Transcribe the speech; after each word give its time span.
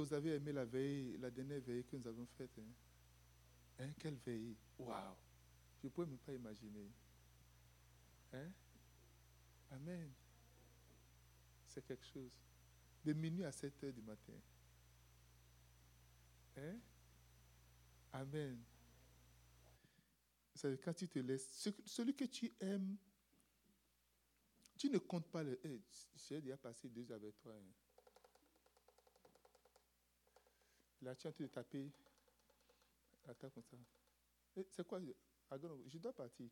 Vous 0.00 0.14
avez 0.14 0.36
aimé 0.36 0.50
la 0.52 0.64
veille, 0.64 1.18
la 1.18 1.30
dernière 1.30 1.60
veille 1.60 1.84
que 1.84 1.94
nous 1.94 2.06
avons 2.06 2.24
faite. 2.38 2.58
Hein? 2.58 2.72
Hein, 3.80 3.92
Quelle 3.98 4.16
veille? 4.16 4.56
Waouh 4.78 5.14
Je 5.82 5.86
ne 5.86 5.90
pouvais 5.92 6.06
même 6.06 6.18
pas 6.18 6.32
imaginer. 6.32 6.90
Hein? 8.32 8.50
Amen. 9.70 10.10
C'est 11.66 11.84
quelque 11.84 12.06
chose. 12.06 12.32
De 13.04 13.12
minuit 13.12 13.44
à 13.44 13.52
7 13.52 13.84
heures 13.84 13.92
du 13.92 14.00
matin. 14.00 14.32
Hein? 16.56 16.78
Amen. 18.12 18.58
C'est 20.54 20.82
quand 20.82 20.94
tu 20.94 21.08
te 21.08 21.18
laisses. 21.18 21.70
Celui 21.84 22.14
que 22.14 22.24
tu 22.24 22.50
aimes, 22.58 22.96
tu 24.78 24.88
ne 24.88 24.96
comptes 24.96 25.28
pas 25.28 25.42
le. 25.42 25.60
Hey, 25.62 25.82
J'ai 26.16 26.40
déjà 26.40 26.56
passé 26.56 26.88
deux 26.88 27.06
avec 27.12 27.38
toi. 27.40 27.52
Hein. 27.54 27.89
Es 31.02 31.08
en 31.08 31.14
train 31.14 31.30
de 31.38 31.46
taper. 31.46 31.90
Attends 33.26 33.50
comme 33.50 33.64
ça. 33.64 33.76
C'est 34.70 34.86
quoi? 34.86 35.00
Je 35.86 35.98
dois 35.98 36.12
partir. 36.12 36.48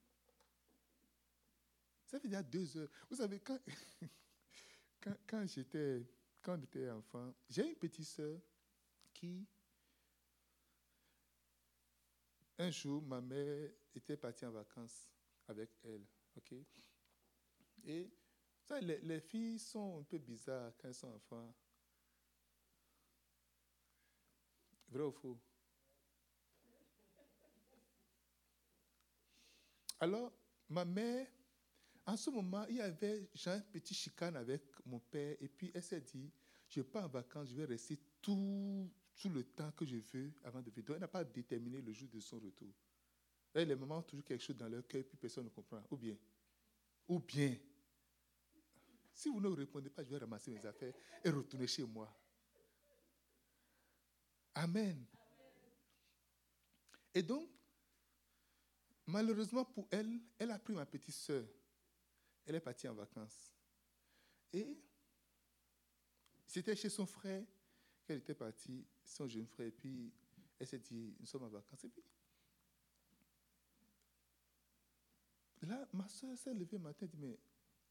Ça 2.07 2.19
fait 2.19 2.29
déjà 2.29 2.43
deux 2.43 2.77
heures. 2.77 2.88
Vous 3.11 3.16
savez, 3.16 3.41
quand, 3.41 3.59
quand, 5.27 5.47
j'étais 5.47 6.07
enfant, 6.91 7.34
j'ai 7.51 7.69
une 7.69 7.77
petite 7.77 8.07
soeur 8.07 8.41
qui, 9.12 9.47
un 12.59 12.71
jour, 12.71 13.02
ma 13.02 13.21
mère 13.21 13.71
était 13.95 14.16
partie 14.16 14.46
en 14.46 14.52
vacances 14.52 15.09
avec 15.49 15.71
elle. 15.85 16.07
Et 17.85 18.10
les, 18.80 19.01
les 19.01 19.21
filles 19.21 19.59
sont 19.59 20.01
un 20.01 20.02
peu 20.05 20.19
bizarres 20.19 20.73
quand 20.79 20.88
elles 20.88 20.95
sont 20.95 21.12
enfants. 21.12 21.52
Vrai? 24.91 25.05
Alors, 30.01 30.32
ma 30.68 30.85
mère, 30.85 31.26
en 32.07 32.16
ce 32.16 32.30
moment, 32.30 32.65
il 32.68 32.76
y 32.76 32.80
avait 32.80 33.29
un 33.46 33.60
petit 33.60 33.95
chicane 33.95 34.37
avec 34.37 34.63
mon 34.87 34.98
père, 35.01 35.37
et 35.40 35.48
puis 35.48 35.71
elle 35.74 35.82
s'est 35.82 36.01
dit, 36.01 36.30
je 36.68 36.80
pars 36.82 37.04
en 37.04 37.09
vacances, 37.09 37.48
je 37.51 37.54
vais 37.54 37.65
rester 37.65 37.98
tout, 38.23 38.90
tout 39.16 39.29
le 39.29 39.45
temps 39.45 39.71
que 39.73 39.85
je 39.85 39.96
veux 39.96 40.32
avant 40.45 40.63
de 40.63 40.71
venir. 40.71 40.85
Donc, 40.85 40.96
elle 40.96 41.01
n'a 41.01 41.09
pas 41.09 41.24
déterminé 41.24 41.80
le 41.80 41.93
jour 41.93 42.09
de 42.09 42.20
son 42.20 42.38
retour. 42.38 42.73
Et 43.54 43.65
les 43.65 43.74
mamans 43.74 43.98
ont 43.98 44.02
toujours 44.02 44.24
quelque 44.24 44.43
chose 44.43 44.57
dans 44.57 44.68
leur 44.68 44.87
cœur, 44.87 45.04
puis 45.04 45.16
personne 45.16 45.45
ne 45.45 45.51
comprend. 45.51 45.82
Ou 45.91 45.96
bien, 45.96 46.16
ou 47.09 47.18
bien, 47.18 47.57
si 49.13 49.29
vous 49.29 49.41
ne 49.41 49.48
répondez 49.48 49.91
pas, 49.91 50.04
je 50.04 50.10
vais 50.10 50.18
ramasser 50.18 50.51
mes 50.52 50.65
affaires 50.65 50.95
et 51.24 51.30
retourner 51.30 51.66
chez 51.66 51.82
moi. 51.82 52.09
Amen. 54.59 55.06
Et 57.14 57.23
donc, 57.23 57.48
malheureusement 59.06 59.64
pour 59.64 59.87
elle, 59.88 60.18
elle 60.37 60.51
a 60.51 60.59
pris 60.59 60.74
ma 60.74 60.84
petite 60.84 61.14
soeur. 61.14 61.45
Elle 62.45 62.56
est 62.56 62.60
partie 62.60 62.88
en 62.88 62.95
vacances. 62.95 63.52
Et 64.53 64.76
c'était 66.44 66.75
chez 66.75 66.88
son 66.88 67.06
frère 67.06 67.44
qu'elle 68.04 68.19
était 68.19 68.34
partie, 68.34 68.84
son 69.04 69.28
jeune 69.28 69.47
frère. 69.47 69.69
Et 69.69 69.70
puis, 69.70 70.12
elle 70.59 70.66
s'est 70.66 70.81
dit, 70.81 71.14
nous 71.20 71.26
sommes 71.26 71.44
en 71.44 71.48
vacances. 71.48 71.84
Et 71.84 71.88
puis, 71.88 72.03
là, 75.62 75.86
ma 75.92 76.09
soeur 76.09 76.36
s'est 76.36 76.53
levée 76.53 76.78
le 76.78 76.82
matin 76.82 77.06
et 77.06 77.09
dit, 77.09 77.16
mais 77.16 77.38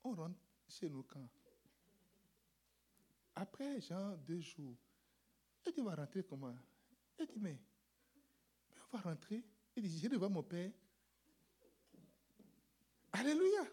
on 0.04 0.14
rentre 0.14 0.38
chez 0.68 0.90
nous 0.90 1.04
quand? 1.04 1.30
Après, 3.36 3.80
genre, 3.80 4.18
deux 4.18 4.42
jours, 4.42 4.76
elle 5.68 5.74
dit, 5.74 5.82
on 5.82 5.86
va 5.86 5.96
rentrer 5.96 6.24
comment? 6.24 6.56
Elle 7.18 7.28
dit, 7.28 7.40
mais, 7.40 7.60
on 8.92 8.98
va 8.98 9.04
rentrer. 9.04 9.44
Elle 9.76 9.84
dit, 9.84 10.00
je 10.00 10.08
vais 10.08 10.18
voir 10.18 10.30
mon 10.30 10.44
père. 10.44 10.72
Alléluia. 13.12 13.66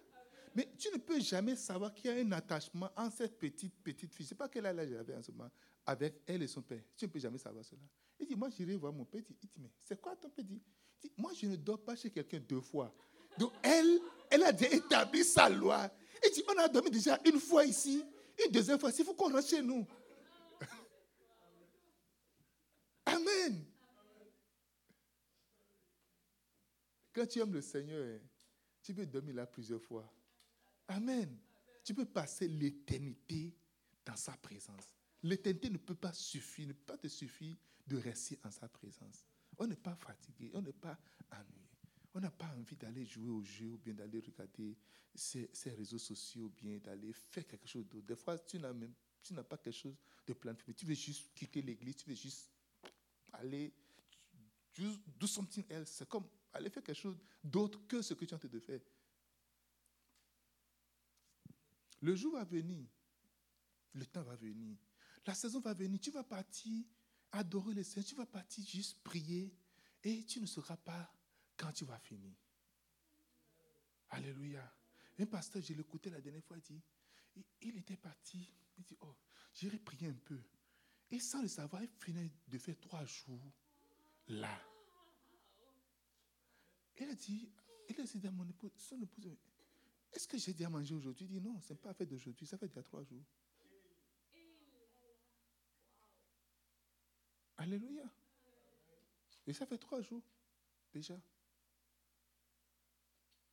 Mais 0.54 0.68
tu 0.78 0.88
ne 0.92 0.98
peux 0.98 1.20
jamais 1.20 1.56
savoir 1.56 1.92
qu'il 1.92 2.10
y 2.10 2.14
a 2.14 2.24
un 2.24 2.32
attachement 2.32 2.90
entre 2.96 3.16
cette 3.16 3.38
petite, 3.38 3.74
petite 3.82 4.14
fille. 4.14 4.24
Je 4.24 4.26
ne 4.26 4.28
sais 4.28 4.34
pas 4.34 4.48
quel 4.48 4.66
âge 4.66 4.76
elle 4.78 4.96
avait 4.96 5.14
en 5.14 5.22
ce 5.22 5.32
moment, 5.32 5.50
avec 5.84 6.22
elle 6.26 6.42
et 6.42 6.46
son 6.46 6.62
père. 6.62 6.82
Tu 6.96 7.06
ne 7.06 7.10
peux 7.10 7.18
jamais 7.18 7.38
savoir 7.38 7.64
cela. 7.64 7.82
Il 8.18 8.26
dit, 8.26 8.36
moi, 8.36 8.48
j'irai 8.50 8.76
voir 8.76 8.92
mon 8.92 9.04
père. 9.04 9.22
Il 9.28 9.36
dit, 9.36 9.50
mais 9.58 9.70
c'est 9.82 10.00
quoi 10.00 10.14
ton 10.16 10.30
père 10.30 10.44
dit, 10.44 10.62
dit, 11.02 11.12
moi, 11.16 11.32
je 11.34 11.46
ne 11.46 11.56
dors 11.56 11.82
pas 11.82 11.96
chez 11.96 12.10
quelqu'un 12.10 12.38
deux 12.38 12.60
fois. 12.60 12.94
Donc, 13.36 13.52
elle, 13.62 14.00
elle 14.30 14.44
a 14.44 14.52
déjà 14.52 14.74
établi 14.74 15.24
sa 15.24 15.48
loi. 15.48 15.90
Il 16.24 16.32
dit, 16.32 16.44
on 16.48 16.58
a 16.58 16.68
dormi 16.68 16.90
déjà 16.90 17.18
une 17.24 17.40
fois 17.40 17.64
ici, 17.64 18.04
une 18.44 18.52
deuxième 18.52 18.78
fois. 18.78 18.90
Il 18.96 19.04
faut 19.04 19.14
qu'on 19.14 19.32
rentre 19.32 19.48
chez 19.48 19.60
nous. 19.60 19.84
Amen. 23.06 23.64
Quand 27.14 27.26
tu 27.26 27.38
aimes 27.38 27.52
le 27.52 27.60
Seigneur, 27.60 28.20
tu 28.82 28.92
peux 28.92 29.06
dormir 29.06 29.36
là 29.36 29.46
plusieurs 29.46 29.80
fois. 29.80 30.12
Amen. 30.88 31.38
Tu 31.84 31.94
peux 31.94 32.04
passer 32.04 32.48
l'éternité 32.48 33.54
dans 34.04 34.16
sa 34.16 34.32
présence. 34.36 34.94
L'éternité 35.22 35.70
ne 35.70 35.78
peut 35.78 35.94
pas 35.94 36.12
suffire, 36.12 36.68
ne 36.68 36.72
peut 36.72 36.92
pas 36.92 36.98
te 36.98 37.08
suffire 37.08 37.56
de 37.86 37.96
rester 37.96 38.38
en 38.44 38.50
sa 38.50 38.68
présence. 38.68 39.24
On 39.56 39.66
n'est 39.66 39.76
pas 39.76 39.94
fatigué, 39.94 40.50
on 40.54 40.60
n'est 40.60 40.72
pas 40.72 40.98
ennuyé. 41.30 41.68
On 42.14 42.20
n'a 42.20 42.30
pas 42.30 42.52
envie 42.56 42.76
d'aller 42.76 43.04
jouer 43.06 43.28
au 43.28 43.42
jeu 43.42 43.66
ou 43.66 43.78
bien 43.78 43.94
d'aller 43.94 44.20
regarder 44.20 44.76
ces, 45.14 45.48
réseaux 45.66 45.98
sociaux 45.98 46.44
ou 46.44 46.50
bien 46.50 46.78
d'aller 46.78 47.12
faire 47.12 47.46
quelque 47.46 47.68
chose 47.68 47.86
d'autre. 47.88 48.06
Des 48.06 48.16
fois, 48.16 48.38
tu 48.38 48.58
n'as 48.58 48.72
même 48.72 48.92
tu 49.22 49.32
n'as 49.32 49.42
pas 49.42 49.56
quelque 49.56 49.74
chose 49.74 49.96
de 50.26 50.34
de 50.34 50.72
Tu 50.72 50.84
veux 50.84 50.94
juste 50.94 51.32
quitter 51.34 51.62
l'église, 51.62 51.96
tu 51.96 52.08
veux 52.10 52.14
juste 52.14 52.50
aller 53.32 53.72
do 54.76 55.26
something 55.26 55.64
else. 55.70 55.90
C'est 55.90 56.08
comme 56.08 56.26
aller 56.54 56.70
faire 56.70 56.82
quelque 56.82 57.00
chose 57.00 57.18
d'autre 57.42 57.86
que 57.86 58.00
ce 58.00 58.14
que 58.14 58.24
tu 58.24 58.30
es 58.30 58.34
en 58.34 58.38
train 58.38 58.48
de 58.48 58.60
faire. 58.60 58.80
Le 62.00 62.14
jour 62.14 62.32
va 62.32 62.44
venir, 62.44 62.86
le 63.94 64.06
temps 64.06 64.22
va 64.22 64.36
venir, 64.36 64.76
la 65.26 65.34
saison 65.34 65.60
va 65.60 65.74
venir, 65.74 66.00
tu 66.00 66.10
vas 66.10 66.24
partir 66.24 66.84
adorer 67.32 67.74
le 67.74 67.82
Seigneur, 67.82 68.08
tu 68.08 68.14
vas 68.14 68.26
partir 68.26 68.64
juste 68.64 69.02
prier 69.02 69.54
et 70.02 70.24
tu 70.24 70.40
ne 70.40 70.46
sauras 70.46 70.76
pas 70.76 71.12
quand 71.56 71.72
tu 71.72 71.84
vas 71.84 71.98
finir. 71.98 72.34
Alléluia. 74.10 74.72
Un 75.18 75.26
pasteur, 75.26 75.62
je 75.62 75.72
l'écoutais 75.72 76.10
la 76.10 76.20
dernière 76.20 76.44
fois, 76.44 76.56
il 76.56 76.62
dit, 76.62 76.82
il 77.62 77.76
était 77.78 77.96
parti, 77.96 78.48
il 78.76 78.84
dit, 78.84 78.96
oh, 79.00 79.16
j'irai 79.54 79.78
prier 79.78 80.08
un 80.08 80.18
peu. 80.24 80.40
Et 81.10 81.18
sans 81.18 81.42
le 81.42 81.48
savoir, 81.48 81.82
il 81.82 81.88
finit 81.88 82.30
de 82.46 82.58
faire 82.58 82.78
trois 82.80 83.04
jours 83.04 83.52
là. 84.28 84.73
Il 86.98 87.08
a 87.08 87.14
dit, 87.14 87.48
il 87.88 88.00
a 88.00 88.04
dit 88.04 88.26
à 88.26 88.30
mon 88.30 88.48
épouse, 88.48 88.70
son 88.76 89.00
épouse, 89.02 89.36
est-ce 90.12 90.28
que 90.28 90.38
j'ai 90.38 90.52
dit 90.52 90.64
à 90.64 90.70
manger 90.70 90.94
aujourd'hui? 90.94 91.26
Il 91.26 91.32
dit 91.32 91.40
non, 91.40 91.60
ce 91.60 91.72
n'est 91.72 91.78
pas 91.78 91.92
fait 91.92 92.06
d'aujourd'hui, 92.06 92.46
ça 92.46 92.56
fait 92.56 92.68
déjà 92.68 92.82
trois 92.82 93.02
jours. 93.02 93.24
Alléluia. 97.56 98.04
Et 99.46 99.52
ça 99.52 99.66
fait 99.66 99.78
trois 99.78 100.00
jours 100.00 100.22
déjà. 100.92 101.20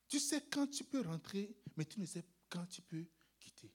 Tu 0.08 0.20
sais 0.20 0.42
quand 0.50 0.66
tu 0.66 0.84
peux 0.84 1.00
rentrer, 1.00 1.56
mais 1.76 1.84
tu 1.84 1.98
ne 2.00 2.06
sais 2.06 2.24
quand 2.48 2.66
tu 2.66 2.82
peux 2.82 3.06
quitter. 3.38 3.72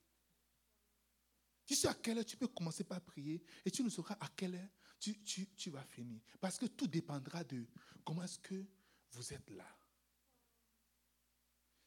Tu 1.66 1.75
sais 1.75 1.88
à 1.88 1.94
quelle 1.94 2.19
heure 2.19 2.25
tu 2.25 2.38
peux 2.38 2.47
commencer 2.47 2.83
par 2.83 3.01
prier 3.01 3.44
et 3.66 3.72
tu 3.72 3.83
ne 3.83 3.89
sauras 3.89 4.17
à 4.19 4.29
quelle 4.29 4.56
heure 4.56 4.69
tu, 5.00 5.22
tu, 5.23 5.47
tu 5.56 5.69
vas 5.69 5.83
finir. 5.83 6.22
Parce 6.39 6.57
que 6.57 6.66
tout 6.67 6.88
dépendra 6.88 7.44
de 7.44 7.66
comment 8.06 8.23
est-ce 8.23 8.39
que 8.39 8.66
vous 9.12 9.34
êtes 9.34 9.50
là. 9.51 9.78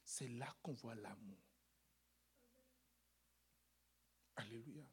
C'est 0.03 0.27
là 0.27 0.53
qu'on 0.61 0.73
voit 0.73 0.95
l'amour. 0.95 1.39
Alléluia. 4.35 4.85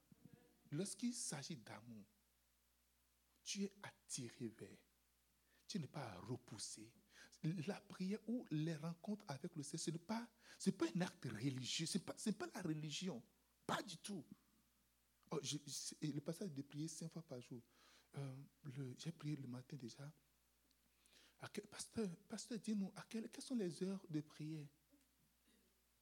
Lorsqu'il 0.70 1.14
s'agit 1.14 1.56
d'amour, 1.56 2.06
tu 3.42 3.64
es 3.64 3.72
attiré 3.82 4.48
vers. 4.48 4.78
Tu 5.66 5.80
n'es 5.80 5.86
pas 5.86 6.14
repoussé. 6.20 6.90
La 7.42 7.80
prière 7.80 8.18
ou 8.28 8.46
les 8.50 8.74
rencontres 8.74 9.24
avec 9.28 9.54
le 9.56 9.62
Seigneur, 9.62 9.84
ce 9.84 9.90
n'est 9.90 9.98
pas, 9.98 10.28
pas 10.78 10.86
un 10.94 11.00
acte 11.00 11.24
religieux. 11.24 11.86
Ce 11.86 11.98
n'est 11.98 12.04
pas, 12.04 12.14
pas 12.14 12.46
la 12.54 12.62
religion. 12.62 13.22
Pas 13.66 13.82
du 13.82 13.96
tout. 13.98 14.24
Oh, 15.30 15.40
le 16.02 16.20
passage 16.20 16.52
de 16.52 16.62
prier 16.62 16.88
cinq 16.88 17.12
fois 17.12 17.22
par 17.22 17.40
jour. 17.40 17.62
Euh, 18.16 18.94
j'ai 18.98 19.12
prié 19.12 19.36
le 19.36 19.46
matin 19.46 19.76
déjà. 19.76 20.10
Pasteur, 21.70 22.08
pasteur 22.28 22.58
dis-nous, 22.58 22.92
quelles 23.08 23.30
sont 23.40 23.54
les 23.54 23.82
heures 23.82 24.04
de 24.08 24.20
prière? 24.20 24.66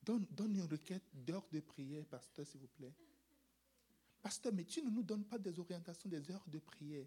Donne, 0.02 0.26
une 0.38 0.62
requête 0.62 1.02
d'heures 1.12 1.48
de 1.50 1.60
prière, 1.60 2.06
pasteur, 2.06 2.46
s'il 2.46 2.60
vous 2.60 2.68
plaît. 2.68 2.94
Pasteur, 4.22 4.52
mais 4.52 4.64
tu 4.64 4.82
ne 4.82 4.90
nous 4.90 5.02
donnes 5.02 5.24
pas 5.24 5.38
des 5.38 5.58
orientations 5.58 6.08
des 6.08 6.30
heures 6.30 6.44
de 6.46 6.58
prière. 6.58 7.06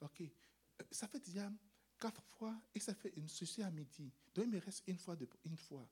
OK. 0.00 0.20
Euh, 0.20 0.84
ça 0.90 1.08
fait 1.08 1.20
déjà 1.20 1.50
quatre 1.98 2.22
fois 2.22 2.60
et 2.74 2.80
ça 2.80 2.94
fait 2.94 3.12
une 3.16 3.28
souci 3.28 3.62
à 3.62 3.70
midi. 3.70 4.12
Donc 4.34 4.46
il 4.46 4.50
me 4.50 4.58
reste 4.58 4.82
une 4.86 4.98
fois. 4.98 5.16
De, 5.16 5.28
une 5.44 5.56
fois. 5.56 5.88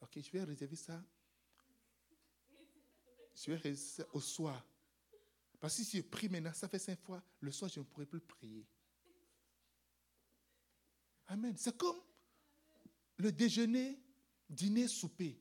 OK, 0.00 0.18
je 0.20 0.30
vais 0.30 0.42
réserver 0.42 0.76
ça. 0.76 1.04
Je 3.34 3.50
vais 3.50 3.56
réserver 3.56 3.76
ça 3.76 4.06
au 4.12 4.20
soir. 4.20 4.64
Parce 5.60 5.76
que 5.76 5.84
si 5.84 5.98
je 5.98 6.02
prie 6.02 6.28
maintenant, 6.28 6.54
ça 6.54 6.68
fait 6.68 6.78
cinq 6.78 6.98
fois, 7.00 7.22
le 7.40 7.52
soir, 7.52 7.70
je 7.70 7.80
ne 7.80 7.84
pourrai 7.84 8.06
plus 8.06 8.20
prier. 8.20 8.66
Amen. 11.30 11.54
C'est 11.56 11.76
comme 11.76 11.96
le 13.16 13.30
déjeuner, 13.30 13.96
dîner, 14.48 14.88
souper. 14.88 15.40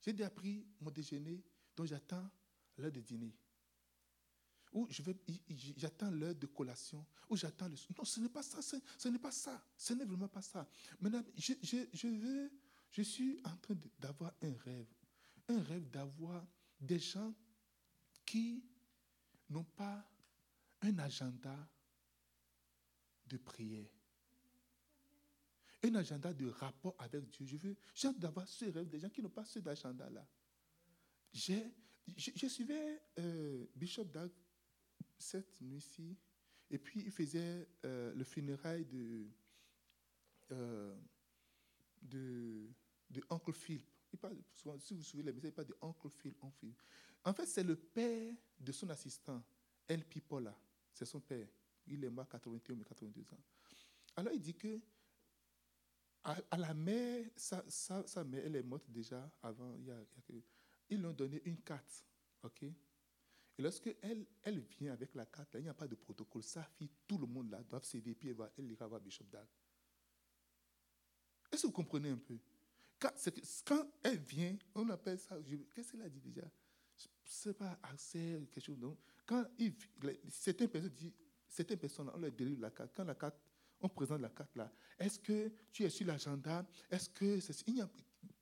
J'ai 0.00 0.14
déjà 0.14 0.30
pris 0.30 0.66
mon 0.80 0.90
déjeuner, 0.90 1.44
donc 1.76 1.86
j'attends 1.86 2.30
l'heure 2.78 2.90
de 2.90 3.00
dîner. 3.00 3.34
Ou 4.72 4.88
je 4.90 5.02
j'attends 5.76 6.10
l'heure 6.10 6.34
de 6.34 6.46
collation, 6.46 7.04
ou 7.28 7.36
j'attends 7.36 7.68
le. 7.68 7.74
Non, 7.96 8.04
ce 8.04 8.18
n'est 8.18 8.30
pas 8.30 8.42
ça, 8.42 8.62
ce, 8.62 9.08
n'est 9.08 9.18
pas 9.18 9.30
ça, 9.30 9.62
ce 9.76 9.92
n'est 9.92 10.04
vraiment 10.06 10.28
pas 10.28 10.42
ça. 10.42 10.66
Maintenant, 10.98 11.22
je, 11.36 11.52
je 11.62 12.08
veux, 12.08 12.50
je 12.90 13.02
suis 13.02 13.40
en 13.44 13.56
train 13.58 13.76
d'avoir 13.98 14.32
un 14.42 14.54
rêve, 14.64 14.88
un 15.48 15.62
rêve 15.62 15.90
d'avoir 15.90 16.44
des 16.80 16.98
gens 16.98 17.34
qui 18.24 18.64
n'ont 19.50 19.64
pas 19.64 20.10
un 20.80 20.98
agenda 20.98 21.56
de 23.26 23.36
prière, 23.36 23.88
un 25.82 25.94
agenda 25.96 26.32
de 26.32 26.48
rapport 26.48 26.94
avec 26.98 27.28
Dieu. 27.28 27.46
Je 27.46 27.56
veux, 27.56 27.76
j'ai 27.94 28.12
d'avoir 28.14 28.48
ce 28.48 28.64
rêve 28.66 28.88
des 28.88 28.98
gens 28.98 29.08
qui 29.08 29.22
n'ont 29.22 29.28
pas 29.28 29.44
ce 29.44 29.58
agenda-là. 29.66 30.26
J'ai, 31.32 31.74
je, 32.16 32.46
suivais 32.46 33.02
euh, 33.18 33.66
Bishop 33.74 34.04
Dag 34.04 34.30
cette 35.18 35.60
nuit-ci, 35.60 36.16
et 36.70 36.78
puis 36.78 37.02
il 37.04 37.10
faisait 37.10 37.68
euh, 37.84 38.14
le 38.14 38.24
funérail 38.24 38.84
de, 38.84 39.26
euh, 40.52 40.94
de, 42.02 42.68
Uncle 43.30 43.52
Phil. 43.52 43.82
Si 44.54 44.94
vous 44.94 45.00
vous 45.00 45.02
souvenez, 45.02 45.32
il 45.42 45.52
parle 45.52 45.68
de 45.68 45.76
Uncle 45.82 46.08
Phil. 46.08 46.34
En 47.24 47.32
fait, 47.32 47.46
c'est 47.46 47.64
le 47.64 47.76
père 47.76 48.34
de 48.60 48.72
son 48.72 48.88
assistant, 48.90 49.42
El 49.88 50.04
Pipola. 50.04 50.56
C'est 50.92 51.04
son 51.04 51.20
père. 51.20 51.48
Il 51.86 52.04
est 52.04 52.10
mort 52.10 52.24
à 52.24 52.38
81 52.38 52.74
ou 52.74 52.84
82 52.84 53.22
ans. 53.34 53.40
Alors 54.16 54.32
il 54.32 54.40
dit 54.40 54.54
que 54.54 54.80
à, 56.24 56.56
la 56.56 56.72
mère, 56.72 57.26
sa, 57.36 57.62
sa, 57.68 58.24
mère, 58.24 58.42
elle 58.44 58.56
est 58.56 58.62
morte 58.62 58.84
déjà 58.88 59.30
avant. 59.42 59.74
Il 59.76 59.84
y 59.84 59.90
a, 59.90 59.98
ils 60.88 60.98
lui 60.98 61.06
ont 61.06 61.12
donné 61.12 61.42
une 61.44 61.58
carte. 61.58 62.04
OK? 62.42 62.62
Et 62.62 63.62
lorsque 63.62 63.94
elle, 64.00 64.26
elle 64.42 64.60
vient 64.60 64.92
avec 64.92 65.14
la 65.14 65.26
carte, 65.26 65.54
il 65.54 65.62
n'y 65.62 65.68
a 65.68 65.74
pas 65.74 65.86
de 65.86 65.94
protocole. 65.94 66.42
Sa 66.42 66.64
fille, 66.64 66.90
tout 67.06 67.18
le 67.18 67.26
monde 67.26 67.50
là, 67.50 67.62
doit 67.62 67.82
céder, 67.82 68.14
puis 68.14 68.30
elle, 68.30 68.36
elle 68.58 68.70
ira 68.70 68.86
voir 68.86 69.00
Bishop 69.00 69.24
Dag. 69.24 69.46
Est-ce 71.52 71.62
que 71.62 71.66
vous 71.68 71.72
comprenez 71.72 72.10
un 72.10 72.16
peu? 72.16 72.38
Quand, 72.98 73.86
elle 74.02 74.18
vient, 74.18 74.56
on 74.74 74.88
appelle 74.90 75.18
ça. 75.18 75.36
Qu'est-ce 75.74 75.92
qu'elle 75.92 76.02
a 76.02 76.08
dit 76.08 76.20
déjà? 76.20 76.42
Je 76.96 77.04
ne 77.04 77.08
sais 77.24 77.54
pas, 77.54 77.78
accès, 77.82 78.40
quelque 78.50 78.64
chose. 78.64 78.78
Non? 78.78 78.96
Quand 79.26 79.44
il, 79.58 79.74
certaines 80.30 80.68
personnes 80.68 80.90
disent 80.90 81.12
certaines 81.54 81.78
personnes, 81.78 82.10
on 82.12 82.18
leur 82.18 82.32
délivre 82.32 82.60
la 82.60 82.70
carte. 82.70 82.90
Quand 82.94 83.04
la 83.04 83.14
carte, 83.14 83.36
on 83.80 83.88
présente 83.88 84.20
la 84.20 84.28
carte 84.28 84.54
là, 84.56 84.72
est-ce 84.98 85.18
que 85.18 85.52
tu 85.72 85.84
es 85.84 85.90
sur 85.90 86.06
l'agenda? 86.06 86.66
Est-ce 86.90 87.08
que 87.08 87.38
il 87.68 87.76
y 87.76 87.80
a, 87.80 87.88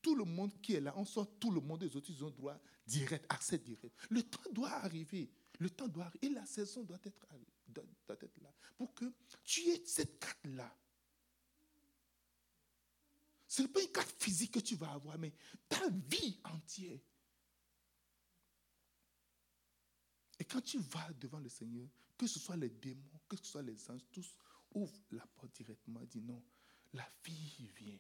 tout 0.01 0.15
le 0.15 0.25
monde 0.25 0.53
qui 0.61 0.75
est 0.75 0.81
là, 0.81 0.95
on 0.97 1.05
sort 1.05 1.29
tout 1.39 1.51
le 1.51 1.61
monde 1.61 1.81
des 1.81 1.95
autres, 1.95 2.11
ils 2.11 2.25
ont 2.25 2.31
droit 2.31 2.59
direct, 2.87 3.25
accès 3.29 3.59
direct. 3.59 3.95
Le 4.11 4.23
temps 4.23 4.51
doit 4.51 4.71
arriver. 4.71 5.31
Le 5.59 5.71
temps 5.71 5.89
doit 5.89 6.07
arriver. 6.07 6.27
Et 6.27 6.31
la 6.31 6.47
saison 6.47 6.83
doit 6.83 6.99
être, 7.05 7.27
doit 7.69 7.85
être 8.09 8.41
là. 8.41 8.53
Pour 8.77 8.95
que 8.95 9.05
tu 9.45 9.61
aies 9.69 9.83
cette 9.85 10.19
carte-là. 10.19 10.75
Ce 13.47 13.63
n'est 13.63 13.69
pas 13.69 13.83
une 13.83 13.93
carte 13.93 14.11
physique 14.19 14.53
que 14.53 14.61
tu 14.61 14.75
vas 14.77 14.93
avoir, 14.93 15.19
mais 15.19 15.33
ta 15.69 15.89
vie 15.91 16.41
entière. 16.45 16.99
Et 20.39 20.45
quand 20.45 20.63
tu 20.63 20.79
vas 20.79 21.13
devant 21.21 21.39
le 21.39 21.49
Seigneur, 21.49 21.87
que 22.23 22.29
ce 22.29 22.39
soit 22.39 22.55
les 22.55 22.71
démons, 22.71 23.21
que 23.29 23.37
ce 23.37 23.43
soit 23.43 23.63
les 23.63 23.91
anges, 23.91 24.07
tous 24.13 24.37
ouvrent 24.73 25.03
la 25.11 25.27
porte 25.27 25.57
directement, 25.57 26.05
disent 26.05 26.23
non, 26.23 26.41
la 26.93 27.05
fille 27.21 27.69
vient. 27.75 27.99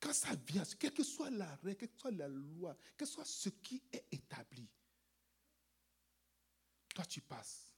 Quand 0.00 0.14
ça 0.14 0.34
vient, 0.34 0.64
quelle 0.78 0.94
que 0.94 1.04
soit 1.04 1.28
la 1.28 1.54
règle, 1.56 1.76
quelle 1.76 1.90
que 1.90 1.98
soit 1.98 2.10
la 2.10 2.26
loi, 2.26 2.74
quel 2.96 3.06
que 3.06 3.12
soit 3.12 3.26
ce 3.26 3.50
qui 3.50 3.82
est 3.92 4.06
établi, 4.10 4.66
toi 6.94 7.04
tu 7.04 7.20
passes. 7.20 7.70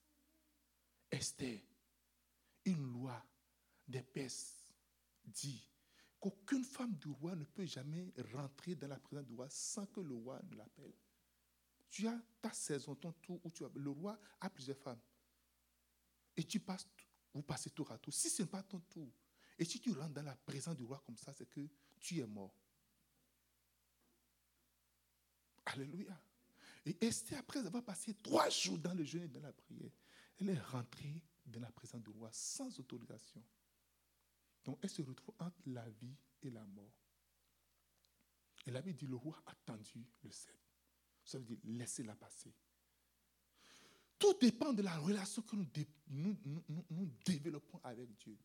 Esther, 1.11 1.59
une 2.65 2.93
loi 2.93 3.21
d'épaisse 3.89 4.69
dit 5.25 5.69
qu'aucune 6.21 6.63
femme 6.63 6.95
du 6.95 7.09
roi 7.09 7.35
ne 7.35 7.43
peut 7.43 7.67
jamais 7.67 8.15
rentrer 8.33 8.77
dans 8.77 8.87
la 8.87 9.01
présence 9.01 9.27
du 9.27 9.35
roi 9.35 9.51
sans 9.51 9.87
que 9.87 9.99
le 9.99 10.15
roi 10.15 10.41
ne 10.49 10.55
l'appelle. 10.55 10.95
Tu 11.91 12.07
as 12.07 12.19
ta 12.41 12.53
saison, 12.53 12.95
ton 12.95 13.13
tour 13.13 13.41
où 13.45 13.51
tu 13.51 13.65
as. 13.65 13.71
Le 13.75 13.91
roi 13.91 14.19
a 14.41 14.49
plusieurs 14.49 14.79
femmes. 14.79 15.01
Et 16.37 16.45
tu 16.45 16.61
passes, 16.61 16.87
vous 17.35 17.43
passez 17.43 17.71
tour 17.71 17.91
à 17.91 17.99
tour. 17.99 18.15
Si 18.15 18.31
ce 18.31 18.43
n'est 18.43 18.49
pas 18.49 18.63
ton 18.63 18.81
tour, 18.81 19.11
et 19.59 19.65
si 19.65 19.81
tu 19.81 19.93
rentres 19.93 20.15
dans 20.15 20.23
la 20.23 20.37
présence 20.37 20.77
du 20.77 20.85
roi 20.85 21.03
comme 21.05 21.17
ça, 21.17 21.35
c'est 21.35 21.49
que 21.49 21.69
tu 21.99 22.19
es 22.21 22.27
mort. 22.27 22.55
Alléluia. 25.67 26.19
Et 26.87 27.05
Esther, 27.05 27.39
après 27.39 27.59
avoir 27.59 27.85
passé 27.85 28.15
trois 28.15 28.49
jours 28.49 28.79
dans 28.79 28.95
le 28.95 29.05
jeûne 29.05 29.25
et 29.25 29.29
dans 29.29 29.41
la 29.41 29.53
prière, 29.53 29.93
elle 30.39 30.51
est 30.51 30.61
rentrée 30.61 31.23
dans 31.45 31.61
la 31.61 31.71
présence 31.71 32.03
du 32.03 32.11
roi 32.11 32.31
sans 32.33 32.79
autorisation. 32.79 33.45
Donc 34.65 34.79
elle 34.83 34.91
se 34.91 35.03
retrouve 35.03 35.35
entre 35.39 35.61
la 35.67 35.89
vie 35.89 36.17
et 36.43 36.51
la 36.51 36.65
mort. 36.65 36.93
Et 38.67 38.71
la 38.71 38.81
Bible 38.81 38.99
dit, 38.99 39.07
le 39.07 39.17
roi 39.17 39.43
a 39.47 39.55
tendu 39.67 40.07
le 40.23 40.31
sceptre. 40.31 40.70
Ça 41.31 41.39
veut 41.39 41.45
dire, 41.45 41.59
laissez-la 41.63 42.17
passer. 42.17 42.53
Tout 44.19 44.35
dépend 44.41 44.73
de 44.73 44.83
la 44.83 44.99
relation 44.99 45.43
que 45.43 45.55
nous, 45.55 47.07
développons 47.25 47.81
avec 47.85 48.13
Dieu. 48.17 48.37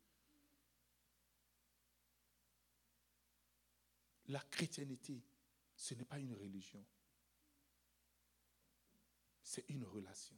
La 4.28 4.40
chrétienté, 4.40 5.20
ce 5.76 5.96
n'est 5.96 6.06
pas 6.06 6.20
une 6.20 6.36
religion. 6.36 6.86
C'est 9.42 9.68
une 9.70 9.86
relation. 9.86 10.36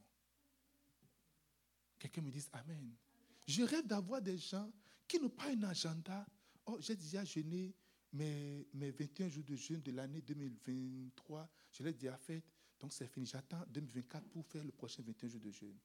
Quelqu'un 1.98 2.22
me 2.22 2.30
dise 2.30 2.48
Amen. 2.54 2.96
Je 3.46 3.62
rêve 3.62 3.86
d'avoir 3.86 4.22
des 4.22 4.38
gens 4.38 4.72
qui 5.06 5.20
n'ont 5.20 5.28
pas 5.28 5.50
un 5.50 5.64
agenda. 5.64 6.26
Oh, 6.64 6.78
j'ai 6.80 6.96
déjà 6.96 7.26
jeûné 7.26 7.74
mes, 8.12 8.66
mes 8.74 8.90
21 8.90 9.28
jours 9.28 9.44
de 9.44 9.54
jeûne 9.56 9.82
de 9.82 9.92
l'année 9.92 10.22
2023. 10.22 11.48
Je 11.72 11.82
l'ai 11.82 11.92
déjà 11.92 12.16
fait. 12.16 12.42
Donc 12.80 12.92
c'est 12.92 13.06
fini. 13.08 13.26
J'attends 13.26 13.64
2024 13.68 14.28
pour 14.28 14.46
faire 14.46 14.64
le 14.64 14.72
prochain 14.72 15.02
21 15.02 15.28
jours 15.28 15.40
de 15.40 15.50
jeûne. 15.50 15.78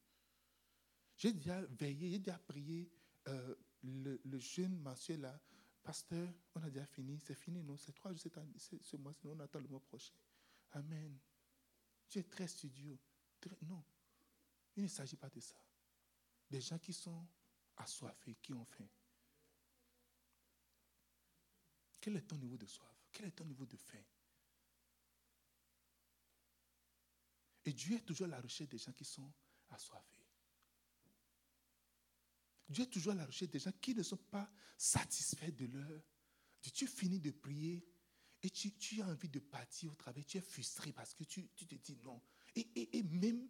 J'ai 1.17 1.33
déjà 1.33 1.62
veillé, 1.62 2.12
j'ai 2.12 2.19
déjà 2.19 2.39
prié 2.39 2.91
euh, 3.27 3.55
le, 3.83 4.39
jeûne 4.39 4.77
mensuel 4.79 5.21
là. 5.21 5.39
Pasteur, 5.83 6.33
on 6.55 6.63
a 6.63 6.69
déjà 6.69 6.86
fini. 6.86 7.19
C'est 7.19 7.36
fini, 7.36 7.62
non 7.62 7.77
C'est 7.77 7.91
trois 7.91 8.12
jours 8.12 8.21
cette 8.21 8.38
année, 8.38 8.57
ce 8.57 8.95
mois, 8.95 9.13
sinon 9.13 9.33
on 9.33 9.39
attend 9.41 9.59
le 9.59 9.67
mois 9.67 9.81
prochain. 9.81 10.15
Amen. 10.71 11.19
Tu 12.09 12.19
es 12.19 12.24
très 12.24 12.48
studieux. 12.48 12.98
non, 13.63 13.83
il 14.75 14.83
ne 14.83 14.88
s'agit 14.88 15.17
pas 15.17 15.29
de 15.29 15.39
ça. 15.39 15.57
Des 16.50 16.62
gens 16.62 16.79
qui 16.79 16.93
sont 16.93 17.27
assoiffés, 17.75 18.36
qui 18.36 18.53
ont 18.53 18.65
faim. 18.65 18.88
Quel 22.03 22.17
est 22.17 22.27
ton 22.27 22.36
niveau 22.36 22.57
de 22.57 22.65
soif? 22.65 23.07
Quel 23.13 23.27
est 23.27 23.31
ton 23.31 23.45
niveau 23.45 23.65
de 23.65 23.77
faim? 23.77 24.03
Et 27.63 27.72
Dieu 27.72 27.95
est 27.95 28.01
toujours 28.01 28.27
à 28.27 28.31
la 28.31 28.41
recherche 28.41 28.69
des 28.69 28.77
gens 28.77 28.91
qui 28.91 29.05
sont 29.05 29.31
assoiffés. 29.69 30.27
Dieu 32.67 32.83
est 32.83 32.89
toujours 32.89 33.13
à 33.13 33.15
la 33.15 33.25
recherche 33.25 33.51
des 33.51 33.60
gens 33.60 33.72
qui 33.79 33.95
ne 33.95 34.03
sont 34.03 34.17
pas 34.17 34.51
satisfaits 34.77 35.51
de 35.51 35.67
leur. 35.67 36.01
Tu 36.74 36.88
finis 36.88 37.22
de 37.22 37.31
prier 37.31 37.88
et 38.41 38.50
tu, 38.50 39.01
as 39.01 39.07
envie 39.07 39.29
de 39.29 39.39
partir 39.39 39.89
au 39.89 39.95
travail, 39.95 40.25
tu 40.25 40.39
es 40.39 40.41
frustré 40.41 40.91
parce 40.91 41.13
que 41.13 41.24
tu, 41.24 41.48
te 41.48 41.75
dis 41.75 41.95
non. 42.03 42.22
Et, 42.55 43.03
même 43.03 43.48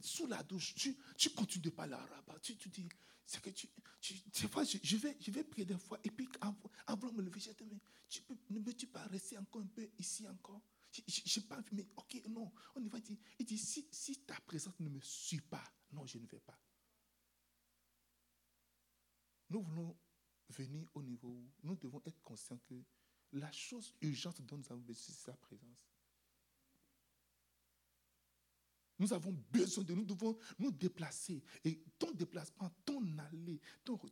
sous 0.00 0.26
la 0.26 0.42
douche, 0.42 0.74
tu, 0.74 0.96
tu 1.16 1.30
continues 1.30 1.62
de 1.62 1.70
parler 1.70 1.94
arabe. 1.94 2.38
Tu 2.42 2.56
te 2.56 2.68
dis, 2.68 2.88
c'est 3.24 3.40
que 3.40 3.50
tu, 3.50 3.68
tu, 4.00 4.14
je, 4.32 4.96
vais, 4.96 5.16
je 5.20 5.30
vais 5.30 5.44
prier 5.44 5.64
des 5.64 5.78
fois, 5.78 5.98
et 6.02 6.10
puis 6.10 6.28
avant, 6.40 7.08
de 7.08 7.16
me 7.16 7.22
lever, 7.22 7.38
je 7.38 7.50
dis, 7.50 7.64
mais 7.70 7.78
tu 8.08 8.22
peux, 8.22 8.36
ne 8.50 8.58
peux-tu 8.58 8.88
pas 8.88 9.04
rester 9.06 9.38
encore 9.38 9.62
un 9.62 9.66
peu 9.66 9.88
ici 9.98 10.26
encore? 10.26 10.60
Je 10.92 11.40
n'ai 11.40 11.46
pas 11.46 11.62
mais 11.72 11.86
ok, 11.96 12.22
non, 12.28 12.52
on 12.74 12.82
y 12.82 12.88
va. 12.88 13.00
dire. 13.00 13.16
il 13.38 13.46
dit 13.46 13.56
si, 13.56 13.88
si 13.90 14.20
ta 14.20 14.38
présence 14.40 14.78
ne 14.80 14.90
me 14.90 15.00
suit 15.00 15.40
pas, 15.40 15.64
non, 15.92 16.04
je 16.04 16.18
ne 16.18 16.26
vais 16.26 16.40
pas. 16.40 16.58
Nous 19.48 19.62
voulons 19.62 19.96
venir 20.50 20.86
au 20.94 21.02
niveau 21.02 21.28
où 21.28 21.50
nous 21.62 21.76
devons 21.76 22.02
être 22.04 22.20
conscients 22.22 22.58
que 22.66 22.74
la 23.32 23.50
chose 23.52 23.94
urgente 24.02 24.42
dont 24.42 24.58
nous 24.58 24.70
avons 24.70 24.82
besoin, 24.82 25.04
c'est 25.06 25.12
sa 25.12 25.36
présence. 25.36 25.91
Nous 29.02 29.12
avons 29.12 29.32
besoin 29.50 29.82
de 29.82 29.94
nous, 29.94 30.04
devons 30.04 30.38
nous 30.60 30.70
déplacer. 30.70 31.42
Et 31.64 31.82
ton 31.98 32.12
déplacement, 32.12 32.70
ton 32.84 33.18
aller, 33.18 33.60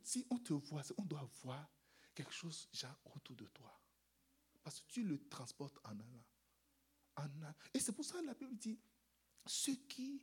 si 0.03 0.27
on 0.29 0.37
te 0.37 0.51
voit, 0.51 0.83
on 0.97 1.05
doit 1.05 1.29
voir 1.43 1.65
quelque 2.13 2.33
chose 2.33 2.69
autour 3.05 3.37
de 3.37 3.45
toi. 3.45 3.71
Parce 4.61 4.81
que 4.81 4.91
tu 4.91 5.03
le 5.03 5.29
transportes 5.29 5.79
en 5.85 5.91
allant. 5.91 6.25
en 7.15 7.43
a. 7.43 7.55
Et 7.73 7.79
c'est 7.79 7.93
pour 7.93 8.03
ça 8.03 8.19
que 8.19 8.25
la 8.25 8.33
Bible 8.33 8.57
dit, 8.57 8.77
ceux 9.45 9.75
qui 9.87 10.21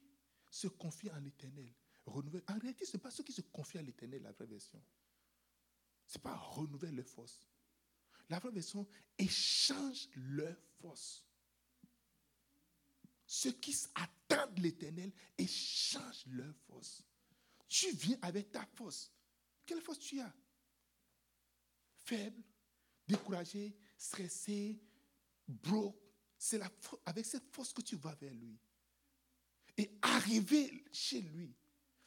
se 0.51 0.69
confient 0.69 1.13
en 1.13 1.21
l'éternel, 1.21 1.75
renouvellent. 2.05 2.45
En 2.49 2.59
réalité, 2.59 2.85
ce 2.85 2.99
n'est 2.99 3.03
pas 3.03 3.11
ceux 3.11 3.25
qui 3.25 3.33
se 3.33 3.41
confient 3.41 3.79
en 3.79 3.85
l'éternel, 3.85 4.21
la 4.21 4.33
vraie 4.33 4.45
version. 4.45 4.85
Ce 6.07 6.19
n'est 6.19 6.23
pas 6.23 6.37
renouveler 6.37 6.93
leurs 6.93 7.09
forces. 7.09 7.49
La 8.29 8.39
vraie 8.39 8.53
version 8.53 8.87
échange 9.17 10.11
leurs 10.15 10.61
forces. 10.83 11.25
Ceux 13.31 13.53
qui 13.53 13.77
attendent 13.95 14.59
l'éternel 14.59 15.13
échangent 15.37 16.25
leurs 16.29 16.57
forces. 16.67 17.03
Tu 17.69 17.91
viens 17.91 18.19
avec 18.23 18.51
ta 18.51 18.67
force. 18.75 19.13
Quelle 19.67 19.83
force 19.83 19.99
tu 19.99 20.19
as? 20.19 20.35
Faible, 22.07 22.43
découragé, 23.07 23.77
stressé, 23.99 24.81
broke. 25.47 26.01
C'est 26.39 26.59
avec 27.05 27.27
cette 27.27 27.55
force 27.55 27.75
que 27.75 27.83
tu 27.83 27.97
vas 27.97 28.15
vers 28.15 28.33
lui. 28.33 28.59
Et 29.77 29.91
arriver 30.01 30.85
chez 30.91 31.21
lui, 31.21 31.55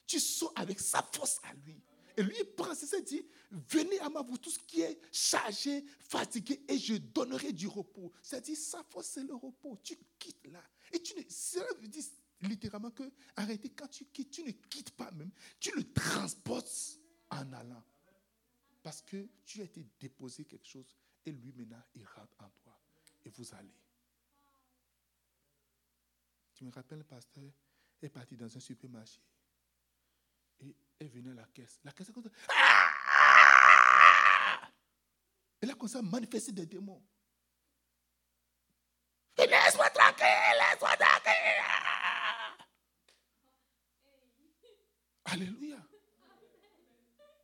tu 0.07 0.19
sors 0.19 0.51
avec 0.55 0.79
sa 0.79 1.03
force 1.03 1.39
à 1.43 1.53
lui. 1.53 1.79
Et 2.17 2.23
lui, 2.23 2.35
il 2.39 2.45
prend, 2.45 2.73
c'est 2.73 2.87
ça, 2.87 2.97
il 2.97 3.03
dit, 3.03 3.25
venez 3.51 3.99
à 3.99 4.09
moi, 4.09 4.23
vous 4.23 4.39
tous 4.39 4.57
qui 4.57 4.81
êtes 4.81 5.07
chargés, 5.13 5.85
fatigués, 5.99 6.63
et 6.67 6.79
je 6.79 6.95
donnerai 6.95 7.53
du 7.53 7.67
repos. 7.67 8.11
C'est-à-dire, 8.23 8.57
sa 8.57 8.83
force, 8.85 9.09
c'est 9.09 9.23
le 9.23 9.35
repos. 9.35 9.77
Tu 9.83 9.95
quittes 10.17 10.47
là. 10.47 10.63
Et 10.93 11.01
tu 11.01 11.15
ne, 11.15 11.23
cela 11.29 11.65
veut 11.79 11.87
dire 11.87 12.03
littéralement 12.41 12.91
que, 12.91 13.03
arrêtez, 13.35 13.69
quand 13.69 13.87
tu 13.87 14.05
quittes, 14.05 14.31
tu 14.31 14.43
ne 14.43 14.51
quittes 14.51 14.91
pas 14.91 15.11
même, 15.11 15.31
tu 15.59 15.75
le 15.75 15.91
transportes 15.93 16.99
en 17.29 17.51
allant. 17.53 17.83
Parce 18.81 19.01
que 19.01 19.29
tu 19.45 19.61
as 19.61 19.65
été 19.65 19.85
déposé 19.99 20.45
quelque 20.45 20.67
chose, 20.67 20.95
et 21.25 21.31
lui, 21.31 21.51
maintenant, 21.53 21.83
il 21.93 22.05
rentre 22.05 22.35
en 22.39 22.49
toi. 22.63 22.79
Et 23.23 23.29
vous 23.29 23.53
allez. 23.53 23.75
Tu 26.55 26.65
me 26.65 26.71
rappelles, 26.71 26.99
le 26.99 27.03
pasteur 27.03 27.51
est 28.01 28.09
parti 28.09 28.35
dans 28.35 28.55
un 28.55 28.59
supermarché. 28.59 29.21
Et 30.59 30.75
est 30.99 31.07
venu 31.07 31.31
à 31.31 31.35
la 31.35 31.45
caisse. 31.45 31.79
La 31.83 31.91
caisse 31.91 32.09
est 32.09 32.13
comme 32.13 32.23
ça. 32.23 32.29
Et 35.61 35.65
là, 35.67 35.75
comme 35.75 35.89
ça, 35.89 36.01
manifester 36.01 36.51
des 36.51 36.65
démons. 36.65 37.03
Alléluia. 45.31 45.77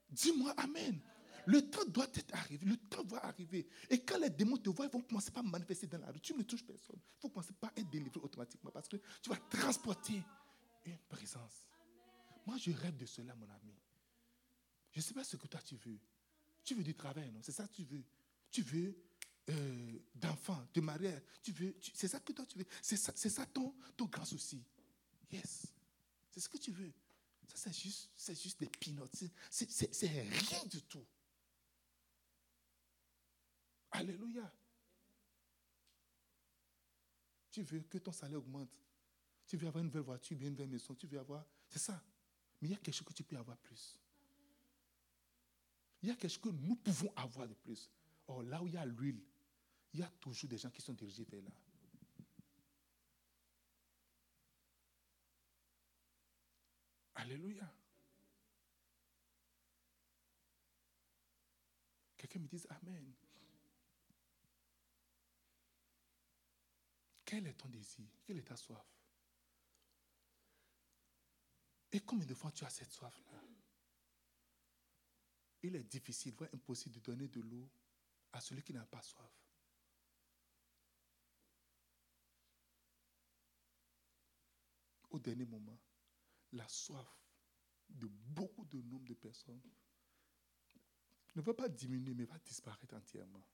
Dis-moi 0.10 0.54
Amen. 0.58 1.00
Le 1.46 1.62
temps 1.70 1.86
doit 1.86 2.10
être 2.14 2.34
arrivé. 2.36 2.66
Le 2.66 2.76
temps 2.76 3.06
va 3.06 3.26
arriver. 3.26 3.70
Et 3.90 4.04
quand 4.04 4.18
les 4.18 4.30
démons 4.30 4.58
te 4.58 4.70
voient, 4.70 4.86
ils 4.86 4.92
vont 4.92 5.02
commencer 5.02 5.32
par 5.32 5.44
manifester 5.46 5.88
dans 5.88 5.98
la 6.00 6.12
rue. 6.12 6.20
Tu 6.20 6.34
ne 6.34 6.44
touches 6.44 6.66
personne. 6.66 7.00
Il 7.00 7.22
faut 7.22 7.30
commencer 7.30 7.54
par 7.54 7.72
être 7.74 7.90
délivré 7.90 8.20
automatiquement 8.22 8.70
parce 8.70 8.90
que 8.90 8.98
tu 9.22 9.30
vas 9.30 9.38
transporter 9.50 10.22
une 10.86 10.98
présence. 11.08 11.70
Moi, 12.46 12.58
je 12.58 12.72
rêve 12.72 12.98
de 12.98 13.06
cela, 13.06 13.34
mon 13.36 13.50
ami. 13.50 13.74
Je 14.92 15.00
ne 15.00 15.04
sais 15.04 15.14
pas 15.14 15.24
ce 15.24 15.38
que 15.38 15.48
toi 15.48 15.62
tu 15.62 15.78
veux. 15.78 16.00
Tu 16.66 16.76
veux 16.76 16.84
du 16.84 16.96
travail, 16.96 17.32
non? 17.32 17.40
C'est 17.42 17.54
ça 17.54 17.66
que 17.66 17.74
tu 17.74 17.84
veux. 17.84 18.04
Tu 18.52 18.62
veux 18.62 18.98
euh, 19.50 20.00
d'enfants, 20.16 20.68
de 20.74 20.82
mariage. 20.82 21.22
Tu 21.42 21.54
veux, 21.54 21.74
c'est 21.94 22.10
ça 22.10 22.20
que 22.20 22.34
toi 22.34 22.46
tu 22.46 22.58
veux. 22.58 22.66
C'est 22.82 22.98
ça, 22.98 23.46
ton 23.46 23.74
grand 24.06 24.26
souci. 24.26 24.62
Yes. 25.32 25.68
C'est 26.30 26.42
ce 26.42 26.50
que 26.50 26.58
tu 26.58 26.72
veux. 26.72 26.92
Ça, 27.48 27.56
c'est 27.56 27.74
juste, 27.74 28.10
juste 28.36 28.60
des 28.60 28.68
peanuts. 28.68 29.30
C'est, 29.50 30.08
rien 30.08 30.66
du 30.66 30.82
tout. 30.84 31.06
Alléluia. 33.92 34.54
Tu 37.52 37.64
veux 37.64 37.80
que 37.82 37.98
ton 37.98 38.12
salaire 38.12 38.40
augmente. 38.40 38.70
Tu 39.48 39.58
veux 39.58 39.68
avoir 39.68 39.82
une 39.82 39.88
nouvelle 39.88 40.04
voiture, 40.04 40.38
une 40.40 40.50
nouvelle 40.50 40.70
maison. 40.70 40.94
Tu 40.94 41.08
veux 41.08 41.20
avoir. 41.20 41.46
C'est 41.70 41.80
ça. 41.80 42.04
Mais 42.62 42.68
il 42.68 42.72
y 42.72 42.76
a 42.76 42.78
quelque 42.78 42.96
chose 42.96 43.08
que 43.08 43.14
tu 43.14 43.24
peux 43.24 43.38
avoir 43.38 43.58
plus. 43.58 43.98
Il 46.04 46.10
y 46.10 46.12
a 46.12 46.16
quelque 46.16 46.30
chose 46.30 46.42
que 46.42 46.50
nous 46.50 46.76
pouvons 46.76 47.12
avoir 47.16 47.48
de 47.48 47.54
plus. 47.54 47.90
Or, 48.28 48.44
là 48.44 48.62
où 48.62 48.68
il 48.68 48.74
y 48.74 48.78
a 48.78 48.86
l'huile, 48.86 49.24
il 49.94 50.02
y 50.02 50.04
a 50.04 50.12
toujours 50.20 50.50
des 50.50 50.58
gens 50.58 50.70
qui 50.70 50.82
sont 50.82 50.94
dirigés 50.94 51.24
vers 51.24 51.42
là. 51.42 51.52
Alléluia. 57.28 57.70
Quelqu'un 62.16 62.40
me 62.40 62.48
dise 62.48 62.66
Amen. 62.70 63.14
Quel 67.26 67.48
est 67.48 67.54
ton 67.56 67.68
désir? 67.68 68.08
Quelle 68.24 68.38
est 68.38 68.48
ta 68.48 68.56
soif? 68.56 68.88
Et 71.92 72.00
combien 72.00 72.26
de 72.26 72.34
fois 72.34 72.50
tu 72.54 72.64
as 72.64 72.70
cette 72.70 72.94
soif-là? 72.94 73.44
Il 75.64 75.76
est 75.76 75.84
difficile, 75.84 76.34
voire 76.34 76.50
impossible 76.54 76.96
de 76.96 77.02
donner 77.02 77.28
de 77.28 77.42
l'eau 77.42 77.70
à 78.32 78.40
celui 78.40 78.64
qui 78.64 78.72
n'a 78.72 78.86
pas 78.86 79.02
soif. 79.02 79.30
Au 85.10 85.20
dernier 85.20 85.46
moment, 85.46 85.78
la 86.52 86.68
soif 86.68 87.08
de 87.90 88.08
beaucoup 88.08 88.66
de 88.66 88.82
nombre 88.82 89.06
de 89.06 89.14
personnes 89.14 89.62
ne 91.36 91.42
va 91.42 91.54
pas 91.54 91.70
diminuer, 91.70 92.14
mais 92.14 92.26
va 92.26 92.40
disparaître 92.40 92.96
entièrement. 92.96 93.46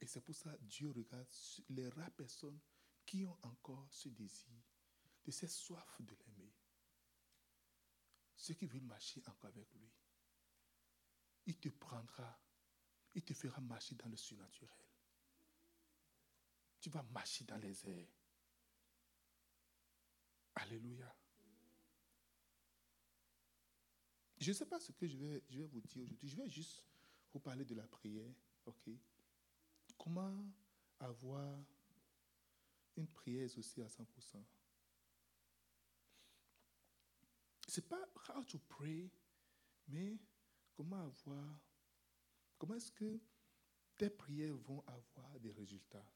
Et 0.00 0.06
c'est 0.06 0.20
pour 0.20 0.34
ça 0.34 0.52
que 0.52 0.62
Dieu 0.64 0.90
regarde 0.90 1.28
les 1.68 1.88
rares 1.88 2.10
personnes 2.12 2.60
qui 3.04 3.24
ont 3.24 3.38
encore 3.42 3.86
ce 3.90 4.08
désir, 4.08 4.60
de 5.24 5.30
cette 5.30 5.50
soif 5.50 6.00
de 6.00 6.14
l'aimer. 6.14 6.52
Ceux 8.34 8.54
qui 8.54 8.66
veulent 8.66 8.82
marcher 8.82 9.22
encore 9.26 9.50
avec 9.50 9.72
lui, 9.74 9.90
il 11.46 11.58
te 11.58 11.68
prendra, 11.68 12.38
il 13.14 13.24
te 13.24 13.32
fera 13.32 13.60
marcher 13.60 13.94
dans 13.94 14.08
le 14.08 14.16
surnaturel. 14.16 14.86
Tu 16.80 16.90
vas 16.90 17.02
marcher 17.04 17.44
dans 17.44 17.58
les 17.58 17.88
airs. 17.88 18.15
Alléluia. 20.56 21.14
Je 24.38 24.50
ne 24.50 24.54
sais 24.54 24.66
pas 24.66 24.80
ce 24.80 24.92
que 24.92 25.06
je 25.06 25.16
vais, 25.16 25.38
vous 25.70 25.80
dire 25.80 25.96
aujourd'hui. 25.96 26.18
Je 26.22 26.36
vais 26.36 26.48
juste 26.48 26.84
vous 27.32 27.40
parler 27.40 27.64
de 27.64 27.74
la 27.74 27.86
prière. 27.86 28.34
OK? 28.66 28.90
Comment 29.96 30.44
avoir 31.00 31.58
une 32.96 33.08
prière 33.08 33.48
aussi 33.56 33.82
à 33.82 33.86
100%. 33.86 34.42
Ce 37.68 37.80
n'est 37.80 37.86
pas 37.86 38.08
how 38.28 38.42
to 38.44 38.58
pray, 38.68 39.10
mais 39.88 40.16
comment 40.74 41.02
avoir, 41.04 41.60
comment 42.58 42.74
est-ce 42.74 42.92
que 42.92 43.20
tes 43.96 44.10
prières 44.10 44.56
vont 44.56 44.82
avoir 44.86 45.38
des 45.40 45.52
résultats? 45.52 46.06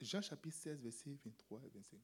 Jean 0.00 0.22
chapitre 0.22 0.56
16, 0.56 0.80
verset 0.80 1.14
23 1.24 1.62
et 1.64 1.68
24. 1.68 2.02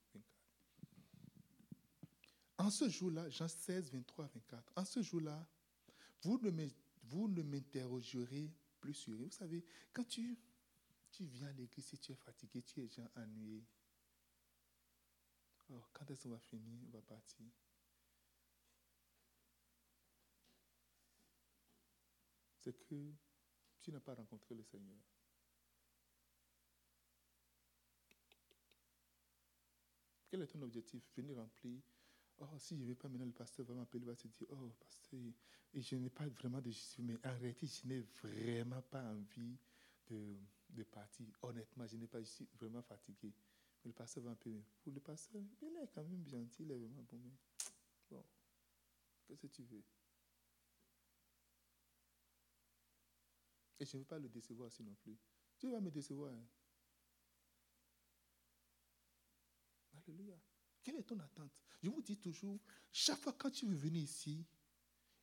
En 2.59 2.71
ce 2.71 2.89
jour-là, 2.89 3.29
Jean 3.31 3.49
16, 3.49 3.91
23 3.91 4.27
24, 4.27 4.73
en 4.77 4.85
ce 4.85 5.03
jour-là, 5.03 5.47
vous 6.23 6.39
ne 7.29 7.43
m'interrogerez 7.43 8.53
plus 8.81 9.09
Vous 9.09 9.31
savez, 9.31 9.65
quand 9.93 10.05
tu, 10.05 10.39
tu 11.11 11.25
viens 11.25 11.49
à 11.49 11.53
l'église, 11.53 11.87
si 11.87 11.99
tu 11.99 12.13
es 12.13 12.17
fatigué, 12.17 12.63
tu 12.63 12.81
es 12.81 12.87
déjà 12.87 13.11
ennuyé. 13.17 13.65
Alors, 15.69 15.83
oh, 15.85 15.91
quand 15.93 16.11
est-ce 16.11 16.23
qu'on 16.23 16.31
va 16.31 16.39
finir? 16.39 16.79
On 16.87 16.91
va 16.91 17.03
partir. 17.03 17.47
C'est 22.61 22.73
que 22.73 23.13
tu 23.81 23.93
n'as 23.93 24.01
pas 24.01 24.15
rencontré 24.15 24.55
le 24.55 24.63
Seigneur. 24.63 24.99
Quel 30.37 30.43
est 30.43 30.49
ton 30.49 30.61
objectif? 30.61 31.03
Venir 31.17 31.39
remplir 31.39 31.81
Oh, 32.37 32.59
si 32.59 32.77
je 32.77 32.83
ne 32.83 32.89
vais 32.89 32.95
pas 32.95 33.09
maintenant, 33.09 33.25
le 33.25 33.33
pasteur 33.33 33.65
va 33.65 33.73
m'appeler, 33.73 34.05
va 34.05 34.15
se 34.15 34.29
dire, 34.29 34.47
oh, 34.51 34.71
pasteur, 34.79 35.19
et 35.73 35.81
je 35.81 35.97
n'ai 35.97 36.11
pas 36.11 36.29
vraiment 36.29 36.61
de 36.61 36.69
justice, 36.71 36.99
mais 36.99 37.17
en 37.25 37.39
réalité, 37.39 37.67
je 37.67 37.89
n'ai 37.89 38.01
vraiment 38.03 38.83
pas 38.83 39.03
envie 39.03 39.57
de, 40.11 40.37
de 40.69 40.83
partir. 40.83 41.25
Honnêtement, 41.41 41.87
je 41.87 41.97
n'ai 41.97 42.07
pas, 42.07 42.21
je 42.21 42.27
suis 42.27 42.47
vraiment 42.61 42.83
fatigué. 42.83 43.33
Mais 43.83 43.89
le 43.89 43.93
pasteur 43.95 44.25
va 44.25 44.31
m'appeler. 44.31 44.63
Pour 44.83 44.93
le 44.93 45.01
pasteur, 45.01 45.41
il 45.63 45.75
est 45.79 45.89
quand 45.95 46.05
même 46.05 46.27
gentil, 46.27 46.65
il 46.65 46.71
est 46.71 46.77
vraiment 46.77 47.03
bon, 47.11 47.19
mais 47.25 47.33
bon, 48.11 48.23
qu'est-ce 49.25 49.41
que 49.41 49.47
tu 49.47 49.63
veux? 49.63 49.85
Et 53.81 53.87
je 53.87 53.97
ne 53.97 54.03
veux 54.03 54.07
pas 54.07 54.19
le 54.19 54.29
décevoir 54.29 54.67
aussi 54.67 54.83
non 54.83 54.95
plus. 54.97 55.17
Tu 55.57 55.71
vas 55.71 55.81
me 55.81 55.91
décevoir. 55.91 56.35
Hein? 56.35 56.47
Alléluia. 60.07 60.39
Quelle 60.83 60.97
est 60.97 61.03
ton 61.03 61.19
attente? 61.19 61.63
Je 61.83 61.91
vous 61.91 62.03
dis 62.03 62.17
toujours, 62.17 62.61
chaque 62.93 63.19
fois 63.19 63.33
quand 63.33 63.51
tu 63.51 63.67
veux 63.67 63.75
venir 63.75 64.03
ici, 64.03 64.45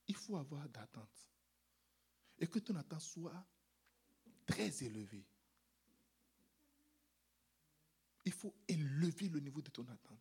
il 0.08 0.16
faut 0.16 0.36
avoir 0.36 0.68
d'attente. 0.70 1.30
Et 2.40 2.48
que 2.48 2.60
ton 2.60 2.76
attente 2.76 3.02
soit 3.02 3.46
très 4.46 4.84
élevée. 4.84 5.26
Il 8.26 8.32
faut 8.32 8.54
élever 8.68 9.30
le 9.30 9.40
niveau 9.40 9.62
de 9.62 9.70
ton 9.70 9.88
attente. 9.88 10.20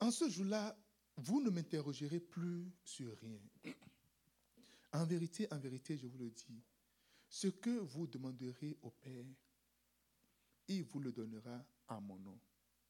En 0.00 0.10
ce 0.10 0.28
jour-là, 0.28 0.76
vous 1.16 1.40
ne 1.40 1.50
m'interrogerez 1.50 2.20
plus 2.20 2.70
sur 2.82 3.16
rien. 3.18 3.40
En 4.92 5.04
vérité, 5.04 5.46
en 5.52 5.58
vérité, 5.58 5.96
je 5.96 6.06
vous 6.06 6.18
le 6.18 6.30
dis, 6.30 6.62
ce 7.28 7.48
que 7.48 7.78
vous 7.78 8.06
demanderez 8.06 8.76
au 8.82 8.90
Père, 8.90 9.26
il 10.74 10.84
vous 10.84 11.00
le 11.00 11.12
donnera 11.12 11.64
à 11.88 12.00
mon 12.00 12.18
nom. 12.18 12.40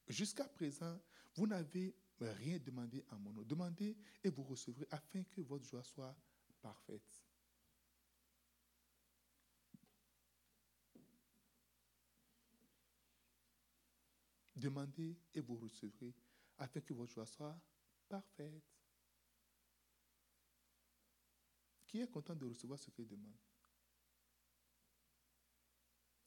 Jusqu'à 0.07 0.47
présent, 0.47 0.99
vous 1.35 1.47
n'avez 1.47 1.95
rien 2.19 2.59
demandé 2.59 3.03
à 3.09 3.17
mon 3.17 3.31
nom. 3.33 3.43
Demandez 3.43 3.97
et 4.23 4.29
vous 4.29 4.43
recevrez 4.43 4.87
afin 4.91 5.23
que 5.23 5.41
votre 5.41 5.65
joie 5.65 5.83
soit 5.83 6.15
parfaite. 6.61 7.23
Demandez 14.55 15.17
et 15.33 15.39
vous 15.39 15.55
recevrez 15.55 16.13
afin 16.59 16.81
que 16.81 16.93
votre 16.93 17.11
joie 17.11 17.25
soit 17.25 17.59
parfaite. 18.07 18.61
Qui 21.87 22.01
est 22.01 22.07
content 22.07 22.35
de 22.35 22.45
recevoir 22.45 22.77
ce 22.77 22.91
qu'il 22.91 23.07
demande? 23.07 23.35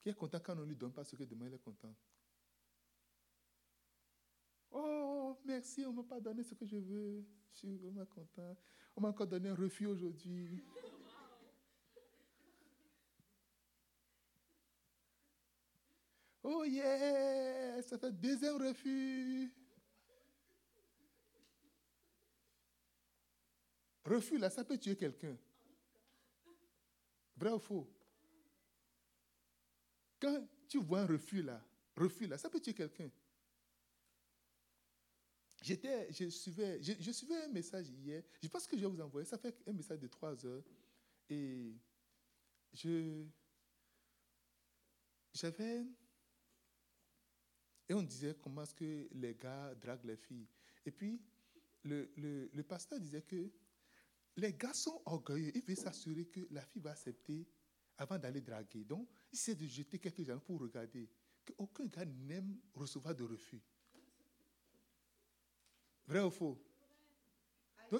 Qui 0.04 0.10
est 0.10 0.14
content 0.14 0.38
quand 0.38 0.52
on 0.52 0.60
ne 0.60 0.66
lui 0.66 0.76
donne 0.76 0.92
pas 0.92 1.02
ce 1.02 1.16
qu'il 1.16 1.26
demande, 1.26 1.48
il 1.48 1.54
est 1.54 1.58
content? 1.58 1.94
Oh, 4.70 5.40
merci, 5.46 5.82
on 5.86 5.92
ne 5.92 5.96
m'a 5.96 6.02
pas 6.02 6.20
donné 6.20 6.42
ce 6.42 6.52
que 6.52 6.66
je 6.66 6.76
veux. 6.76 7.24
Je 7.54 7.58
suis 7.60 7.78
vraiment 7.78 8.04
content. 8.04 8.54
On 8.94 9.00
m'a 9.00 9.08
encore 9.08 9.26
donné 9.26 9.48
un 9.48 9.54
refus 9.54 9.86
aujourd'hui. 9.86 10.62
Oh 16.42 16.64
yeah, 16.64 17.80
ça 17.80 17.96
fait 17.96 18.12
deuxième 18.12 18.56
refus. 18.56 19.50
Refus 24.04 24.36
là, 24.36 24.50
ça 24.50 24.64
peut 24.64 24.76
tuer 24.76 24.96
quelqu'un. 24.96 25.38
Vrai 27.38 27.52
ou 27.52 27.58
faux? 27.58 27.93
Quand 30.20 30.46
tu 30.68 30.78
vois 30.78 31.00
un 31.00 31.06
refus 31.06 31.42
là, 31.42 31.62
refus 31.96 32.26
là, 32.26 32.38
ça 32.38 32.48
peut 32.48 32.60
tuer 32.60 32.74
quelqu'un. 32.74 33.10
J'étais, 35.62 36.12
je 36.12 36.28
suivais, 36.28 36.82
je, 36.82 37.10
suivais 37.10 37.42
un 37.44 37.48
message 37.48 37.88
hier. 37.88 38.22
Je 38.42 38.48
pense 38.48 38.66
que 38.66 38.76
je 38.76 38.82
vais 38.82 38.90
vous 38.90 39.00
envoyer. 39.00 39.24
Ça 39.26 39.38
fait 39.38 39.56
un 39.66 39.72
message 39.72 39.98
de 39.98 40.08
trois 40.08 40.44
heures. 40.44 40.62
Et 41.30 41.74
je, 42.74 43.24
j'avais, 45.32 45.86
et 47.88 47.94
on 47.94 48.02
disait 48.02 48.36
comment 48.42 48.62
est-ce 48.62 48.74
que 48.74 49.08
les 49.12 49.34
gars 49.34 49.74
draguent 49.76 50.04
les 50.04 50.16
filles. 50.16 50.46
Et 50.84 50.90
puis, 50.90 51.22
le, 51.82 52.10
le, 52.16 52.50
le 52.52 52.62
pasteur 52.62 53.00
disait 53.00 53.22
que 53.22 53.50
les 54.36 54.52
gars 54.52 54.74
sont 54.74 55.00
orgueilleux. 55.06 55.52
Ils 55.54 55.62
veulent 55.62 55.76
s'assurer 55.76 56.26
que 56.26 56.40
la 56.50 56.64
fille 56.66 56.82
va 56.82 56.90
accepter 56.90 57.46
avant 57.96 58.18
d'aller 58.18 58.42
draguer. 58.42 58.84
Donc, 58.84 59.08
essaie 59.34 59.54
de 59.54 59.66
jeter 59.66 59.98
quelques 59.98 60.24
gens 60.24 60.38
pour 60.38 60.60
regarder. 60.60 61.08
Aucun 61.58 61.84
gars 61.86 62.06
n'aime 62.06 62.56
recevoir 62.72 63.14
de 63.14 63.24
refus. 63.24 63.60
Vrai 66.06 66.20
ou 66.20 66.30
faux? 66.30 66.58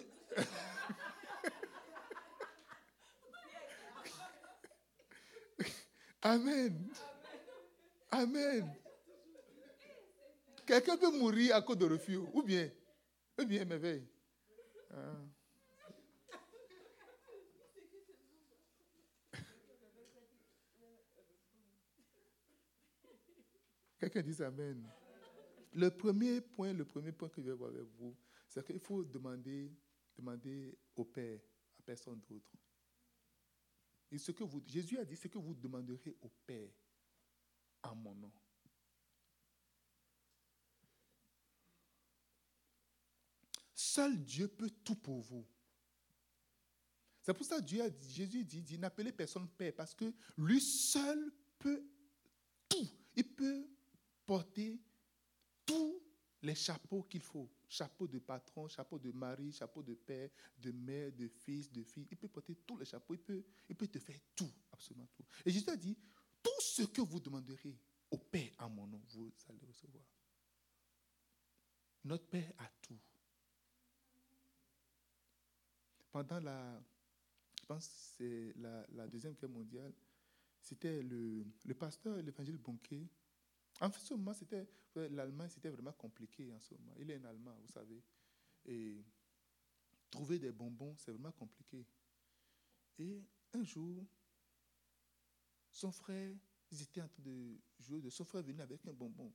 Amen. 6.22 6.90
Amen. 8.10 8.74
Quelqu'un 10.66 10.96
peut 10.96 11.10
mourir 11.10 11.56
à 11.56 11.60
cause 11.62 11.76
de 11.76 11.84
refus. 11.84 12.16
Ou 12.16 12.42
bien, 12.42 12.70
ou 13.38 13.44
bien, 13.44 13.64
merveille. 13.66 14.08
Ah. 14.90 15.16
Quelqu'un 24.04 24.22
dit 24.22 24.42
Amen. 24.42 24.86
Le 25.72 25.88
premier 25.90 26.42
point, 26.42 26.74
le 26.74 26.84
premier 26.84 27.10
point 27.10 27.30
que 27.30 27.40
je 27.40 27.48
vais 27.48 27.56
voir 27.56 27.70
avec 27.70 27.88
vous, 27.98 28.14
c'est 28.46 28.64
qu'il 28.64 28.78
faut 28.78 29.02
demander, 29.02 29.72
demander 30.14 30.76
au 30.94 31.06
Père, 31.06 31.40
à 31.78 31.82
personne 31.82 32.20
d'autre. 32.28 32.52
Et 34.10 34.18
ce 34.18 34.30
que 34.30 34.44
vous, 34.44 34.62
Jésus 34.66 34.98
a 34.98 35.06
dit, 35.06 35.16
ce 35.16 35.26
que 35.28 35.38
vous 35.38 35.54
demanderez 35.54 36.14
au 36.20 36.28
Père 36.46 36.68
en 37.82 37.94
mon 37.94 38.14
nom. 38.14 38.32
Seul 43.74 44.22
Dieu 44.22 44.48
peut 44.48 44.70
tout 44.84 44.96
pour 44.96 45.22
vous. 45.22 45.46
C'est 47.22 47.32
pour 47.32 47.46
ça 47.46 47.56
que 47.56 47.64
Dieu 47.64 47.82
a 47.82 47.88
dit, 47.88 48.10
Jésus 48.12 48.44
dit, 48.44 48.62
dit 48.62 48.78
n'appelez 48.78 49.12
personne 49.12 49.48
Père, 49.48 49.74
parce 49.74 49.94
que 49.94 50.12
lui 50.36 50.60
seul 50.60 51.32
peut 51.58 51.82
tout. 52.68 52.90
Il 53.16 53.34
peut 53.34 53.73
porter 54.24 54.80
tous 55.64 56.00
les 56.42 56.54
chapeaux 56.54 57.02
qu'il 57.04 57.22
faut. 57.22 57.50
Chapeau 57.68 58.06
de 58.06 58.18
patron, 58.18 58.68
chapeau 58.68 58.98
de 58.98 59.10
mari, 59.10 59.52
chapeau 59.52 59.82
de 59.82 59.94
père, 59.94 60.30
de 60.58 60.70
mère, 60.70 61.10
de 61.12 61.26
fils, 61.28 61.72
de 61.72 61.82
fille. 61.82 62.06
Il 62.10 62.16
peut 62.16 62.28
porter 62.28 62.54
tous 62.66 62.76
les 62.76 62.84
chapeaux. 62.84 63.14
Il 63.14 63.20
peut, 63.20 63.42
il 63.68 63.74
peut 63.74 63.88
te 63.88 63.98
faire 63.98 64.20
tout, 64.36 64.50
absolument 64.72 65.08
tout. 65.14 65.24
Et 65.44 65.50
Jésus 65.50 65.68
a 65.70 65.76
dit, 65.76 65.96
tout 66.42 66.60
ce 66.60 66.82
que 66.82 67.00
vous 67.00 67.18
demanderez 67.18 67.76
au 68.10 68.18
Père 68.18 68.52
en 68.58 68.68
mon 68.68 68.86
nom, 68.86 69.00
vous 69.08 69.32
allez 69.48 69.66
recevoir. 69.66 70.04
Notre 72.04 72.26
Père 72.26 72.52
a 72.58 72.68
tout. 72.82 72.98
Pendant 76.12 76.38
la, 76.38 76.80
je 77.60 77.66
pense 77.66 78.14
c'est 78.16 78.54
la, 78.56 79.08
Deuxième 79.08 79.34
Guerre 79.34 79.50
mondiale, 79.50 79.92
c'était 80.60 81.02
le, 81.02 81.44
le 81.64 81.74
pasteur, 81.74 82.18
l'évangile 82.18 82.58
Bonquet, 82.58 83.08
en 83.80 83.90
ce 83.92 84.14
moment, 84.14 84.32
c'était, 84.32 84.66
l'Allemagne, 84.94 85.48
c'était 85.48 85.70
vraiment 85.70 85.92
compliqué 85.92 86.52
en 86.52 86.60
ce 86.60 86.74
moment. 86.74 86.94
Il 86.98 87.10
est 87.10 87.16
un 87.16 87.24
Allemand, 87.24 87.56
vous 87.60 87.72
savez. 87.72 88.02
Et 88.66 89.04
trouver 90.10 90.38
des 90.38 90.52
bonbons, 90.52 90.94
c'est 90.96 91.10
vraiment 91.10 91.32
compliqué. 91.32 91.84
Et 92.98 93.22
un 93.52 93.64
jour, 93.64 94.04
son 95.70 95.90
frère, 95.90 96.34
ils 96.70 96.82
étaient 96.82 97.02
en 97.02 97.08
train 97.08 97.22
de 97.22 97.58
jouer, 97.80 98.08
son 98.10 98.24
frère 98.24 98.42
venait 98.42 98.62
avec 98.62 98.86
un 98.86 98.92
bonbon. 98.92 99.32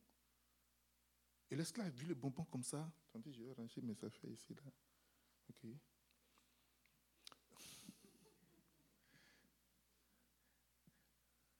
Et 1.52 1.56
l'esclave 1.56 1.88
a 1.88 1.89
vu 1.89 2.06
le 2.06 2.15
bonbon 2.15 2.45
comme 2.45 2.63
ça. 2.63 2.91
Attendez, 3.10 3.34
je 3.34 3.43
vais 3.43 3.52
ranger 3.52 3.82
mes 3.82 4.04
affaires 4.04 4.30
ici. 4.30 4.54
Là. 4.54 4.62
OK. 5.49 5.69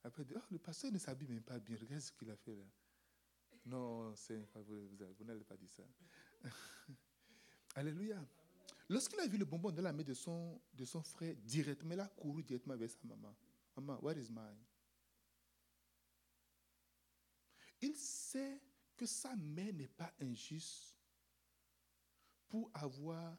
Après, 0.04 0.24
oh, 0.36 0.40
le 0.52 0.60
pasteur 0.60 0.92
ne 0.92 0.98
s'habille 0.98 1.28
même 1.28 1.44
pas 1.44 1.60
bien. 1.60 1.78
Regarde 1.80 2.02
ce 2.02 2.12
qu'il 2.12 2.30
a 2.30 2.36
fait 2.36 2.56
là. 2.56 2.64
Non, 3.66 4.16
c'est 4.16 4.48
vous, 4.56 4.90
vous 5.18 5.26
n'allez 5.26 5.44
pas 5.44 5.58
dire 5.58 5.70
ça. 5.70 5.84
Alléluia. 7.76 8.24
Lorsqu'il 8.88 9.20
a 9.20 9.28
vu 9.28 9.38
le 9.38 9.46
bonbon 9.46 9.72
dans 9.72 9.84
la 9.84 9.94
main 9.94 10.04
de 10.04 10.14
son, 10.14 10.60
de 10.74 10.86
son 10.86 11.04
frère, 11.04 11.36
directement, 11.44 11.94
il 11.94 12.00
a 12.00 12.08
couru 12.08 12.42
directement 12.44 12.76
vers 12.76 12.90
sa 12.90 12.98
maman. 13.04 13.36
Maman, 13.76 14.00
where 14.02 14.18
is 14.18 14.32
mine? 14.32 14.58
Il 17.82 17.96
sait 17.96 18.60
que 18.98 19.06
sa 19.06 19.36
mère 19.36 19.74
n'est 19.74 19.88
pas 19.88 20.12
injuste 20.20 20.96
pour 22.50 22.70
avoir 22.74 23.38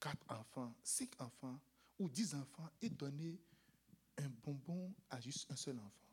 quatre 0.00 0.24
enfants, 0.28 0.74
cinq 0.82 1.10
enfants 1.20 1.60
ou 1.98 2.08
dix 2.08 2.34
enfants 2.34 2.68
et 2.80 2.88
donner 2.88 3.38
un 4.18 4.28
bonbon 4.28 4.94
à 5.10 5.20
juste 5.20 5.50
un 5.50 5.56
seul 5.56 5.78
enfant. 5.78 6.06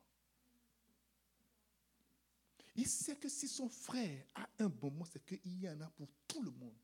Il 2.76 2.88
sait 2.88 3.16
que 3.18 3.30
si 3.30 3.48
son 3.48 3.70
frère 3.70 4.26
a 4.36 4.50
un 4.60 4.70
bonbon, 4.70 5.06
c'est 5.06 5.24
qu'il 5.24 5.62
y 5.62 5.70
en 5.70 5.80
a 5.82 5.90
pour 5.92 6.10
tout 6.28 6.42
le 6.42 6.52
monde. 6.52 6.76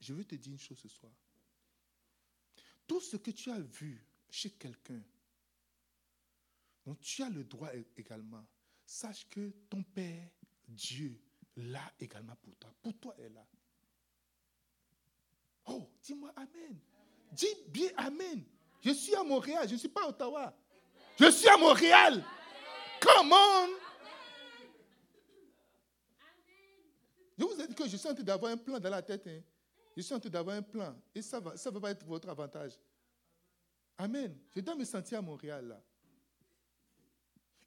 Je 0.00 0.14
veux 0.14 0.24
te 0.24 0.34
dire 0.34 0.52
une 0.52 0.58
chose 0.58 0.78
ce 0.78 0.88
soir. 0.88 1.12
Tout 2.86 3.00
ce 3.00 3.16
que 3.16 3.30
tu 3.30 3.50
as 3.50 3.60
vu 3.60 4.04
chez 4.28 4.50
quelqu'un, 4.50 5.02
dont 6.84 6.96
tu 6.96 7.22
as 7.22 7.30
le 7.30 7.44
droit 7.44 7.70
également, 7.96 8.44
sache 8.84 9.28
que 9.28 9.50
ton 9.68 9.82
Père, 9.82 10.28
Dieu, 10.66 11.22
l'a 11.56 11.92
également 12.00 12.34
pour 12.36 12.56
toi. 12.56 12.74
Pour 12.82 12.98
toi, 12.98 13.14
elle 13.18 13.26
est 13.26 13.30
là. 13.30 13.46
Oh, 15.66 15.88
dis-moi 16.02 16.32
Amen. 16.36 16.78
Dis 17.32 17.54
bien 17.68 17.90
Amen. 17.96 18.44
Je 18.80 18.90
suis 18.90 19.14
à 19.14 19.22
Montréal, 19.22 19.66
je 19.68 19.74
ne 19.74 19.78
suis 19.78 19.88
pas 19.88 20.04
à 20.04 20.08
Ottawa. 20.08 20.54
Je 21.18 21.30
suis 21.30 21.48
à 21.48 21.56
Montréal. 21.56 22.24
Come 23.00 23.32
on. 23.32 23.68
Je 27.38 27.44
vous 27.44 27.60
ai 27.60 27.66
dit 27.66 27.74
que 27.74 27.88
je 27.88 27.96
suis 27.96 28.08
en 28.08 28.14
train 28.14 28.22
d'avoir 28.22 28.52
un 28.52 28.56
plan 28.56 28.78
dans 28.78 28.90
la 28.90 29.02
tête. 29.02 29.26
Hein. 29.26 29.40
Je 29.96 30.02
suis 30.02 30.14
en 30.14 30.20
train 30.20 30.30
d'avoir 30.30 30.56
un 30.56 30.62
plan. 30.62 30.94
Et 31.14 31.22
ça 31.22 31.38
ne 31.38 31.44
va, 31.44 31.56
ça 31.56 31.70
va 31.70 31.80
pas 31.80 31.90
être 31.90 32.04
votre 32.06 32.28
avantage. 32.28 32.72
Amen. 33.98 34.36
Je 34.54 34.60
dois 34.60 34.74
me 34.74 34.84
sentir 34.84 35.18
à 35.18 35.22
Montréal 35.22 35.68
là. 35.68 35.80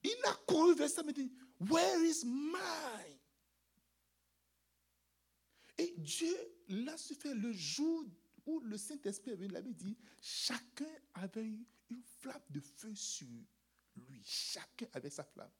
Il 0.03 0.17
a 0.25 0.33
couru 0.45 0.75
vers 0.75 0.89
ça, 0.89 1.01
me 1.01 1.11
dit, 1.11 1.31
Where 1.59 2.03
is 2.03 2.23
mine? 2.25 3.19
Et 5.77 5.93
Dieu 5.97 6.35
l'a 6.69 6.97
su 6.97 7.15
faire 7.15 7.35
le 7.35 7.51
jour 7.51 8.05
où 8.45 8.59
le 8.61 8.77
Saint-Esprit 8.77 9.31
avait 9.31 9.73
dit, 9.73 9.97
chacun 10.21 10.85
avait 11.13 11.45
une 11.45 12.03
flamme 12.19 12.41
de 12.49 12.59
feu 12.59 12.93
sur 12.95 13.27
lui. 13.95 14.21
Chacun 14.23 14.87
avait 14.93 15.09
sa 15.09 15.23
flamme. 15.23 15.51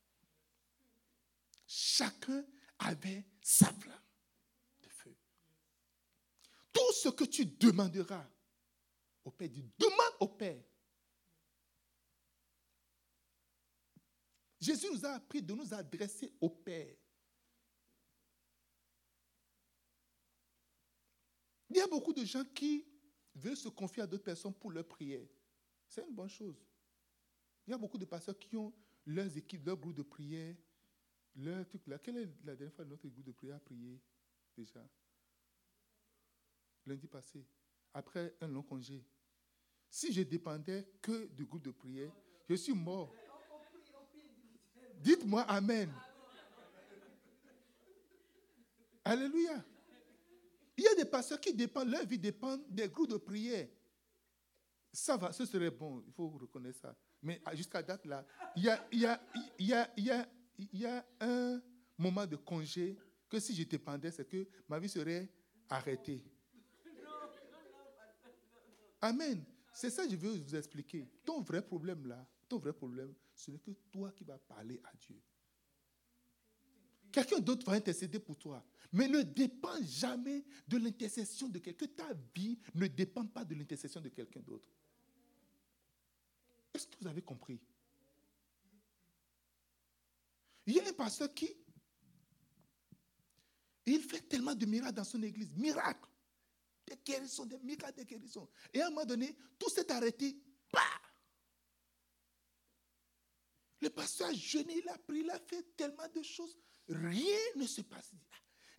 Chacun 1.67 2.45
avait 2.80 3.25
sa 3.41 3.71
flamme 3.73 4.01
de 4.84 4.89
feu. 4.89 5.15
Tout 6.71 6.93
ce 6.93 7.10
que 7.10 7.23
tu 7.25 7.45
demanderas 7.45 8.28
au 9.23 9.32
Père, 9.32 9.49
dit, 9.49 9.65
demande 9.78 10.15
au 10.19 10.28
Père. 10.28 10.63
Jésus 14.60 14.88
nous 14.91 15.06
a 15.06 15.13
appris 15.13 15.41
de 15.41 15.54
nous 15.54 15.73
adresser 15.73 16.34
au 16.39 16.49
Père. 16.49 16.95
Il 21.76 21.80
y 21.80 21.82
a 21.82 21.88
beaucoup 21.88 22.14
de 22.14 22.24
gens 22.24 22.46
qui 22.54 22.86
veulent 23.36 23.58
se 23.58 23.68
confier 23.68 24.02
à 24.02 24.08
d'autres 24.08 24.24
personnes 24.24 24.54
pour 24.54 24.72
leur 24.72 24.88
prière. 24.88 25.28
C'est 25.90 26.08
une 26.08 26.16
bonne 26.16 26.30
chose. 26.30 26.56
Il 27.68 27.72
y 27.72 27.74
a 27.74 27.78
beaucoup 27.78 27.98
de 27.98 28.06
pasteurs 28.06 28.40
qui 28.40 28.56
ont 28.56 28.74
leurs 29.06 29.36
équipes, 29.38 29.66
leur 29.66 29.76
groupe 29.76 29.94
de 29.94 30.02
prière, 30.02 30.56
leur 31.36 31.68
truc 31.68 31.86
là. 31.88 32.00
Quelle 32.00 32.20
est 32.20 32.30
la 32.46 32.56
dernière 32.56 32.74
fois 32.74 32.86
notre 32.86 33.10
groupe 33.10 33.26
de 33.26 33.34
prière 33.34 33.58
a 33.58 33.60
prié 33.60 34.00
déjà? 34.56 34.88
Lundi 36.86 37.08
passé, 37.08 37.46
après 37.94 38.34
un 38.40 38.48
long 38.48 38.64
congé. 38.64 39.04
Si 39.90 40.14
je 40.14 40.22
dépendais 40.22 40.88
que 41.02 41.28
du 41.34 41.44
groupe 41.44 41.64
de 41.64 41.72
prière, 41.72 42.14
je 42.48 42.56
suis 42.56 42.74
mort. 42.74 43.14
Dites-moi 45.02 45.42
Amen. 45.42 45.92
Alléluia. 49.04 49.62
Il 50.78 50.84
y 50.84 50.88
a 50.88 50.96
des 50.96 51.06
pasteurs 51.06 51.40
qui 51.40 51.54
dépendent, 51.54 51.90
leur 51.90 52.06
vie 52.06 52.20
dépend 52.20 52.58
des 52.70 52.90
groupes 52.90 53.10
de 53.10 53.18
prière. 53.18 53.68
Ça 54.92 55.18
va, 55.18 55.32
ce 55.32 55.46
serait 55.46 55.72
bon, 55.72 56.04
il 56.06 56.14
faut 56.14 56.30
reconnaître 56.30 56.80
ça. 56.80 56.96
Mais 57.22 57.42
jusqu'à 57.54 57.82
date 57.82 58.06
là, 58.06 58.26
il 58.56 58.64
y 59.60 59.74
a, 59.74 61.06
un 61.20 61.62
moment 61.98 62.26
de 62.26 62.36
congé 62.36 62.98
que 63.30 63.40
si 63.40 63.56
je 63.56 63.64
dépendais, 63.64 64.12
c'est 64.12 64.28
que 64.28 64.48
ma 64.68 64.80
vie 64.80 64.90
serait 64.90 65.30
arrêtée. 65.70 66.24
Amen. 69.02 69.44
C'est 69.74 69.90
ça 69.90 70.06
que 70.06 70.12
je 70.12 70.16
veux 70.16 70.32
vous 70.32 70.56
expliquer. 70.56 71.08
Ton 71.26 71.42
vrai 71.42 71.62
problème 71.62 72.08
là, 72.08 72.26
ton 72.48 72.60
vrai 72.60 72.74
problème, 72.74 73.14
ce 73.34 73.52
n'est 73.52 73.60
que 73.60 73.72
toi 73.92 74.12
qui 74.12 74.24
vas 74.24 74.38
parler 74.38 74.80
à 74.86 74.92
Dieu. 74.98 75.22
Quelqu'un 77.15 77.39
d'autre 77.39 77.65
va 77.65 77.78
intercéder 77.78 78.19
pour 78.19 78.38
toi. 78.38 78.62
Mais 78.91 79.08
ne 79.08 79.21
dépend 79.21 79.82
jamais 79.84 80.43
de 80.67 80.75
l'intercession 80.75 81.47
de 81.47 81.60
quelqu'un. 81.60 81.88
Ta 81.88 82.13
vie 82.36 82.60
ne 82.73 82.88
dépend 82.88 83.25
pas 83.25 83.45
de 83.45 83.56
l'intercession 83.56 84.01
de 84.01 84.10
quelqu'un 84.10 84.41
d'autre. 84.41 84.67
Est-ce 86.73 86.88
que 86.88 86.97
vous 86.99 87.08
avez 87.08 87.21
compris? 87.21 87.58
Il 90.65 90.73
y 90.73 90.80
a 90.82 90.89
un 90.89 90.91
pasteur 90.91 91.34
qui, 91.34 91.56
il 93.86 94.01
fait 94.01 94.28
tellement 94.28 94.54
de 94.54 94.65
miracles 94.65 94.95
dans 94.95 95.06
son 95.06 95.23
église. 95.23 95.54
Miracles. 95.56 96.10
Des 96.86 96.97
guérisons, 96.97 97.45
des 97.45 97.60
miracles, 97.60 97.95
des 97.95 98.06
guérisons. 98.06 98.49
Et 98.73 98.82
à 98.82 98.88
un 98.88 98.89
moment 98.89 99.06
donné, 99.06 99.38
tout 99.58 99.69
s'est 99.69 99.89
arrêté. 99.89 100.38
Le 103.80 103.89
pasteur 103.89 104.28
a 104.28 104.34
jeûné, 104.34 104.80
il 104.80 104.89
a 104.89 104.97
pris, 104.97 105.19
il 105.19 105.30
a 105.30 105.39
fait 105.39 105.63
tellement 105.78 106.10
de 106.13 106.21
choses. 106.21 106.58
Rien 106.88 107.39
ne 107.56 107.65
se 107.65 107.82
passe. 107.82 108.12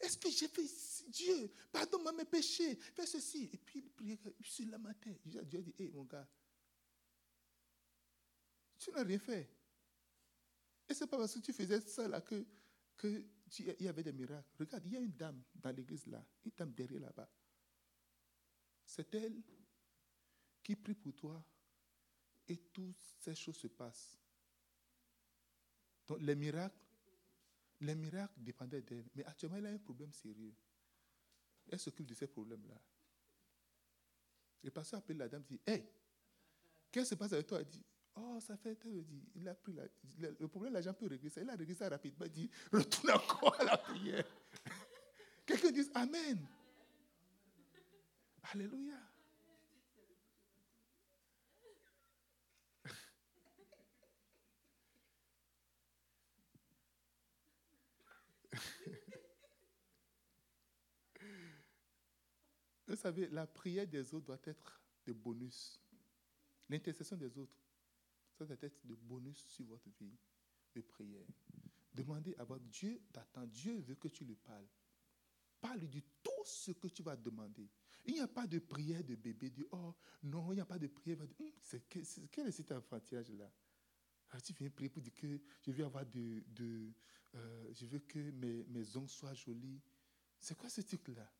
Est-ce 0.01 0.19
que 0.19 0.31
j'ai 0.31 0.49
fait 0.49 0.67
Dieu, 1.09 1.53
pardonne-moi 1.73 2.13
mes 2.13 2.25
péchés, 2.25 2.77
fais 2.77 3.07
ceci. 3.07 3.51
Et 3.53 3.59
puis 3.59 3.81
il 3.81 3.91
priait 3.91 4.19
sur 4.43 4.69
la 4.69 4.79
matin. 4.79 5.13
Dieu 5.25 5.41
a 5.41 5.45
dit, 5.45 5.75
hé 5.79 5.91
mon 5.91 6.05
gars, 6.05 6.29
tu 8.79 8.91
n'as 8.91 9.03
rien 9.03 9.19
fait. 9.19 9.51
Et 10.89 10.95
c'est 10.95 11.07
pas 11.07 11.17
parce 11.17 11.35
que 11.35 11.41
tu 11.41 11.53
faisais 11.53 11.81
ça 11.81 12.07
là 12.07 12.21
que, 12.21 12.47
que 12.97 13.25
il 13.59 13.83
y 13.83 13.89
avait 13.89 14.03
des 14.03 14.13
miracles. 14.13 14.49
Regarde, 14.59 14.85
il 14.87 14.93
y 14.93 14.97
a 14.97 15.01
une 15.01 15.17
dame 15.17 15.43
dans 15.55 15.71
l'église 15.71 16.07
là, 16.07 16.25
une 16.45 16.53
dame 16.57 16.73
derrière 16.73 17.01
là-bas. 17.01 17.31
C'est 18.85 19.15
elle 19.15 19.43
qui 20.63 20.77
prie 20.77 20.95
pour 20.95 21.15
toi 21.15 21.45
et 22.49 22.57
toutes 22.57 22.97
ces 23.19 23.35
choses 23.35 23.57
se 23.57 23.69
passent. 23.69 24.19
Donc 26.07 26.21
les 26.21 26.35
miracles, 26.35 26.86
les 27.81 27.95
miracles 27.95 28.41
dépendaient 28.43 28.83
d'elle. 28.83 29.05
Mais 29.15 29.25
actuellement, 29.25 29.57
elle 29.57 29.67
a 29.67 29.71
un 29.71 29.79
problème 29.79 30.13
sérieux. 30.13 30.55
Elle 31.71 31.79
s'occupe 31.79 32.07
de 32.07 32.15
ces 32.15 32.27
problèmes-là. 32.27 32.81
Le 34.63 34.71
pasteur 34.71 34.99
appelle 34.99 35.19
la 35.19 35.29
dame 35.29 35.43
et 35.51 35.55
dit 35.55 35.61
Hé, 35.67 35.85
qu'est-ce 36.91 37.05
qui 37.05 37.11
se 37.11 37.15
passe 37.15 37.33
avec 37.33 37.47
toi? 37.47 37.61
Elle 37.61 37.67
dit 37.67 37.85
Oh, 38.17 38.39
ça 38.41 38.57
fait. 38.57 38.79
Il 39.35 39.47
a 39.47 39.55
pris 39.55 39.75
la, 39.75 39.85
le 40.41 40.49
problème, 40.49 40.73
l'argent 40.73 40.95
peut 40.95 41.07
régler 41.07 41.29
ça. 41.29 41.43
Il 41.43 41.51
a 41.51 41.55
réglé 41.55 41.75
ça 41.75 41.89
rapidement. 41.89 42.25
Il 42.27 42.33
dit 42.33 42.51
Retourne 42.73 43.11
encore 43.11 43.61
à 43.61 43.65
la 43.65 43.77
prière. 43.77 44.25
Quelqu'un 45.47 45.71
dit 45.71 45.89
Amen. 45.95 46.47
Alléluia. 48.53 48.99
Vous 62.87 62.97
savez, 62.97 63.29
la 63.29 63.47
prière 63.47 63.87
des 63.87 64.15
autres 64.15 64.27
doit 64.27 64.41
être 64.45 64.81
de 65.07 65.13
bonus. 65.13 65.81
L'intercession 66.69 67.17
des 67.17 67.37
autres, 67.39 67.59
ça 68.39 68.45
doit 68.45 68.57
être 68.61 68.87
de 68.87 68.95
bonus 68.95 69.45
sur 69.47 69.65
votre 69.67 69.89
vie 70.01 70.17
de 70.75 70.81
prière. 70.81 71.27
Demandez 71.93 72.35
à 72.37 72.45
votre 72.45 72.65
Dieu 72.65 73.01
t'attend. 73.13 73.47
Dieu 73.47 73.79
veut 73.81 73.95
que 73.95 74.09
tu 74.09 74.25
lui 74.25 74.37
parles. 74.37 74.67
Parle 75.61 75.89
de 75.89 76.01
tout 76.23 76.45
ce 76.45 76.73
que 76.73 76.89
tu 76.89 77.03
vas 77.03 77.17
demander. 77.17 77.69
Il 78.05 78.15
n'y 78.15 78.21
a 78.21 78.29
pas 78.29 78.47
de 78.47 78.59
prière 78.59 79.03
de 79.03 79.15
bébé. 79.15 79.51
De, 79.51 79.67
oh 79.73 79.95
non, 80.23 80.53
il 80.53 80.57
n'y 80.57 80.61
a 80.61 80.67
pas 80.67 80.79
de 80.79 80.87
prière. 80.87 81.19
Hum, 81.41 81.51
c'est, 81.61 81.83
quel 81.89 82.47
est 82.47 82.53
cet 82.53 82.71
enfantillage 82.73 83.31
là 83.31 83.51
ah, 84.31 84.41
Tu 84.41 84.53
viens 84.53 84.71
prier 84.71 84.91
pour 84.91 85.03
dire 85.03 85.15
que 85.15 85.41
je 85.63 85.73
veux 85.73 85.85
avoir 85.85 86.05
de 86.05 86.45
euh, 87.37 87.73
je 87.75 87.87
veux 87.87 87.99
que 88.01 88.31
mes, 88.31 88.65
mes 88.65 88.97
ongles 88.97 89.09
soient 89.09 89.35
jolis. 89.35 89.81
C'est 90.39 90.57
quoi 90.57 90.69
ce 90.69 90.81
truc-là? 90.81 91.31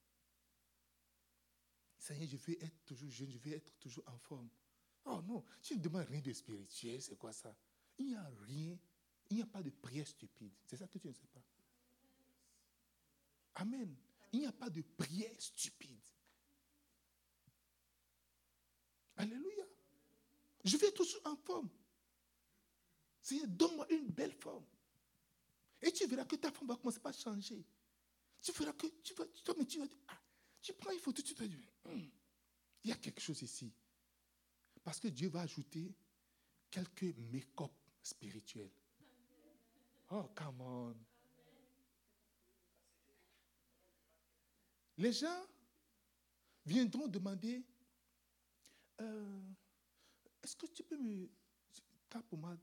Seigneur, 2.07 2.29
je 2.29 2.37
veux 2.37 2.63
être 2.63 2.85
toujours 2.85 3.11
jeune, 3.11 3.31
je 3.33 3.39
veux 3.39 3.53
être 3.53 3.77
toujours 3.81 4.05
en 4.07 4.17
forme. 4.17 4.49
Oh 5.07 5.21
non, 5.23 5.45
tu 5.61 5.75
ne 5.75 5.81
demandes 5.83 6.07
rien 6.07 6.21
de 6.21 6.33
spirituel, 6.33 7.03
c'est 7.03 7.17
quoi 7.17 7.33
ça? 7.33 7.53
Il 7.99 8.07
n'y 8.07 8.15
a 8.15 8.31
rien, 8.47 8.79
il 9.29 9.37
n'y 9.37 9.43
a 9.43 9.47
pas 9.47 9.61
de 9.61 9.71
prière 9.71 10.07
stupide. 10.07 10.53
C'est 10.65 10.77
ça 10.77 10.87
que 10.87 10.99
tu 10.99 11.09
ne 11.09 11.13
sais 11.13 11.27
pas. 11.27 11.43
Amen. 13.57 13.97
Il 14.33 14.39
n'y 14.41 14.47
a 14.47 14.53
pas 14.53 14.71
de 14.71 14.83
prière 14.83 15.35
stupide. 15.41 16.09
Alléluia. 19.17 19.65
Je 20.63 20.77
être 20.77 20.95
toujours 20.95 21.23
en 21.25 21.35
forme. 21.35 21.71
Seigneur, 23.21 23.49
donne-moi 23.49 23.91
une 23.91 24.11
belle 24.11 24.35
forme. 24.35 24.67
Et 25.83 25.91
tu 25.91 26.07
verras 26.07 26.25
que 26.25 26.37
ta 26.37 26.53
forme 26.53 26.69
va 26.69 26.77
commencer 26.77 27.01
à 27.03 27.13
changer. 27.13 27.65
Tu 28.41 28.53
verras 28.53 28.75
que 28.75 28.87
tu 29.03 29.13
vas, 29.15 29.27
tu 29.27 29.43
tu 29.43 29.65
dire, 29.65 29.89
ah, 30.07 30.21
tu 30.63 30.73
prends 30.75 30.93
une 30.93 31.01
photo, 31.01 31.21
tu 31.21 31.35
te 31.35 31.43
dis, 31.43 31.67
il 31.95 32.91
y 32.91 32.93
a 32.93 32.97
quelque 32.97 33.21
chose 33.21 33.43
ici. 33.43 33.73
Parce 34.85 35.01
que 35.01 35.09
Dieu 35.09 35.29
va 35.29 35.41
ajouter 35.41 35.93
quelques 36.71 37.17
make-up 37.33 37.73
spirituels. 38.03 38.71
Oh, 40.11 40.31
come 40.35 40.61
on. 40.61 40.97
Les 44.99 45.13
gens 45.13 45.47
viendront 46.65 47.09
demander 47.09 47.65
euh, 49.01 49.41
Est-ce 50.43 50.57
que 50.57 50.67
tu 50.67 50.83
peux 50.85 50.97
me. 50.97 51.29
Ta 52.09 52.23
pommade 52.23 52.61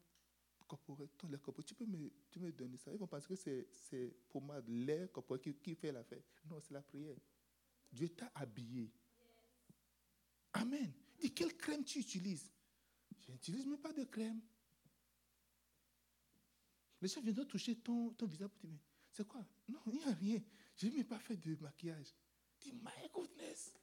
corporelle, 0.66 1.10
ton 1.18 1.28
lait 1.28 1.38
corporel, 1.38 1.66
tu 1.66 1.76
peux 1.76 1.86
me, 1.86 2.10
tu 2.32 2.40
me 2.40 2.52
donner 2.52 2.78
ça? 2.78 2.92
Ils 2.94 2.98
vont 2.98 3.08
penser 3.08 3.28
que 3.28 3.68
c'est 3.72 4.16
pommade, 4.30 4.68
l'air 4.70 5.12
corporel 5.12 5.42
qui, 5.42 5.54
qui 5.56 5.76
fait 5.76 5.92
l'affaire. 5.92 6.24
Non, 6.50 6.60
c'est 6.62 6.74
la 6.74 6.82
prière. 6.82 7.18
Dieu 7.92 8.10
t'a 8.10 8.32
habillé. 8.34 8.90
Amen. 10.54 10.92
Dis, 11.20 11.34
quelle 11.34 11.56
crème 11.56 11.84
tu 11.84 12.00
utilises? 12.00 12.52
Je 13.20 13.32
n'utilise 13.32 13.66
même 13.66 13.80
pas 13.80 13.94
de 13.94 14.04
crème. 14.04 14.42
Les 17.02 17.08
gens 17.08 17.22
viendront 17.22 17.46
toucher 17.46 17.76
ton, 17.76 18.12
ton 18.12 18.26
visage 18.26 18.50
pour 18.50 18.70
dire, 18.70 18.80
c'est 19.12 19.28
quoi? 19.28 19.46
Non, 19.68 19.80
il 19.88 19.94
n'y 19.94 20.04
a 20.04 20.14
rien. 20.14 20.42
je 20.78 20.88
n'ai 20.88 21.04
pas 21.04 21.20
fait 21.20 21.36
de 21.36 21.56
maquillage. 21.62 22.14
Dis, 22.62 22.72
my 22.72 23.10
goodness. 23.14 23.74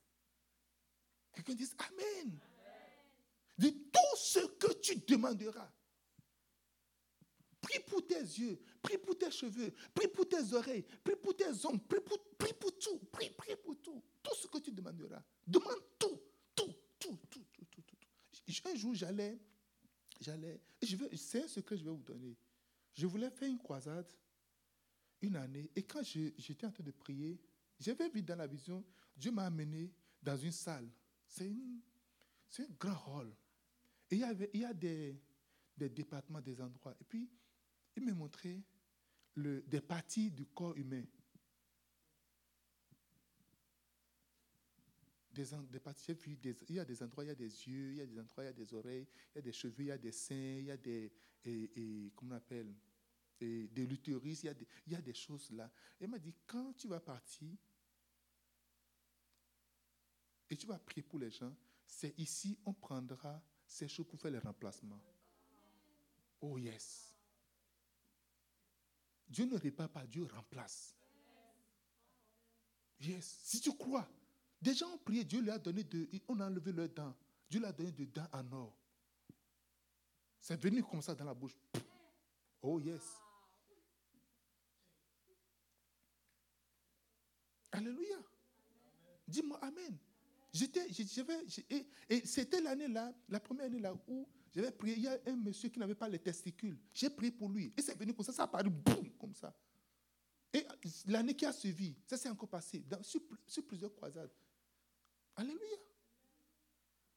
Quelqu'un 1.32 1.54
dit 1.54 1.70
Amen. 1.78 2.40
Dis 3.58 3.74
tout 3.92 4.16
ce 4.16 4.40
que 4.56 4.72
tu 4.80 4.96
demanderas. 4.96 5.70
Prie 7.60 7.78
pour 7.86 8.06
tes 8.06 8.20
yeux, 8.20 8.58
prie 8.80 8.96
pour 8.96 9.18
tes 9.18 9.30
cheveux, 9.30 9.72
prie 9.94 10.08
pour 10.08 10.26
tes 10.26 10.54
oreilles, 10.54 10.84
prie 11.04 11.14
pour 11.16 11.36
tes 11.36 11.66
ongles, 11.66 11.80
prie 11.80 12.00
pour, 12.00 12.18
prie 12.38 12.54
pour 12.54 12.78
tout, 12.78 12.98
prie, 13.12 13.30
prie 13.30 13.54
pour 13.56 13.78
tout. 13.82 14.02
Tout 14.22 14.34
ce 14.34 14.46
que 14.46 14.58
tu 14.58 14.72
demanderas. 14.72 15.22
Demande 15.46 15.82
tout, 15.98 16.20
tout, 16.54 16.74
tout, 16.98 17.18
tout, 17.28 17.44
tout. 17.60 17.70
Un 18.64 18.74
jour, 18.74 18.94
j'allais, 18.94 19.38
j'allais, 20.20 20.60
c'est 21.16 21.48
ce 21.48 21.60
que 21.60 21.76
je 21.76 21.84
vais 21.84 21.90
vous 21.90 22.02
donner. 22.02 22.36
Je 22.94 23.06
voulais 23.06 23.30
faire 23.30 23.48
une 23.48 23.58
croisade 23.58 24.10
une 25.22 25.36
année, 25.36 25.70
et 25.76 25.82
quand 25.82 26.02
j'étais 26.02 26.66
en 26.66 26.70
train 26.70 26.82
de 26.82 26.90
prier, 26.92 27.38
j'avais 27.78 28.08
vu 28.08 28.22
dans 28.22 28.36
la 28.36 28.46
vision, 28.46 28.84
Dieu 29.16 29.30
m'a 29.30 29.44
amené 29.46 29.92
dans 30.22 30.36
une 30.36 30.52
salle. 30.52 30.88
C'est 31.26 31.46
un 31.46 32.66
grand 32.78 33.18
hall. 33.18 33.32
Et 34.10 34.16
il 34.16 34.20
y, 34.20 34.24
avait, 34.24 34.50
il 34.52 34.60
y 34.60 34.64
a 34.64 34.74
des, 34.74 35.20
des 35.76 35.88
départements, 35.88 36.40
des 36.40 36.60
endroits. 36.60 36.96
Et 37.00 37.04
puis, 37.04 37.30
il 37.96 38.04
m'a 38.04 38.12
montré 38.12 38.62
le, 39.34 39.62
des 39.62 39.80
parties 39.80 40.30
du 40.30 40.46
corps 40.46 40.76
humain. 40.76 41.04
Il 46.68 46.74
y 46.74 46.78
a 46.78 46.84
des 46.84 47.02
endroits, 47.02 47.24
il 47.24 47.28
y 47.28 47.30
a 47.30 47.34
des 47.34 47.68
yeux, 47.68 47.92
il 47.92 47.96
y 47.96 48.00
a 48.00 48.06
des 48.06 48.18
endroits, 48.18 48.44
il 48.44 48.46
y 48.46 48.50
a 48.50 48.52
des 48.52 48.74
oreilles, 48.74 49.06
il 49.34 49.36
y 49.36 49.38
a 49.38 49.42
des 49.42 49.52
cheveux, 49.52 49.84
il 49.84 49.86
y 49.86 49.92
a 49.92 49.98
des 49.98 50.12
seins, 50.12 50.58
il 50.58 50.66
y 50.66 50.70
a 50.70 50.76
des, 50.76 51.12
et, 51.44 52.12
comment 52.16 52.34
on 52.34 52.38
appelle, 52.38 52.74
et 53.40 53.68
l'utérus, 53.74 54.42
il, 54.42 54.46
y 54.46 54.48
a 54.48 54.54
des, 54.54 54.66
il 54.86 54.92
y 54.92 54.96
a 54.96 55.00
des 55.00 55.14
choses 55.14 55.50
là. 55.52 55.70
Il 56.00 56.08
m'a 56.08 56.18
dit, 56.18 56.34
quand 56.46 56.74
tu 56.74 56.88
vas 56.88 57.00
partir, 57.00 57.56
et 60.50 60.56
tu 60.56 60.66
vas 60.66 60.78
prier 60.78 61.02
pour 61.02 61.18
les 61.18 61.30
gens, 61.30 61.54
c'est 61.86 62.18
ici 62.18 62.58
on 62.64 62.72
prendra 62.72 63.40
ces 63.66 63.88
choses 63.88 64.06
pour 64.06 64.20
faire 64.20 64.32
les 64.32 64.38
remplacements. 64.38 65.00
Oh 66.40 66.58
yes. 66.58 67.14
Dieu 69.28 69.44
ne 69.44 69.56
répare 69.56 69.88
pas, 69.88 70.06
Dieu 70.06 70.24
remplace. 70.24 70.96
Yes. 73.00 73.40
Si 73.42 73.60
tu 73.60 73.72
crois, 73.76 74.08
des 74.60 74.74
gens 74.74 74.92
ont 74.92 74.98
prié, 74.98 75.24
Dieu 75.24 75.40
lui 75.40 75.50
a 75.50 75.58
donné 75.58 75.84
de. 75.84 76.08
On 76.28 76.38
a 76.40 76.46
enlevé 76.46 76.72
leurs 76.72 76.88
dents. 76.88 77.14
Dieu 77.48 77.60
lui 77.60 77.66
a 77.66 77.72
donné 77.72 77.92
des 77.92 78.06
dents 78.06 78.28
en 78.32 78.52
or. 78.52 78.76
C'est 80.40 80.60
venu 80.60 80.82
comme 80.82 81.02
ça 81.02 81.14
dans 81.14 81.24
la 81.24 81.34
bouche. 81.34 81.56
Oh 82.62 82.78
yes. 82.78 83.02
Alléluia. 87.72 88.16
Dis-moi 89.26 89.58
Amen. 89.62 89.96
J'étais, 90.52 90.84
et, 91.70 91.86
et 92.08 92.26
c'était 92.26 92.60
l'année 92.60 92.88
là, 92.88 93.14
la 93.28 93.38
première 93.38 93.66
année 93.66 93.78
là 93.78 93.94
où 94.08 94.26
j'avais 94.52 94.72
prié. 94.72 94.96
Il 94.96 95.02
y 95.02 95.08
a 95.08 95.16
un 95.26 95.36
monsieur 95.36 95.68
qui 95.68 95.78
n'avait 95.78 95.94
pas 95.94 96.08
les 96.08 96.18
testicules. 96.18 96.76
J'ai 96.92 97.10
prié 97.10 97.30
pour 97.30 97.48
lui. 97.48 97.72
Et 97.76 97.82
c'est 97.82 97.96
venu 97.96 98.12
comme 98.12 98.24
ça, 98.24 98.32
ça 98.32 98.44
a 98.44 98.48
paru 98.48 98.68
boum, 98.68 99.10
comme 99.18 99.34
ça. 99.34 99.54
Et 100.52 100.66
l'année 101.06 101.34
qui 101.34 101.46
a 101.46 101.52
suivi, 101.52 101.94
ça 102.06 102.16
s'est 102.16 102.28
encore 102.28 102.48
passé 102.48 102.84
sur, 103.02 103.64
plusieurs 103.66 103.94
croisades. 103.94 104.32
Alléluia. 105.40 105.78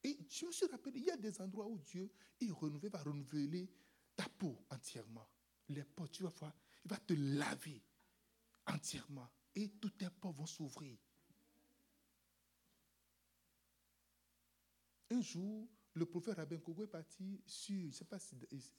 Et 0.06 0.18
je 0.30 0.46
me 0.46 0.52
suis 0.54 0.66
rappelé, 0.68 1.00
il 1.00 1.06
y 1.06 1.12
a 1.12 1.18
des 1.18 1.42
endroits 1.42 1.68
où 1.68 1.78
Dieu 1.80 2.10
il 2.40 2.54
va 2.54 3.00
renouveler 3.04 3.70
ta 4.16 4.30
peau 4.30 4.58
entièrement. 4.70 5.28
Les 5.68 5.84
peaux, 5.84 6.08
tu 6.08 6.24
vas 6.24 6.30
voir, 6.30 6.54
il 6.86 6.90
va 6.90 6.98
te 6.98 7.14
laver 7.14 7.82
entièrement. 8.68 9.30
Et 9.56 9.70
toutes 9.72 9.98
tes 9.98 10.10
peaux 10.10 10.32
vont 10.32 10.46
s'ouvrir. 10.46 10.98
Un 15.12 15.22
jour, 15.22 15.68
le 15.94 16.06
prophète 16.06 16.38
Rabin 16.38 16.60
Kogo 16.60 16.86
est 16.86 16.88
parti 16.88 17.42
sur, 17.46 17.92
je 17.92 17.98
sais 17.98 18.06
pas, 18.06 18.20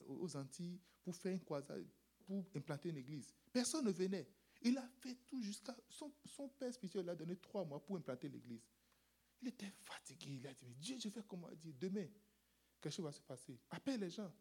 aux 0.06 0.36
Antilles 0.36 0.80
pour 1.02 1.14
faire 1.14 1.32
une 1.32 1.44
croisade, 1.44 1.86
pour 2.26 2.46
implanter 2.54 2.88
une 2.88 2.96
église. 2.96 3.34
Personne 3.52 3.84
ne 3.84 3.92
venait. 3.92 4.26
Il 4.62 4.78
a 4.78 4.88
fait 5.00 5.16
tout 5.26 5.42
jusqu'à. 5.42 5.76
Son, 5.90 6.10
son 6.24 6.48
père 6.48 6.72
spirituel 6.72 7.10
a 7.10 7.14
donné 7.14 7.36
trois 7.36 7.64
mois 7.66 7.84
pour 7.84 7.96
implanter 7.96 8.30
l'église. 8.30 8.64
Il 9.42 9.48
était 9.48 9.72
fatigué. 9.82 10.38
Il 10.40 10.46
a 10.46 10.54
dit 10.54 10.74
Dieu, 10.74 10.96
je 10.98 11.08
fais 11.08 11.22
comment 11.26 11.48
dit 11.54 11.72
Demain, 11.72 12.06
quelque 12.80 12.92
chose 12.92 13.04
va 13.04 13.12
se 13.12 13.20
passer. 13.20 13.58
Appelle 13.70 14.00
les 14.00 14.10
gens. 14.10 14.32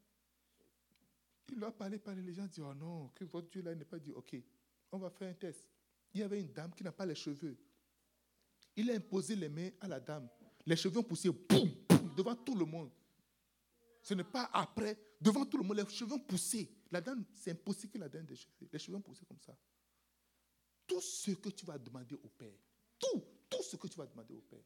Il 1.49 1.59
leur 1.59 1.69
a 1.69 1.71
parlé, 1.71 1.99
parlé. 1.99 2.21
Les 2.21 2.33
gens 2.33 2.45
disent 2.45 2.63
Oh 2.65 2.73
non, 2.73 3.09
que 3.09 3.25
votre 3.25 3.49
Dieu 3.49 3.61
là 3.61 3.75
n'est 3.75 3.85
pas 3.85 3.99
dit 3.99 4.11
Ok, 4.11 4.35
on 4.91 4.97
va 4.97 5.09
faire 5.09 5.29
un 5.29 5.33
test. 5.33 5.67
Il 6.13 6.19
y 6.21 6.23
avait 6.23 6.39
une 6.39 6.51
dame 6.53 6.73
qui 6.73 6.83
n'a 6.83 6.91
pas 6.91 7.05
les 7.05 7.15
cheveux. 7.15 7.57
Il 8.75 8.89
a 8.91 8.95
imposé 8.95 9.35
les 9.35 9.49
mains 9.49 9.69
à 9.81 9.87
la 9.87 9.99
dame. 9.99 10.29
Les 10.65 10.75
cheveux 10.75 10.99
ont 10.99 11.03
poussé, 11.03 11.29
boum, 11.29 11.69
boum, 11.89 12.15
devant 12.15 12.35
tout 12.35 12.55
le 12.55 12.65
monde. 12.65 12.91
Ce 14.01 14.13
n'est 14.13 14.23
pas 14.23 14.49
après, 14.53 14.97
devant 15.19 15.45
tout 15.45 15.57
le 15.57 15.63
monde, 15.63 15.77
les 15.77 15.89
cheveux 15.89 16.13
ont 16.13 16.19
poussé. 16.19 16.69
La 16.91 17.01
dame, 17.01 17.23
c'est 17.33 17.51
impossible 17.51 17.93
que 17.93 17.97
la 17.97 18.09
dame 18.09 18.25
des 18.25 18.35
cheveux. 18.35 18.69
Les 18.71 18.79
cheveux 18.79 18.97
ont 18.97 19.01
poussé 19.01 19.25
comme 19.25 19.39
ça. 19.39 19.57
Tout 20.85 21.01
ce 21.01 21.31
que 21.31 21.49
tu 21.49 21.65
vas 21.65 21.77
demander 21.77 22.15
au 22.15 22.29
Père, 22.29 22.57
tout, 22.99 23.23
tout 23.49 23.63
ce 23.63 23.75
que 23.77 23.87
tu 23.87 23.97
vas 23.97 24.05
demander 24.05 24.33
au 24.33 24.41
Père, 24.41 24.63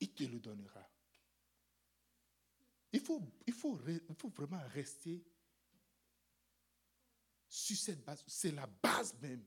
il 0.00 0.12
te 0.12 0.24
le 0.24 0.40
donnera. 0.40 0.88
Il 2.92 3.00
faut, 3.00 3.20
il 3.46 3.52
faut, 3.52 3.74
vraiment 4.34 4.60
rester 4.68 5.22
sur 7.48 7.76
cette 7.76 8.04
base. 8.04 8.24
C'est 8.26 8.52
la 8.52 8.66
base 8.66 9.14
même. 9.20 9.44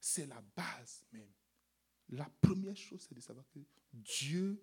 C'est 0.00 0.26
la 0.26 0.40
base 0.40 1.04
même. 1.12 1.32
La 2.10 2.28
première 2.40 2.76
chose, 2.76 3.06
c'est 3.08 3.14
de 3.14 3.20
savoir 3.20 3.48
que 3.48 3.60
Dieu 3.92 4.62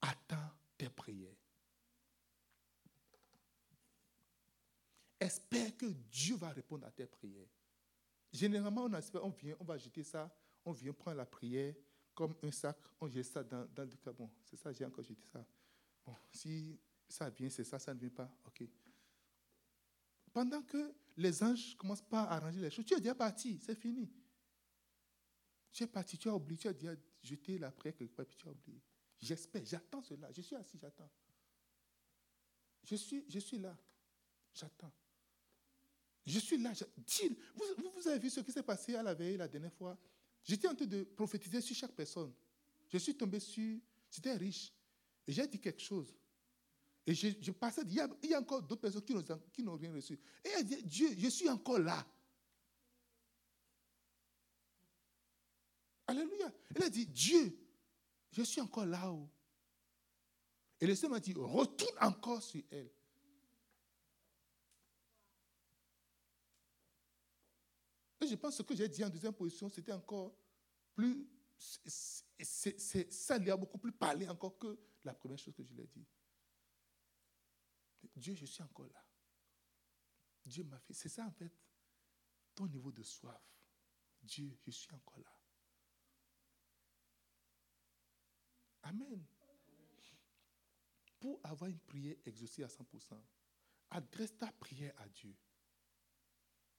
attend 0.00 0.50
tes 0.78 0.88
prières. 0.88 1.36
Espère 5.20 5.76
que 5.76 5.86
Dieu 5.86 6.36
va 6.36 6.50
répondre 6.50 6.86
à 6.86 6.90
tes 6.90 7.06
prières. 7.06 7.48
Généralement, 8.32 8.84
on, 8.84 8.92
espère, 8.94 9.24
on 9.24 9.30
vient, 9.30 9.56
on 9.60 9.64
va 9.64 9.78
jeter 9.78 10.02
ça, 10.02 10.34
on 10.64 10.72
vient 10.72 10.92
prendre 10.92 11.18
la 11.18 11.26
prière 11.26 11.74
comme 12.14 12.34
un 12.42 12.50
sac, 12.50 12.78
on 13.00 13.08
jette 13.08 13.26
ça 13.26 13.42
dans, 13.42 13.66
dans 13.66 13.84
le 13.84 14.12
Bon, 14.12 14.30
c'est 14.44 14.56
ça, 14.56 14.72
j'ai 14.72 14.84
encore 14.84 15.04
jeté 15.04 15.26
ça. 15.32 15.44
Bon, 16.04 16.14
si 16.30 16.78
ça 17.08 17.28
vient, 17.30 17.50
c'est 17.50 17.64
ça, 17.64 17.78
ça 17.78 17.92
ne 17.92 17.98
vient 17.98 18.10
pas, 18.10 18.30
ok. 18.46 18.64
Pendant 20.32 20.62
que 20.62 20.94
les 21.16 21.42
anges 21.42 21.76
commencent 21.76 22.02
pas 22.02 22.22
à 22.22 22.36
arranger 22.36 22.60
les 22.60 22.70
choses, 22.70 22.84
tu 22.84 22.94
es 22.94 23.00
déjà 23.00 23.14
parti, 23.14 23.58
c'est 23.60 23.74
fini. 23.74 24.10
Tu 25.72 25.82
es 25.82 25.86
parti, 25.86 26.16
tu 26.16 26.28
as 26.28 26.34
oublié, 26.34 26.58
tu 26.58 26.68
as 26.68 26.72
dit, 26.72 26.88
jeté 27.22 27.58
la 27.58 27.70
prière 27.70 27.96
quelque 27.96 28.14
part, 28.14 28.26
puis 28.26 28.36
tu 28.36 28.48
as 28.48 28.50
oublié. 28.50 28.80
J'espère, 29.20 29.64
j'attends 29.64 30.02
cela. 30.02 30.30
Je 30.32 30.42
suis 30.42 30.56
assis, 30.56 30.78
j'attends. 30.78 31.10
Je 32.84 32.96
suis, 32.96 33.24
je 33.28 33.38
suis 33.38 33.58
là, 33.58 33.76
j'attends. 34.52 34.92
Je 36.26 36.38
suis 36.38 36.58
là. 36.58 36.72
vous, 37.54 37.90
vous, 37.94 38.08
avez 38.08 38.18
vu 38.18 38.30
ce 38.30 38.40
qui 38.40 38.52
s'est 38.52 38.62
passé 38.62 38.94
à 38.94 39.02
la 39.02 39.14
veille, 39.14 39.36
la 39.36 39.48
dernière 39.48 39.72
fois? 39.72 39.98
J'étais 40.44 40.68
en 40.68 40.74
train 40.74 40.86
de 40.86 41.04
prophétiser 41.04 41.60
sur 41.60 41.74
chaque 41.74 41.92
personne. 41.92 42.32
Je 42.88 42.98
suis 42.98 43.16
tombé 43.16 43.40
sur. 43.40 43.78
C'était 44.10 44.34
riche. 44.34 44.72
Et 45.26 45.32
j'ai 45.32 45.46
dit 45.46 45.58
quelque 45.58 45.80
chose. 45.80 46.14
Et 47.06 47.14
je, 47.14 47.50
passais. 47.50 47.82
Il 47.86 47.94
y, 47.94 48.00
a, 48.00 48.08
il 48.22 48.30
y, 48.30 48.34
a, 48.34 48.40
encore 48.40 48.62
d'autres 48.62 48.82
personnes 48.82 49.02
qui 49.52 49.62
n'ont 49.62 49.76
rien 49.76 49.92
reçu. 49.92 50.18
Et 50.44 50.48
elle 50.48 50.64
dit 50.64 50.82
Dieu, 50.82 51.08
je 51.18 51.28
suis 51.28 51.48
encore 51.48 51.78
là. 51.78 52.06
Alléluia. 56.06 56.52
Elle 56.74 56.82
a 56.82 56.90
dit, 56.90 57.06
Dieu, 57.06 57.56
je 58.32 58.42
suis 58.42 58.60
encore 58.60 58.86
là-haut. 58.86 59.28
Et 60.80 60.86
le 60.86 60.94
Seigneur 60.94 61.12
m'a 61.12 61.20
dit, 61.20 61.32
retourne 61.34 61.96
encore 62.00 62.42
sur 62.42 62.62
elle. 62.70 62.90
Je 68.28 68.34
pense 68.36 68.52
que 68.52 68.56
ce 68.58 68.62
que 68.62 68.74
j'ai 68.74 68.88
dit 68.88 69.04
en 69.04 69.10
deuxième 69.10 69.32
position, 69.32 69.68
c'était 69.68 69.92
encore 69.92 70.36
plus. 70.94 71.28
ça 71.58 73.38
lui 73.38 73.50
a 73.50 73.56
beaucoup 73.56 73.78
plus 73.78 73.92
parlé 73.92 74.28
encore 74.28 74.58
que 74.58 74.78
la 75.04 75.14
première 75.14 75.38
chose 75.38 75.54
que 75.54 75.62
je 75.62 75.72
lui 75.72 75.82
ai 75.82 75.86
dit. 75.86 76.06
Dieu, 78.16 78.34
je 78.34 78.46
suis 78.46 78.62
encore 78.62 78.86
là. 78.86 79.04
Dieu 80.44 80.64
m'a 80.64 80.78
fait. 80.78 80.92
C'est 80.92 81.08
ça 81.08 81.26
en 81.26 81.32
fait, 81.32 81.52
ton 82.54 82.66
niveau 82.66 82.92
de 82.92 83.02
soif. 83.02 83.42
Dieu, 84.22 84.56
je 84.66 84.70
suis 84.70 84.92
encore 84.92 85.18
là. 85.18 85.32
Amen. 88.82 89.24
Pour 91.18 91.40
avoir 91.42 91.70
une 91.70 91.80
prière 91.80 92.16
exaucée 92.26 92.62
à 92.62 92.66
100%, 92.66 93.18
adresse 93.90 94.36
ta 94.36 94.52
prière 94.52 94.92
à 94.98 95.08
Dieu. 95.08 95.34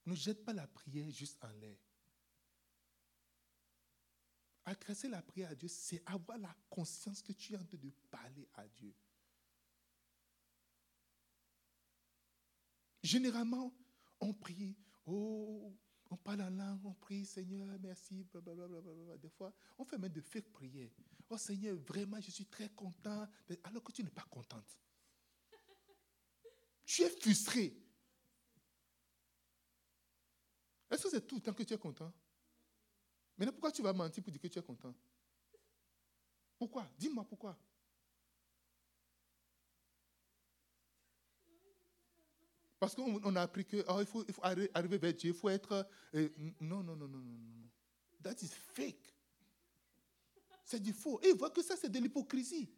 Ne 0.05 0.15
jette 0.15 0.43
pas 0.43 0.53
la 0.53 0.67
prière 0.67 1.09
juste 1.09 1.43
en 1.43 1.49
l'air. 1.49 1.77
Adresser 4.65 5.07
la 5.07 5.21
prière 5.21 5.51
à 5.51 5.55
Dieu, 5.55 5.67
c'est 5.67 6.01
avoir 6.05 6.37
la 6.37 6.55
conscience 6.69 7.21
que 7.21 7.33
tu 7.33 7.53
es 7.53 7.57
en 7.57 7.63
train 7.63 7.77
de 7.77 7.89
parler 8.09 8.47
à 8.55 8.67
Dieu. 8.67 8.93
Généralement, 13.03 13.71
on 14.19 14.33
prie, 14.33 14.75
oh, 15.05 15.75
On 16.11 16.17
parle 16.17 16.41
en 16.41 16.49
langue, 16.49 16.85
on 16.85 16.93
prie, 16.93 17.25
Seigneur, 17.25 17.67
merci, 17.79 18.23
blablabla. 18.23 19.17
Des 19.17 19.29
fois, 19.29 19.53
on 19.77 19.85
fait 19.85 19.97
même 19.97 20.11
de 20.11 20.21
fake 20.21 20.51
prières. 20.51 20.91
Oh 21.29 21.37
Seigneur, 21.37 21.75
vraiment, 21.77 22.21
je 22.21 22.31
suis 22.31 22.45
très 22.45 22.69
content. 22.69 23.27
Alors 23.63 23.83
que 23.83 23.91
tu 23.91 24.03
n'es 24.03 24.09
pas 24.09 24.25
contente. 24.29 24.77
Tu 26.85 27.01
es 27.01 27.09
frustré. 27.09 27.75
Est-ce 30.95 31.03
que 31.03 31.09
c'est 31.09 31.27
tout 31.27 31.35
le 31.35 31.41
temps 31.41 31.53
que 31.53 31.63
tu 31.63 31.73
es 31.73 31.77
content? 31.77 32.11
Mais 33.37 33.45
pourquoi 33.47 33.69
tu 33.69 33.81
vas 33.81 33.91
mentir 33.91 34.23
pour 34.23 34.31
dire 34.31 34.41
que 34.41 34.47
tu 34.47 34.57
es 34.57 34.61
content? 34.61 34.95
Pourquoi? 36.57 36.89
Dis-moi 36.97 37.25
pourquoi. 37.25 37.57
Parce 42.79 42.95
qu'on 42.95 43.35
a 43.35 43.41
appris 43.41 43.65
que 43.65 43.83
oh, 43.89 43.99
il, 43.99 44.05
faut, 44.05 44.23
arriver 44.73 44.97
vers 44.97 45.13
Dieu, 45.13 45.31
il 45.31 45.35
faut 45.35 45.49
être. 45.49 45.85
Euh, 46.13 46.29
non, 46.61 46.81
non, 46.81 46.95
non, 46.95 47.09
non, 47.09 47.19
non, 47.19 47.33
non. 47.33 47.69
That 48.23 48.35
is 48.41 48.47
fake. 48.47 49.13
C'est 50.63 50.79
du 50.79 50.93
faux. 50.93 51.19
Et 51.23 51.29
il 51.29 51.35
voit 51.35 51.49
que 51.49 51.61
ça, 51.61 51.75
c'est 51.75 51.89
de 51.89 51.99
l'hypocrisie. 51.99 52.69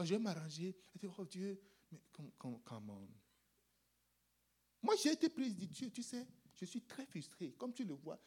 Je 0.00 0.04
vais 0.14 0.18
m'arranger. 0.18 0.76
Oh 1.16 1.24
Dieu, 1.24 1.60
mais 1.92 2.00
comment 2.38 3.08
Moi, 4.82 4.96
j'ai 5.00 5.12
été 5.12 5.28
prise 5.28 5.56
de 5.56 5.64
Dieu, 5.64 5.90
tu 5.90 6.02
sais. 6.02 6.26
Je 6.60 6.64
suis 6.64 6.82
très 6.82 7.06
frustré. 7.06 7.52
Comme 7.56 7.72
tu 7.72 7.84
le 7.84 7.94
vois, 7.94 8.20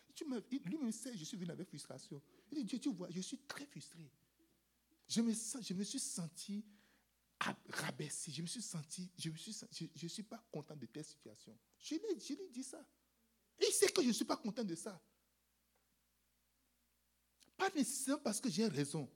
lui-même 0.66 0.92
sait, 0.92 1.16
je 1.18 1.24
suis 1.26 1.38
venu 1.38 1.52
avec 1.52 1.68
frustration. 1.68 2.22
Il 2.52 2.60
dit, 2.60 2.64
Dieu, 2.64 2.80
tu 2.80 2.94
vois, 2.94 3.10
je 3.10 3.20
suis 3.20 3.40
très 3.40 3.66
frustré. 3.66 4.10
Je 5.08 5.22
me, 5.22 5.34
je 5.34 5.74
me 5.74 5.84
suis 5.84 6.00
senti 6.00 6.64
rabaissé. 7.70 8.32
Je 8.32 8.42
me 8.42 8.48
suis 8.48 8.62
senti, 8.62 9.10
je 9.18 9.30
ne 9.30 9.36
suis, 9.36 9.56
je, 9.96 10.08
suis 10.08 10.24
pas 10.24 10.42
content 10.52 10.76
de 10.76 10.86
telle 10.86 11.04
situation. 11.04 11.58
Je 11.78 11.96
lui, 11.96 12.20
je 12.20 12.34
lui 12.34 12.50
dis 12.50 12.64
ça. 12.64 12.86
Il 13.60 13.74
sait 13.74 13.92
que 13.92 14.02
je 14.02 14.08
ne 14.08 14.14
suis 14.14 14.26
pas 14.26 14.38
content 14.38 14.64
de 14.64 14.76
ça. 14.76 15.02
Pas 17.58 17.70
nécessairement 17.76 18.24
parce 18.24 18.40
que 18.40 18.50
j'ai 18.50 18.68
raison. 18.68 19.10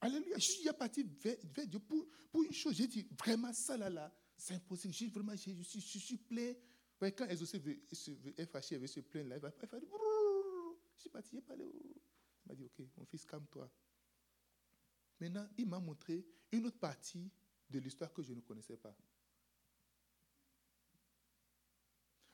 Alléluia. 0.00 0.38
Je 0.38 0.44
suis 0.44 0.72
parti 0.78 1.02
vers, 1.02 1.66
Dieu 1.66 1.80
pour, 1.80 2.06
pour, 2.30 2.44
une 2.44 2.52
chose. 2.52 2.74
J'ai 2.74 2.86
dit, 2.86 3.06
vraiment, 3.18 3.52
ça 3.52 3.76
là, 3.76 3.90
là, 3.90 4.14
c'est 4.36 4.54
impossible. 4.54 4.94
Je, 4.94 5.06
vraiment, 5.06 5.34
je, 5.34 5.62
suis, 5.62 5.80
je 5.80 5.98
suis 5.98 6.18
plein. 6.18 6.54
Quand 7.00 7.26
Exaucé 7.28 7.60
est 8.36 8.46
fâché 8.46 8.76
avec 8.76 8.88
ce 8.88 9.00
plein 9.00 9.24
là, 9.24 9.36
il 9.36 9.40
va 9.40 9.50
faire 9.50 9.68
Je 10.96 11.00
suis 11.00 11.10
parti, 11.10 11.36
il 11.36 11.42
parlé. 11.42 11.64
Il 11.64 12.48
m'a 12.48 12.54
dit, 12.54 12.64
ok, 12.64 12.86
mon 12.96 13.04
fils, 13.04 13.24
calme-toi. 13.26 13.70
Maintenant, 15.20 15.48
il 15.56 15.66
m'a 15.66 15.78
montré 15.78 16.24
une 16.52 16.66
autre 16.66 16.78
partie 16.78 17.30
de 17.68 17.78
l'histoire 17.78 18.12
que 18.12 18.22
je 18.22 18.32
ne 18.32 18.40
connaissais 18.40 18.76
pas. 18.76 18.94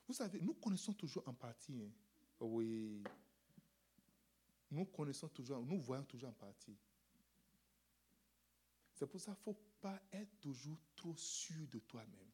Vous 0.06 0.14
savez, 0.14 0.40
nous 0.40 0.54
connaissons 0.54 0.92
toujours 0.92 1.26
en 1.28 1.34
partie. 1.34 1.82
Hein. 1.82 1.92
Oui. 2.40 3.02
Nous 4.70 4.84
connaissons 4.86 5.28
toujours, 5.28 5.64
nous 5.64 5.80
voyons 5.80 6.04
toujours 6.04 6.30
en 6.30 6.34
partie. 6.34 6.76
C'est 8.94 9.06
pour 9.06 9.20
ça 9.20 9.32
qu'il 9.36 9.52
ne 9.52 9.54
faut 9.54 9.60
pas 9.80 10.00
être 10.12 10.40
toujours 10.40 10.78
trop 10.94 11.16
sûr 11.16 11.66
de 11.68 11.78
toi-même. 11.78 12.30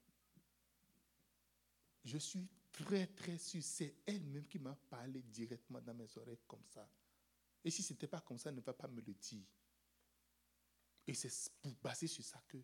Je 2.06 2.18
suis 2.18 2.48
très, 2.70 3.08
très 3.08 3.36
sûr. 3.36 3.60
C'est 3.62 3.96
elle-même 4.06 4.46
qui 4.46 4.60
m'a 4.60 4.76
parlé 4.88 5.22
directement 5.22 5.80
dans 5.80 5.92
mes 5.92 6.06
oreilles 6.16 6.38
comme 6.46 6.64
ça. 6.64 6.88
Et 7.64 7.70
si 7.70 7.82
ce 7.82 7.92
n'était 7.92 8.06
pas 8.06 8.20
comme 8.20 8.38
ça, 8.38 8.48
elle 8.50 8.56
ne 8.56 8.60
va 8.60 8.72
pas 8.72 8.86
me 8.86 9.00
le 9.00 9.12
dire. 9.12 9.44
Et 11.04 11.14
c'est 11.14 11.50
basé 11.82 12.06
sur 12.06 12.24
ça 12.24 12.40
que. 12.46 12.58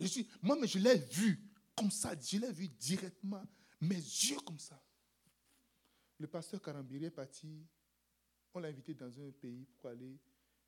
Je 0.00 0.06
suis, 0.06 0.28
moi, 0.42 0.56
mais 0.58 0.66
je 0.66 0.78
l'ai 0.78 0.96
vu 0.96 1.38
comme 1.76 1.90
ça, 1.90 2.18
je 2.18 2.38
l'ai 2.38 2.52
vu 2.52 2.68
directement, 2.68 3.44
mes 3.80 3.96
yeux 3.96 4.40
comme 4.40 4.58
ça. 4.58 4.82
Le 6.18 6.26
pasteur 6.26 6.62
Karambiri 6.62 7.04
est 7.04 7.10
parti, 7.10 7.66
on 8.54 8.60
l'a 8.60 8.68
invité 8.68 8.94
dans 8.94 9.20
un 9.20 9.30
pays 9.32 9.66
pour 9.78 9.90
aller 9.90 10.18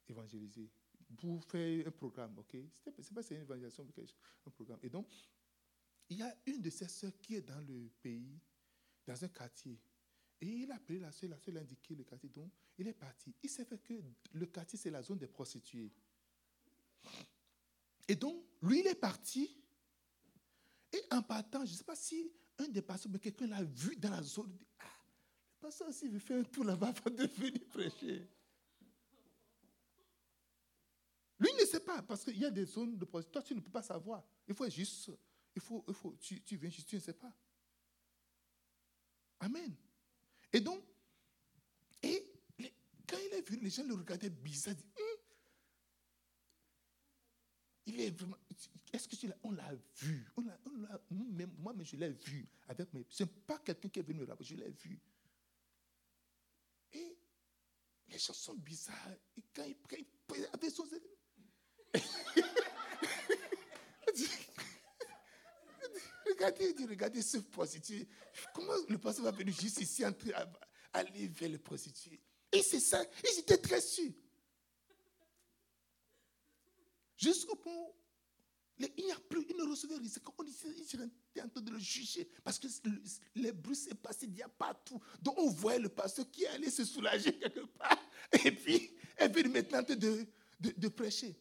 évangéliser, 0.09 0.71
pour 1.17 1.43
faire 1.45 1.87
un 1.87 1.91
programme, 1.91 2.39
ok? 2.39 2.57
C'est 3.01 3.15
pas 3.15 3.23
c'est 3.23 3.35
une 3.35 3.43
évangélisation, 3.43 3.87
un 4.47 4.51
programme. 4.51 4.81
Et 4.83 4.91
donc, 4.91 5.09
il 6.09 6.19
y 6.19 6.23
a 6.23 6.37
une 6.47 6.61
de 6.61 6.71
ses 6.71 6.89
sœurs 6.89 7.17
qui 7.19 7.35
est 7.37 7.43
dans 7.43 7.61
le 7.61 7.91
pays, 8.03 8.39
dans 9.07 9.25
un 9.25 9.29
quartier. 9.29 9.79
Et 10.41 10.47
il 10.47 10.71
a 10.71 10.77
appelé 10.77 10.99
la 10.99 11.13
soeur, 11.13 11.31
la 11.31 11.39
soeur 11.39 11.57
a 11.57 11.61
indiqué 11.61 11.95
le 11.95 12.05
quartier. 12.05 12.29
Donc, 12.29 12.51
il 12.79 12.87
est 12.87 12.93
parti. 12.93 13.35
Il 13.43 13.49
s'est 13.49 13.65
fait 13.65 13.79
que 13.79 13.95
le 14.33 14.47
quartier, 14.47 14.79
c'est 14.79 14.91
la 14.91 15.03
zone 15.03 15.19
des 15.19 15.27
prostituées. 15.27 15.91
Et 18.09 18.15
donc, 18.15 18.45
lui, 18.63 18.81
il 18.81 18.87
est 18.87 18.95
parti. 18.95 19.51
Et 20.93 21.03
en 21.11 21.23
partant, 21.23 21.65
je 21.65 21.73
ne 21.73 21.77
sais 21.77 21.85
pas 21.85 21.97
si 21.97 22.31
un 22.59 22.69
des 22.69 22.83
pasteurs, 22.83 23.11
mais 23.13 23.19
quelqu'un 23.19 23.47
l'a 23.47 23.63
vu 23.63 23.97
dans 23.97 24.11
la 24.11 24.23
zone. 24.23 24.51
Il 24.51 24.59
dit, 24.59 24.67
ah, 24.79 24.85
le 24.85 25.67
pasteur 25.67 25.89
aussi 25.89 26.09
veut 26.09 26.19
faire 26.19 26.39
un 26.41 26.45
tour 26.45 26.65
là-bas 26.65 26.89
avant 26.89 27.11
de 27.11 27.27
venir 27.27 27.65
prêcher. 27.69 28.29
Lui 31.39 31.51
ne 31.61 31.67
sait 31.67 31.81
pas, 31.81 32.03
parce 32.03 32.25
qu'il 32.25 32.39
y 32.39 32.45
a 32.45 32.51
des 32.51 32.65
zones 32.65 32.97
de 32.97 33.05
prostitution. 33.05 33.41
Toi, 33.41 33.43
tu 33.43 33.55
ne 33.55 33.61
peux 33.61 33.71
pas 33.71 33.83
savoir. 33.83 34.25
Il 34.49 34.55
faut 34.55 34.69
juste, 34.71 35.11
il 35.57 35.63
faut, 35.63 35.85
il 35.89 35.95
faut, 35.95 36.15
tu, 36.21 36.43
tu 36.43 36.57
viens 36.57 36.71
tu 36.71 36.97
ne 36.97 37.01
sais 37.01 37.15
pas. 37.15 37.33
Amen. 39.41 39.75
Et 40.53 40.61
donc, 40.61 40.83
et 42.03 42.33
quand 43.09 43.17
il 43.19 43.35
est 43.35 43.49
venu, 43.49 43.63
les 43.63 43.71
gens 43.71 43.85
le 43.85 43.95
regardaient 43.95 44.31
bizarre. 44.31 44.75
Hum, 44.75 45.19
il 47.87 48.01
est 48.01 48.11
vraiment. 48.11 48.37
Est-ce 48.93 49.09
que 49.09 49.17
tu 49.17 49.29
l'as 49.29 49.37
On 49.43 49.51
l'a 49.53 49.75
vu. 50.01 50.27
On 50.37 50.43
l'a, 50.43 51.01
moi, 51.59 51.73
mais 51.75 51.85
je 51.85 51.97
l'ai 51.97 52.11
vu. 52.11 52.47
Avec 52.69 52.89
ce 53.09 53.23
n'est 53.25 53.31
pas 53.47 53.59
quelqu'un 53.59 53.89
qui 53.89 53.99
est 54.01 54.03
venu 54.03 54.21
me 54.21 54.27
rappeler, 54.27 54.47
je 54.47 54.55
l'ai 54.57 54.71
vu. 54.71 55.01
Et 56.93 57.17
les 58.09 58.19
gens 58.19 58.35
sont 58.35 58.55
bizarres. 58.55 59.17
Et 59.37 59.43
quand 59.55 59.65
il 59.65 59.77
prie, 59.77 60.07
avec 60.53 60.71
son. 60.71 60.87
regardez, 66.37 66.75
regardez 66.89 67.23
ce 67.23 67.39
prostitué. 67.39 68.07
Comment 68.55 68.75
le 68.89 68.99
pasteur 68.99 69.25
va 69.25 69.31
venir 69.31 69.55
juste 69.55 69.81
ici, 69.81 70.05
aller 70.93 71.29
vers 71.29 71.49
le 71.49 71.59
prostitué? 71.59 72.21
Et 72.53 72.63
c'est 72.63 72.81
ça, 72.81 73.03
ils 73.25 73.41
étaient 73.41 73.59
très 73.59 73.81
sûrs. 73.81 74.13
Jusqu'au 77.17 77.57
point 77.57 77.73
il 78.79 79.07
n'y 79.07 79.13
a 79.13 79.19
plus, 79.19 79.45
il 79.49 79.57
ne 79.57 79.63
recevait 79.63 79.97
rien. 79.97 80.09
C'est 80.09 80.23
étaient 80.23 81.43
en 81.43 81.49
train 81.49 81.61
de 81.63 81.71
le 81.71 81.79
juger. 81.79 82.29
Parce 82.45 82.59
que 82.59 82.69
les 83.35 83.53
bruits 83.53 83.77
s'est 83.77 83.95
passé, 83.95 84.27
il 84.27 84.37
y 84.37 84.43
a 84.43 84.49
partout. 84.49 85.01
Donc 85.23 85.39
on 85.39 85.49
voyait 85.49 85.79
le 85.79 85.89
pasteur 85.89 86.31
qui 86.31 86.47
allait 86.47 86.71
se 86.71 86.85
soulager 86.85 87.33
quelque 87.39 87.65
part. 87.79 87.99
Et 88.45 88.51
puis, 88.53 88.91
elle 89.17 89.33
vient 89.33 89.49
maintenant 89.49 89.83
de, 89.83 89.95
de, 89.95 90.27
de 90.77 90.89
prêcher. 90.89 91.35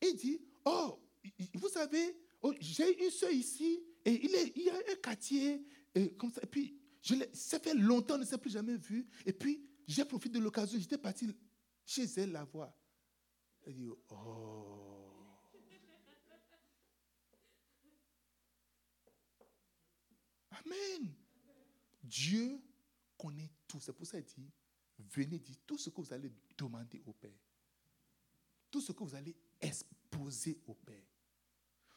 Il 0.00 0.16
dit, 0.16 0.40
oh, 0.64 0.98
vous 1.54 1.68
savez, 1.68 2.16
oh, 2.40 2.54
j'ai 2.60 3.04
une 3.04 3.10
soeur 3.10 3.30
ici, 3.30 3.82
et 4.08 4.24
il, 4.24 4.34
est, 4.34 4.56
y 4.56 4.70
a 4.70 4.74
un 4.74 4.96
quartier, 5.02 5.62
et 5.94 6.14
comme 6.14 6.30
ça. 6.30 6.40
Et 6.42 6.46
puis, 6.46 6.74
je 7.02 7.14
ça 7.34 7.60
fait 7.60 7.74
longtemps, 7.74 8.14
on 8.14 8.18
ne 8.18 8.24
s'est 8.24 8.38
plus 8.38 8.50
jamais 8.50 8.76
vu. 8.76 9.06
Et 9.26 9.32
puis, 9.32 9.62
j'ai 9.86 10.04
profité 10.04 10.38
de 10.38 10.44
l'occasion, 10.44 10.78
j'étais 10.78 10.98
parti 10.98 11.30
chez 11.84 12.04
elle 12.16 12.32
la 12.32 12.44
voir. 12.44 12.72
Elle 13.66 13.74
dit, 13.74 13.88
oh. 14.10 15.04
Amen. 20.50 21.12
Dieu 22.02 22.60
connaît 23.16 23.50
tout. 23.66 23.78
C'est 23.80 23.92
pour 23.92 24.06
ça 24.06 24.20
qu'il 24.22 24.44
dit, 24.44 24.50
venez 24.98 25.38
dire 25.38 25.56
tout 25.66 25.76
ce 25.76 25.90
que 25.90 26.00
vous 26.00 26.12
allez 26.12 26.32
demander 26.56 27.02
au 27.04 27.12
Père. 27.12 27.38
Tout 28.70 28.80
ce 28.80 28.92
que 28.92 29.04
vous 29.04 29.14
allez 29.14 29.36
exposer 29.60 30.58
au 30.66 30.74
Père. 30.74 31.04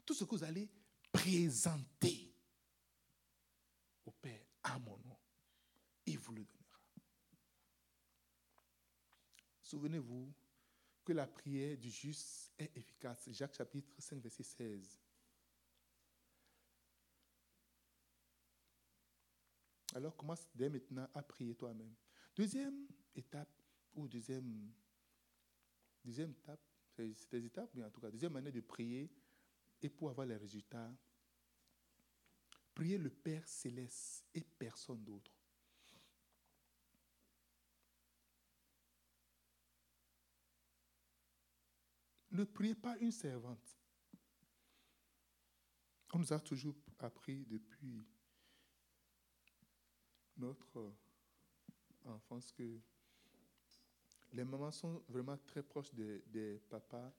Tout 0.06 0.14
ce 0.14 0.26
que 0.26 0.36
vous 0.36 0.44
allez 0.44 0.70
présenter 1.12 2.34
au 4.06 4.12
Père 4.12 4.46
à 4.64 4.80
mon 4.80 4.98
nom. 4.98 5.18
Il 6.06 6.18
vous 6.18 6.34
le 6.34 6.44
donnera. 6.44 6.80
Souvenez-vous 9.62 10.34
que 11.04 11.14
la 11.14 11.28
prière 11.28 11.78
du 11.78 11.90
juste 11.90 12.52
est 12.58 12.76
efficace. 12.76 13.30
Jacques 13.32 13.56
chapitre 13.56 13.94
5, 13.98 14.22
verset 14.22 14.44
16. 14.44 15.00
Alors 19.94 20.16
commence 20.16 20.48
dès 20.56 20.70
maintenant 20.70 21.08
à 21.14 21.22
prier 21.22 21.56
toi-même. 21.56 21.94
Deuxième 22.36 22.88
étape, 23.16 23.50
ou 23.94 24.08
deuxième, 24.08 24.72
deuxième 26.04 26.32
étape, 26.32 26.62
c'est 26.96 27.32
des 27.32 27.46
étapes, 27.46 27.70
mais 27.74 27.84
en 27.84 27.90
tout 27.90 28.00
cas, 28.00 28.10
deuxième 28.10 28.34
manière 28.34 28.54
de 28.54 28.62
prier, 28.62 29.12
et 29.82 29.90
pour 29.90 30.10
avoir 30.10 30.28
les 30.28 30.38
résultats, 30.38 30.92
priez 32.74 32.98
le 32.98 33.10
Père 33.10 33.48
céleste 33.48 34.26
et 34.34 34.42
personne 34.42 35.04
d'autre. 35.04 35.32
Ne 42.32 42.46
priez 42.46 42.76
pas 42.76 42.98
une 43.00 43.12
servante. 43.12 43.78
On 46.14 46.20
nous 46.20 46.34
a 46.34 46.40
toujours 46.40 46.76
appris 47.00 47.46
depuis 47.46 48.06
notre 50.38 50.94
enfance 52.06 52.52
que 52.52 52.80
les 54.34 54.44
mamans 54.44 54.72
sont 54.72 55.04
vraiment 55.10 55.38
très 55.38 55.62
proches 55.62 55.94
des, 55.94 56.60
papas. 56.70 57.12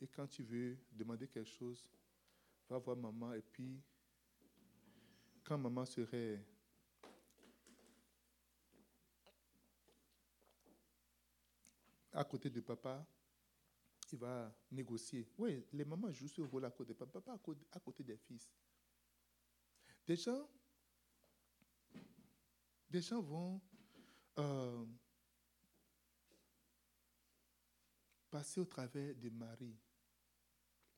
Et 0.00 0.08
quand 0.08 0.26
tu 0.26 0.42
veux 0.42 0.76
demander 0.92 1.28
quelque 1.28 1.50
chose, 1.50 1.90
va 2.68 2.78
voir 2.78 2.96
maman. 2.96 3.32
Et 3.34 3.42
puis, 3.42 3.80
quand 5.44 5.58
maman 5.58 5.84
serait 5.84 6.44
à 12.12 12.24
côté 12.24 12.50
de 12.50 12.60
papa, 12.60 13.06
il 14.12 14.18
va 14.18 14.54
négocier. 14.70 15.28
Oui, 15.38 15.66
les 15.72 15.84
mamans 15.84 16.12
jouent 16.12 16.28
ce 16.28 16.40
rôle 16.40 16.64
à 16.64 16.70
côté 16.70 16.92
de 16.92 16.98
papa, 16.98 17.20
à 17.72 17.80
côté 17.80 18.04
des 18.04 18.16
fils. 18.16 18.48
Des 20.06 20.16
gens, 20.16 20.48
des 22.88 23.00
gens 23.00 23.20
vont 23.20 23.60
euh, 24.38 24.84
passer 28.34 28.58
au 28.58 28.64
travers 28.64 29.14
de 29.14 29.30
Marie. 29.30 29.78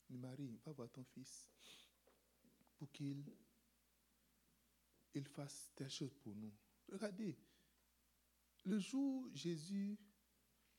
Marie, 0.09 0.59
va 0.65 0.73
voir 0.73 0.89
ton 0.89 1.05
fils 1.05 1.51
pour 2.79 2.91
qu'il 2.91 3.31
il 5.13 5.27
fasse 5.27 5.71
des 5.77 5.91
choses 5.91 6.15
pour 6.15 6.35
nous. 6.35 6.55
Regardez, 6.91 7.37
le 8.65 8.79
jour 8.79 9.29
Jésus 9.35 9.99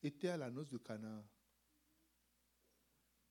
était 0.01 0.30
à 0.30 0.38
la 0.38 0.49
noce 0.49 0.70
de 0.70 0.80
Cana, 0.80 1.24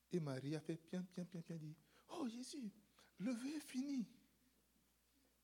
et 0.09 0.21
Marie 0.21 0.55
a 0.55 0.61
fait 0.61 0.79
bien, 0.89 1.05
bien, 1.13 1.25
bien, 1.25 1.41
bien 1.45 1.57
dit, 1.57 1.75
oh 2.07 2.29
Jésus, 2.29 2.71
le 3.17 3.33
vœu 3.33 3.57
est 3.57 3.59
fini. 3.59 4.07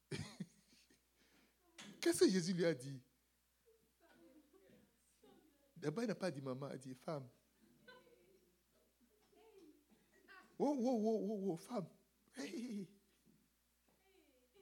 Qu'est-ce 2.00 2.22
que 2.22 2.30
Jésus 2.30 2.54
lui 2.54 2.64
a 2.64 2.74
dit 2.74 3.02
D'abord, 5.76 6.06
il 6.06 6.08
n'a 6.08 6.16
pas 6.16 6.32
dit 6.32 6.42
maman, 6.42 6.70
il 6.70 6.76
a 6.76 6.78
dit 6.78 6.96
femme. 6.96 7.28
Oh, 10.60 10.76
oh, 10.80 11.02
oh, 11.04 11.28
oh, 11.30 11.52
oh, 11.52 11.58
femme. 11.58 11.88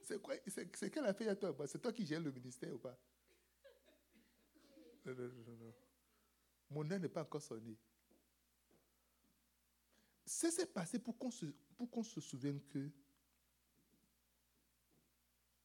C'est 0.02 0.20
quoi 0.20 0.34
C'est 0.46 0.90
qu'elle 0.90 1.06
a 1.06 1.14
fait 1.14 1.28
à 1.28 1.36
toi? 1.36 1.54
C'est 1.66 1.80
toi 1.80 1.92
qui 1.92 2.04
gères 2.04 2.20
le 2.20 2.32
ministère 2.32 2.74
ou 2.74 2.78
pas? 2.78 2.98
Non, 5.04 5.14
non, 5.14 5.56
non. 5.56 5.74
Mon 6.70 6.84
nom 6.84 6.98
n'est 6.98 7.08
pas 7.08 7.22
encore 7.22 7.42
sonné. 7.42 7.76
C'est 10.24 10.50
s'est 10.50 10.66
passé 10.66 10.98
pour 10.98 11.18
qu'on 11.18 11.30
se, 11.30 11.46
pour 11.76 12.06
se 12.06 12.20
souvienne 12.20 12.60
que 12.68 12.90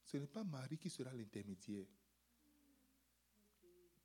ce 0.04 0.16
n'est 0.16 0.26
pas 0.26 0.44
Marie 0.44 0.78
qui 0.78 0.90
sera 0.90 1.12
l'intermédiaire. 1.12 1.86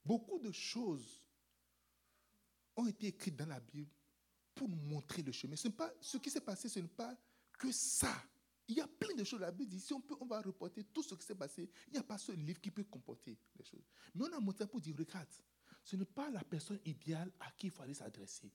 Beaucoup 0.06 0.40
de 0.40 0.52
choses 0.52 1.22
ont 2.76 2.88
été 2.88 3.08
écrites 3.08 3.36
dans 3.36 3.46
la 3.46 3.60
Bible 3.60 3.92
pour 4.54 4.70
nous 4.70 4.76
montrer 4.76 5.22
le 5.22 5.32
chemin. 5.32 5.56
Ce, 5.56 5.68
pas, 5.68 5.92
ce 6.00 6.18
qui 6.18 6.30
s'est 6.30 6.42
passé, 6.42 6.70
ce 6.70 6.80
n'est 6.80 6.88
pas 6.88 7.16
que 7.58 7.72
ça. 7.72 8.14
Il 8.68 8.78
y 8.78 8.82
a 8.82 8.88
plein 8.88 9.14
de 9.16 9.24
choses. 9.24 9.42
La 9.42 9.52
Bible 9.52 9.70
dit, 9.70 9.80
si 9.80 9.94
on 9.94 10.02
peut, 10.02 10.16
on 10.20 10.26
va 10.26 10.42
reporter 10.42 10.84
tout 10.86 11.04
ce 11.04 11.16
qui 11.16 11.26
s'est 11.26 11.36
passé. 11.36 11.70
Il 11.88 11.94
n'y 11.94 12.00
a 12.00 12.04
pas 12.04 12.18
ce 12.18 12.32
livre 12.32 12.62
qui 12.62 12.72
peut 12.72 12.84
comporter 12.84 13.38
les 13.58 13.66
choses. 13.66 13.84
Mais 14.16 14.26
on 14.26 14.34
a 14.34 14.40
montré 14.40 14.66
pour 14.66 14.80
dire, 14.80 14.96
regarde, 14.98 15.28
ce 15.84 15.96
n'est 15.96 16.06
pas 16.06 16.30
la 16.30 16.44
personne 16.44 16.80
idéale 16.86 17.32
à 17.40 17.52
qui 17.52 17.68
il 17.68 17.72
faut 17.72 17.84
aller 17.84 17.94
s'adresser. 17.94 18.52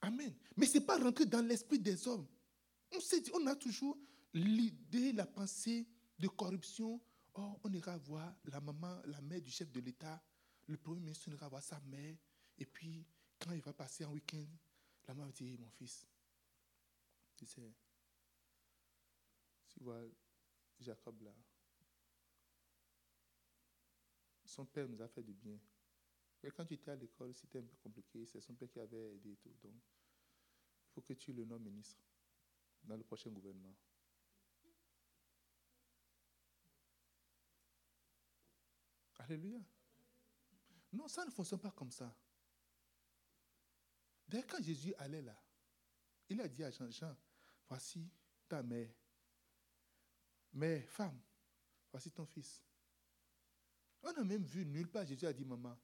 Amen. 0.00 0.32
Mais 0.56 0.66
ce 0.66 0.78
n'est 0.78 0.84
pas 0.84 0.96
rentrer 0.96 1.26
dans 1.26 1.44
l'esprit 1.44 1.78
des 1.78 2.06
hommes. 2.06 2.26
On, 2.94 3.00
sait, 3.00 3.22
on 3.34 3.46
a 3.46 3.56
toujours 3.56 3.98
l'idée, 4.32 5.12
la 5.12 5.26
pensée 5.26 5.86
de 6.18 6.28
corruption. 6.28 7.00
Oh, 7.34 7.58
on 7.64 7.72
ira 7.72 7.96
voir 7.98 8.34
la 8.44 8.60
maman, 8.60 9.00
la 9.06 9.20
mère 9.20 9.40
du 9.40 9.50
chef 9.50 9.70
de 9.72 9.80
l'État. 9.80 10.22
Le 10.68 10.76
premier 10.76 11.00
ministre 11.00 11.28
ira 11.28 11.48
voir 11.48 11.62
sa 11.62 11.80
mère. 11.80 12.16
Et 12.58 12.66
puis, 12.66 13.06
quand 13.38 13.52
il 13.52 13.62
va 13.62 13.72
passer 13.72 14.04
un 14.04 14.10
week-end, 14.10 14.46
la 15.06 15.14
maman 15.14 15.30
dit 15.30 15.56
Mon 15.58 15.70
fils, 15.70 16.06
tu 17.36 17.46
sais, 17.46 17.74
tu 19.68 19.80
vois 19.80 20.02
Jacob 20.78 21.22
là, 21.22 21.34
son 24.44 24.66
père 24.66 24.88
nous 24.88 25.00
a 25.00 25.08
fait 25.08 25.22
du 25.22 25.34
bien. 25.34 25.58
Et 26.42 26.50
quand 26.50 26.64
tu 26.64 26.74
étais 26.74 26.90
à 26.90 26.96
l'école, 26.96 27.34
c'était 27.34 27.58
un 27.58 27.64
peu 27.64 27.76
compliqué. 27.76 28.24
C'est 28.26 28.40
son 28.40 28.54
père 28.54 28.70
qui 28.70 28.78
avait 28.78 29.14
aidé 29.14 29.32
et 29.32 29.36
tout. 29.36 29.54
Donc, 29.62 29.72
il 29.74 30.92
faut 30.92 31.00
que 31.00 31.14
tu 31.14 31.32
le 31.32 31.44
nommes 31.44 31.62
ministre 31.62 32.02
dans 32.84 32.96
le 32.96 33.04
prochain 33.04 33.30
gouvernement. 33.30 33.74
Alléluia. 39.18 39.60
Non, 40.92 41.08
ça 41.08 41.24
ne 41.24 41.30
fonctionne 41.30 41.60
pas 41.60 41.70
comme 41.70 41.90
ça. 41.90 42.14
D'ailleurs, 44.26 44.46
quand 44.46 44.62
Jésus 44.62 44.94
allait 44.98 45.22
là, 45.22 45.36
il 46.28 46.40
a 46.40 46.48
dit 46.48 46.62
à 46.62 46.70
Jean, 46.70 46.90
Jean, 46.90 47.16
voici 47.68 48.10
ta 48.48 48.62
mère. 48.62 48.90
Mais 50.52 50.82
femme, 50.82 51.18
voici 51.90 52.10
ton 52.10 52.26
fils. 52.26 52.62
On 54.02 54.08
a 54.08 54.24
même 54.24 54.44
vu 54.44 54.64
nulle 54.64 54.88
part 54.88 55.06
Jésus 55.06 55.26
a 55.26 55.32
dit 55.32 55.44
maman. 55.44 55.76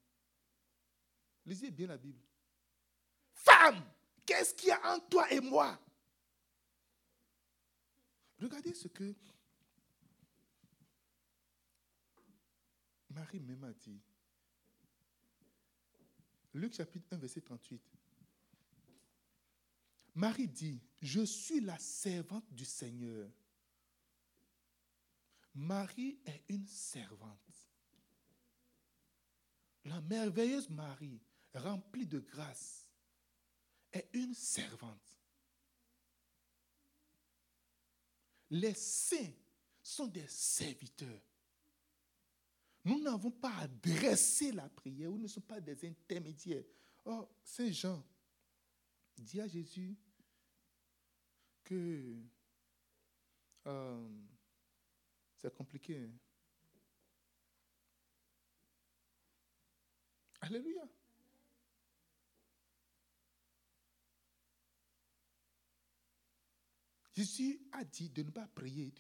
Lisez 1.44 1.70
bien 1.70 1.88
la 1.88 1.98
Bible. 1.98 2.22
Femme, 3.32 3.82
qu'est-ce 4.24 4.54
qu'il 4.54 4.68
y 4.68 4.72
a 4.72 4.94
entre 4.94 5.08
toi 5.08 5.30
et 5.32 5.40
moi? 5.40 5.78
Regardez 8.38 8.74
ce 8.74 8.88
que 8.88 9.14
Marie 13.10 13.40
même 13.40 13.64
a 13.64 13.72
dit. 13.72 14.00
Luc 16.54 16.72
chapitre 16.72 17.12
1, 17.12 17.16
verset 17.18 17.40
38. 17.40 17.82
Marie 20.14 20.46
dit, 20.46 20.80
je 21.02 21.24
suis 21.24 21.60
la 21.60 21.76
servante 21.78 22.46
du 22.52 22.64
Seigneur. 22.64 23.28
Marie 25.54 26.20
est 26.24 26.44
une 26.48 26.66
servante. 26.66 27.38
La 29.84 30.00
merveilleuse 30.00 30.70
Marie, 30.70 31.20
remplie 31.54 32.06
de 32.06 32.20
grâce, 32.20 32.88
est 33.92 34.08
une 34.12 34.34
servante. 34.34 35.18
Les 38.50 38.74
saints 38.74 39.32
sont 39.82 40.06
des 40.06 40.26
serviteurs. 40.28 41.20
Nous 42.84 43.00
n'avons 43.00 43.30
pas 43.30 43.54
adressé 43.56 44.52
la 44.52 44.68
prière, 44.68 45.10
nous 45.10 45.18
ne 45.18 45.26
sommes 45.26 45.44
pas 45.44 45.60
des 45.60 45.88
intermédiaires. 45.88 46.64
Oh, 47.04 47.26
Saint 47.42 47.70
Jean 47.70 48.04
dit 49.16 49.40
à 49.40 49.46
Jésus 49.46 49.96
que 51.62 52.16
euh, 53.66 54.08
c'est 55.36 55.54
compliqué. 55.54 55.98
Hein. 55.98 56.12
Alléluia. 60.42 60.86
Jésus 67.14 67.60
a 67.72 67.84
dit 67.84 68.10
de 68.10 68.24
ne 68.24 68.30
pas 68.30 68.46
prier. 68.48 68.92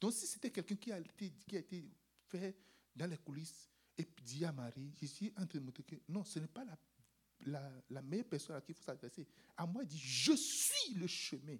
donc 0.00 0.12
si 0.14 0.26
c'était 0.26 0.50
quelqu'un 0.50 0.76
qui 0.76 0.90
a 0.90 0.98
été, 0.98 1.30
qui 1.46 1.56
a 1.56 1.60
été 1.60 1.84
fait 2.26 2.56
dans 2.98 3.06
les 3.06 3.16
coulisses 3.16 3.68
et 3.96 4.06
dit 4.24 4.44
à 4.44 4.52
Marie, 4.52 4.92
Jésus 5.00 5.26
est 5.26 5.40
en 5.40 5.46
train 5.46 5.58
de 5.58 5.64
montrer 5.64 5.82
que 5.82 5.96
non, 6.08 6.24
ce 6.24 6.38
n'est 6.38 6.46
pas 6.46 6.64
la, 7.46 7.72
la, 7.90 8.02
meilleure 8.02 8.26
personne 8.26 8.56
à 8.56 8.60
qui 8.60 8.72
il 8.72 8.74
faut 8.74 8.82
s'adresser. 8.82 9.26
À 9.56 9.66
moi, 9.66 9.82
il 9.82 9.88
dit, 9.88 9.98
je 9.98 10.32
suis 10.32 10.94
le 10.94 11.06
chemin, 11.06 11.56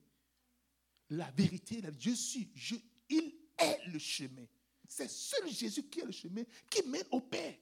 la 1.11 1.31
vérité, 1.31 1.81
la, 1.81 1.91
je 1.99 2.11
suis, 2.11 2.51
je, 2.55 2.77
il 3.09 3.35
est 3.59 3.87
le 3.87 3.99
chemin. 3.99 4.45
C'est 4.87 5.11
seul 5.11 5.49
Jésus 5.49 5.85
qui 5.85 6.01
est 6.01 6.05
le 6.05 6.13
chemin 6.13 6.43
qui 6.71 6.87
mène 6.87 7.05
au 7.11 7.21
Père. 7.21 7.57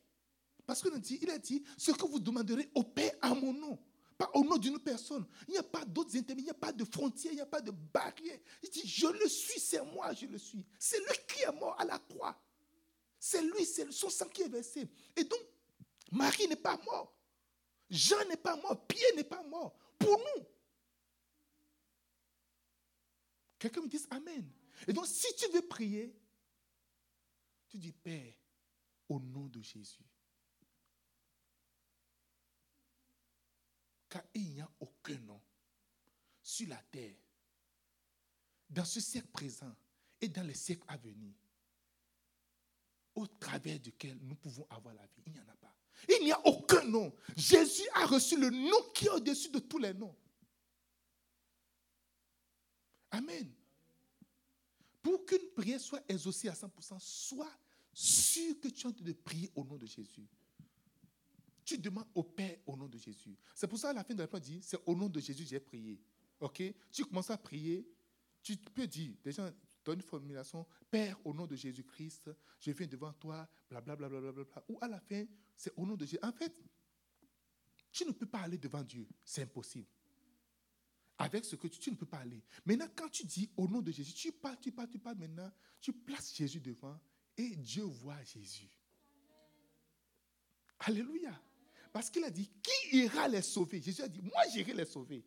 Parce 0.65 0.85
a 0.85 0.99
dit, 0.99 1.19
il 1.23 1.31
a 1.31 1.39
dit, 1.39 1.63
ce 1.77 1.93
que 1.93 2.07
vous 2.07 2.19
demanderez 2.19 2.71
au 2.75 2.83
Père 2.83 3.13
à 3.23 3.35
mon 3.35 3.53
nom, 3.53 3.79
pas 4.19 4.31
au 4.35 4.45
nom 4.45 4.57
d'une 4.57 4.79
personne. 4.79 5.27
Il 5.47 5.53
n'y 5.53 5.59
a 5.59 5.63
pas 5.63 5.85
d'autres 5.85 6.17
intermédiaires, 6.17 6.39
il 6.39 6.45
n'y 6.45 6.51
a 6.51 6.55
pas 6.55 6.73
de 6.73 6.85
frontières, 6.85 7.33
il 7.33 7.37
n'y 7.37 7.43
a 7.43 7.47
pas 7.47 7.61
de 7.61 7.71
barrières. 7.71 8.39
Il 8.63 8.71
dit, 8.71 8.87
je 8.87 9.07
le 9.07 9.29
suis, 9.29 9.61
c'est 9.61 9.85
moi, 9.85 10.13
je 10.15 10.27
le 10.27 10.39
suis. 10.39 10.65
C'est 10.79 10.99
lui 10.99 11.17
qui 11.29 11.43
est 11.43 11.53
mort 11.53 11.79
à 11.79 11.85
la 11.85 11.99
croix. 11.99 12.37
C'est 13.29 13.43
lui, 13.43 13.67
c'est 13.67 13.91
son 13.91 14.09
sang 14.09 14.29
qui 14.29 14.43
est 14.43 14.49
versé. 14.49 14.89
Et 15.17 15.25
donc, 15.25 15.41
Marie 16.13 16.47
n'est 16.47 16.55
pas 16.55 16.77
mort. 16.85 17.13
Jean 17.91 18.25
n'est 18.29 18.37
pas 18.37 18.55
mort. 18.55 18.87
Pierre 18.87 19.17
n'est 19.17 19.25
pas 19.25 19.43
mort. 19.43 19.77
Pour 19.99 20.17
nous. 20.17 20.47
Quelqu'un 23.59 23.81
me 23.81 23.89
dit 23.89 24.01
Amen. 24.11 24.49
Et 24.87 24.93
donc, 24.93 25.09
si 25.09 25.27
tu 25.35 25.51
veux 25.51 25.67
prier, 25.67 26.17
tu 27.67 27.79
dis 27.79 27.91
Père, 27.91 28.33
au 29.09 29.19
nom 29.19 29.49
de 29.49 29.61
Jésus. 29.61 30.07
Car 34.09 34.23
il 34.35 34.53
n'y 34.53 34.61
a 34.61 34.71
aucun 34.79 35.19
nom 35.19 35.43
sur 36.45 36.69
la 36.69 36.81
terre, 36.93 37.17
dans 38.71 38.85
ce 38.85 39.01
siècle 39.01 39.33
présent 39.33 39.75
et 40.21 40.29
dans 40.29 40.47
les 40.47 40.55
siècles 40.55 40.85
à 40.87 40.97
venir, 40.97 41.35
au 43.17 43.27
travers 43.27 43.81
duquel 43.81 44.19
nous 44.23 44.37
pouvons 44.37 44.67
avoir 44.71 44.95
la 44.95 45.03
vie. 45.03 45.23
Il 45.27 45.33
n'y 45.33 45.41
en 45.41 45.49
a 45.49 45.57
pas. 45.57 45.75
Il 46.09 46.25
n'y 46.25 46.33
a 46.33 46.47
aucun 46.47 46.85
nom. 46.85 47.13
Jésus 47.37 47.89
a 47.95 48.07
reçu 48.07 48.39
le 48.39 48.51
nom 48.51 48.91
qui 48.95 49.07
est 49.07 49.11
au-dessus 49.11 49.51
de 49.51 49.59
tous 49.59 49.79
les 49.79 49.95
noms. 49.95 50.15
Amen. 53.11 53.51
Pour 55.03 55.25
qu'une 55.25 55.51
prière 55.55 55.81
soit 55.81 56.03
exaucée 56.09 56.49
à 56.49 56.53
100%, 56.53 56.99
sois 57.01 57.51
sûr 57.93 58.61
que 58.61 58.69
tu 58.69 58.83
es 58.83 58.87
en 58.87 58.93
train 58.93 59.05
de 59.05 59.13
prier 59.13 59.51
au 59.55 59.65
nom 59.65 59.77
de 59.77 59.87
Jésus. 59.87 60.29
Tu 61.65 61.79
demandes 61.79 62.09
au 62.15 62.23
Père 62.23 62.59
au 62.67 62.77
nom 62.77 62.87
de 62.87 62.99
Jésus. 62.99 63.37
C'est 63.55 63.67
pour 63.67 63.79
ça 63.79 63.91
à 63.91 63.93
la 63.93 64.05
fin 64.05 64.15
de 64.15 64.21
la 64.21 64.29
prière, 64.29 64.43
dit, 64.43 64.61
c'est 64.63 64.79
au 64.85 64.95
nom 64.95 65.09
de 65.09 65.19
Jésus 65.19 65.45
que 65.45 65.49
j'ai 65.49 65.61
prié. 65.61 65.99
OK? 66.41 66.63
Tu 66.93 67.05
commences 67.05 67.31
à 67.31 67.39
prier, 67.39 67.89
tu 68.43 68.57
peux 68.57 68.87
dire, 68.87 69.15
déjà, 69.25 69.51
donne 69.87 70.01
une 70.01 70.03
formulation, 70.03 70.67
Père, 70.91 71.17
au 71.25 71.33
nom 71.33 71.47
de 71.47 71.55
Jésus-Christ, 71.55 72.31
je 72.59 72.73
viens 72.73 72.87
devant 72.87 73.13
toi, 73.13 73.49
blablabla. 73.71 74.09
Bla, 74.09 74.21
bla, 74.21 74.33
bla, 74.33 74.45
bla, 74.45 74.65
Ou 74.69 74.79
à 74.81 74.89
la 74.89 75.01
fin, 75.01 75.25
c'est 75.57 75.73
au 75.77 75.87
nom 75.87 75.95
de 75.95 76.05
Jésus. 76.05 76.19
En 76.23 76.33
fait, 76.33 76.53
tu 77.93 78.05
ne 78.05 78.11
peux 78.13 78.27
pas 78.27 78.41
aller 78.41 78.59
devant 78.59 78.83
Dieu. 78.83 79.07
C'est 79.25 79.43
impossible. 79.43 79.87
Avec 81.19 81.45
ce 81.45 81.57
que 81.57 81.69
tu, 81.69 81.79
tu 81.79 81.91
ne 81.91 81.97
peux 81.97 82.07
pas 82.07 82.19
aller. 82.19 82.43
Maintenant, 82.67 82.89
quand 82.95 83.09
tu 83.09 83.25
dis 83.25 83.49
au 83.57 83.69
nom 83.69 83.81
de 83.81 83.93
Jésus, 83.93 84.13
tu 84.13 84.33
parles, 84.33 84.59
tu 84.61 84.73
parles, 84.73 84.89
tu 84.89 84.99
parles 84.99 85.17
maintenant, 85.17 85.51
tu 85.81 85.93
places 85.93 86.35
Jésus 86.35 86.61
devant 86.61 86.99
et 87.37 87.57
Dieu 87.57 87.85
voit 87.85 88.23
Jésus. 88.25 88.69
Alléluia. 90.81 91.41
Parce 91.93 92.11
qu'il 92.11 92.25
a 92.25 92.31
dit, 92.31 92.51
qui 92.63 92.99
ira 92.99 93.29
les 93.29 93.41
sauver? 93.41 93.81
Jésus 93.81 94.03
a 94.03 94.09
dit, 94.09 94.21
moi 94.21 94.43
j'irai 94.53 94.75
les 94.75 94.85
sauver. 94.85 95.25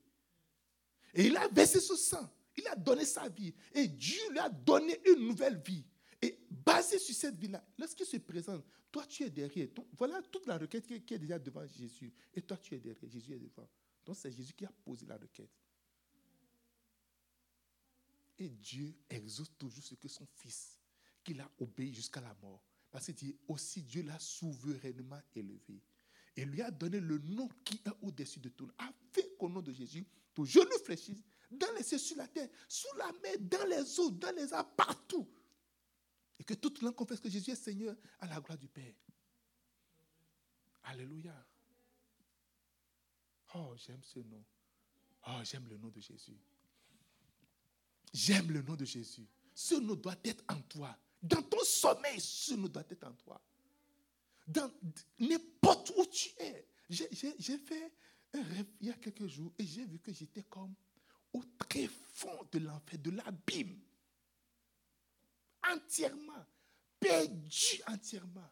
Et 1.14 1.26
il 1.26 1.38
a 1.38 1.48
versé 1.48 1.80
ce 1.80 1.96
sang. 1.96 2.30
Il 2.60 2.68
a 2.68 2.76
donné 2.76 3.06
sa 3.06 3.30
vie. 3.30 3.54
Et 3.74 3.88
Dieu 3.88 4.20
lui 4.32 4.40
a 4.40 4.50
donné 4.50 5.00
une 5.06 5.28
nouvelle 5.28 5.62
vie. 5.66 5.86
Et 6.22 6.38
basé 6.50 7.00
sur 7.00 7.16
cette 7.16 7.38
vie-là, 7.38 7.64
lorsqu'il 7.78 8.06
se 8.06 8.18
présente, 8.18 8.66
toi 8.92 9.06
tu 9.06 9.24
es 9.24 9.30
derrière. 9.30 9.68
voilà 9.98 10.22
toute 10.24 10.46
la 10.46 10.58
requête 10.58 10.86
qui 11.06 11.14
est 11.14 11.20
déjà 11.20 11.40
devant 11.40 11.66
Jésus. 11.66 12.12
Et 12.34 12.42
toi 12.42 12.58
tu 12.58 12.76
es 12.76 12.80
derrière. 12.80 13.10
Jésus 13.10 13.34
est 13.34 13.40
devant. 13.40 13.68
Donc 14.06 14.18
c'est 14.18 14.32
Jésus 14.32 14.54
qui 14.54 14.66
a 14.66 14.72
posé 14.84 15.06
la 15.06 15.16
requête. 15.16 15.50
Et 18.38 18.50
Dieu 18.50 18.94
exauce 19.10 19.52
toujours 19.58 19.84
ce 19.84 19.96
que 19.96 20.08
son 20.08 20.26
fils, 20.26 20.78
qu'il 21.24 21.40
a 21.42 21.52
obéi 21.60 21.94
jusqu'à 21.94 22.22
la 22.22 22.34
mort. 22.42 22.62
Parce 22.92 23.06
qu'il 23.06 23.16
dit 23.16 23.36
aussi 23.48 23.82
Dieu 23.84 24.02
l'a 24.04 24.20
souverainement 24.20 25.22
élevé. 25.36 25.82
Et 26.36 26.46
lui 26.46 26.62
a 26.62 26.72
donné 26.72 27.00
le 27.00 27.18
nom 27.20 27.50
qui 27.64 27.82
est 27.86 27.92
au-dessus 28.02 28.40
de 28.40 28.50
tout. 28.50 28.70
Afin 28.78 29.28
qu'au 29.38 29.50
nom 29.50 29.62
de 29.62 29.72
Jésus, 29.72 30.06
tout 30.34 30.46
genou 30.46 30.78
fléchisse 30.84 31.22
dans 31.50 31.72
les 31.76 31.84
cieux, 31.84 31.98
sur 31.98 32.18
la 32.18 32.28
terre, 32.28 32.50
sous 32.68 32.96
la 32.98 33.12
mer, 33.24 33.36
dans 33.40 33.66
les 33.66 34.00
eaux, 34.00 34.12
dans 34.12 34.36
les 34.36 34.54
arbres, 34.54 34.72
partout. 34.76 35.28
Et 36.40 36.44
que 36.44 36.54
toute 36.54 36.82
langue 36.82 36.96
confesse 36.96 37.20
que 37.20 37.30
Jésus 37.30 37.52
est 37.52 37.56
Seigneur 37.56 37.96
à 38.20 38.28
la 38.28 38.40
gloire 38.40 38.58
du 38.58 38.68
Père. 38.68 38.94
Alléluia. 40.84 41.36
Oh, 43.56 43.74
j'aime 43.76 44.04
ce 44.04 44.20
nom. 44.20 44.44
Oh, 45.28 45.40
j'aime 45.44 45.68
le 45.68 45.78
nom 45.78 45.90
de 45.90 46.00
Jésus. 46.00 46.38
J'aime 48.14 48.52
le 48.52 48.62
nom 48.62 48.76
de 48.76 48.86
Jésus. 48.86 49.28
Ce 49.54 49.76
nom 49.76 49.96
doit 49.96 50.16
être 50.24 50.44
en 50.48 50.62
toi. 50.62 50.98
Dans 51.22 51.42
ton 51.42 51.64
sommeil, 51.64 52.20
ce 52.22 52.54
nom 52.54 52.68
doit 52.68 52.86
être 52.90 53.06
en 53.06 53.14
toi. 53.14 53.42
Dans 54.48 54.72
n'importe 55.20 55.92
où 55.98 56.06
tu 56.06 56.30
es. 56.40 56.68
J'ai 56.90 57.58
fait 57.58 57.94
un 58.34 58.44
rêve 58.44 58.68
il 58.80 58.88
y 58.88 58.92
a 58.92 58.94
quelques 58.94 59.28
jours 59.28 59.52
et 59.58 59.66
j'ai 59.66 59.86
vu 59.86 60.00
que 60.00 60.14
j'étais 60.14 60.44
comme 60.44 60.74
au 61.34 61.44
très 61.58 61.88
fond 62.14 62.48
de 62.52 62.60
l'enfer, 62.60 63.00
de 63.00 63.12
l'abîme. 63.12 63.80
Entièrement. 65.68 66.46
Perdu 67.00 67.82
entièrement. 67.88 68.50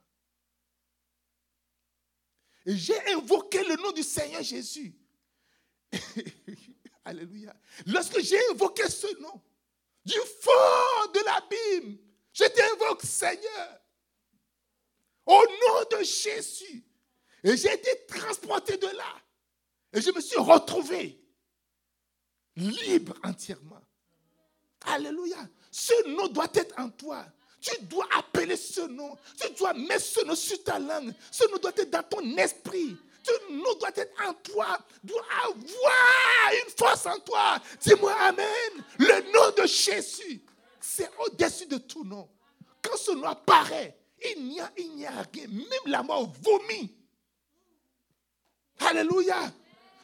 Et 2.65 2.75
j'ai 2.75 3.13
invoqué 3.13 3.63
le 3.63 3.75
nom 3.75 3.91
du 3.91 4.03
Seigneur 4.03 4.43
Jésus. 4.43 4.93
Alléluia. 7.05 7.55
Lorsque 7.85 8.19
j'ai 8.21 8.39
invoqué 8.51 8.89
ce 8.89 9.07
nom, 9.21 9.41
du 10.03 10.15
fond 10.41 11.11
de 11.13 11.19
l'abîme, 11.25 11.97
je 12.33 12.43
t'invoque 12.45 13.03
Seigneur. 13.03 13.81
Au 15.25 15.43
nom 15.45 15.97
de 15.97 16.03
Jésus. 16.03 16.85
Et 17.43 17.55
j'ai 17.57 17.73
été 17.73 18.05
transporté 18.05 18.77
de 18.77 18.87
là. 18.87 19.21
Et 19.93 20.01
je 20.01 20.11
me 20.11 20.21
suis 20.21 20.37
retrouvé 20.37 21.21
libre 22.57 23.13
entièrement. 23.23 23.81
Alléluia. 24.85 25.37
Ce 25.71 26.07
nom 26.09 26.27
doit 26.27 26.49
être 26.53 26.77
en 26.79 26.89
toi. 26.89 27.25
Tu 27.61 27.71
dois 27.83 28.07
appeler 28.17 28.55
ce 28.55 28.81
nom. 28.81 29.17
Tu 29.39 29.51
dois 29.53 29.73
mettre 29.73 30.01
ce 30.01 30.25
nom 30.25 30.35
sur 30.35 30.63
ta 30.63 30.79
langue. 30.79 31.13
Ce 31.31 31.43
nom 31.51 31.57
doit 31.57 31.71
être 31.75 31.89
dans 31.89 32.03
ton 32.03 32.37
esprit. 32.37 32.97
Ce 33.23 33.51
nom 33.51 33.73
doit 33.79 33.91
être 33.95 34.13
en 34.25 34.33
toi. 34.33 34.77
Doit 35.03 35.25
avoir 35.43 36.53
une 36.53 36.71
force 36.77 37.05
en 37.05 37.19
toi. 37.19 37.59
Dis-moi 37.81 38.13
Amen. 38.13 38.83
Le 38.99 39.31
nom 39.33 39.61
de 39.61 39.67
Jésus, 39.67 40.41
c'est 40.79 41.09
au-dessus 41.19 41.65
de 41.65 41.77
tout 41.77 42.03
nom. 42.03 42.29
Quand 42.81 42.97
ce 42.97 43.11
nom 43.11 43.27
apparaît, 43.27 43.97
il 44.35 44.47
n'y 44.47 44.59
a, 44.59 44.71
rien. 44.77 45.47
Même 45.47 45.87
la 45.87 46.03
mort 46.03 46.31
vomit. 46.41 46.95
Alléluia. 48.79 49.51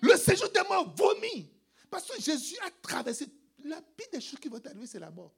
Le 0.01 0.17
séjour 0.17 0.49
des 0.49 0.61
morts 0.67 0.93
vomit. 0.95 1.52
Parce 1.93 2.07
que 2.07 2.19
Jésus 2.19 2.57
a 2.65 2.71
traversé. 2.71 3.27
La 3.65 3.79
pire 3.79 4.07
des 4.11 4.19
choses 4.19 4.39
qui 4.39 4.49
vont 4.49 4.59
arriver, 4.65 4.87
c'est 4.87 4.99
la 4.99 5.11
mort. 5.11 5.31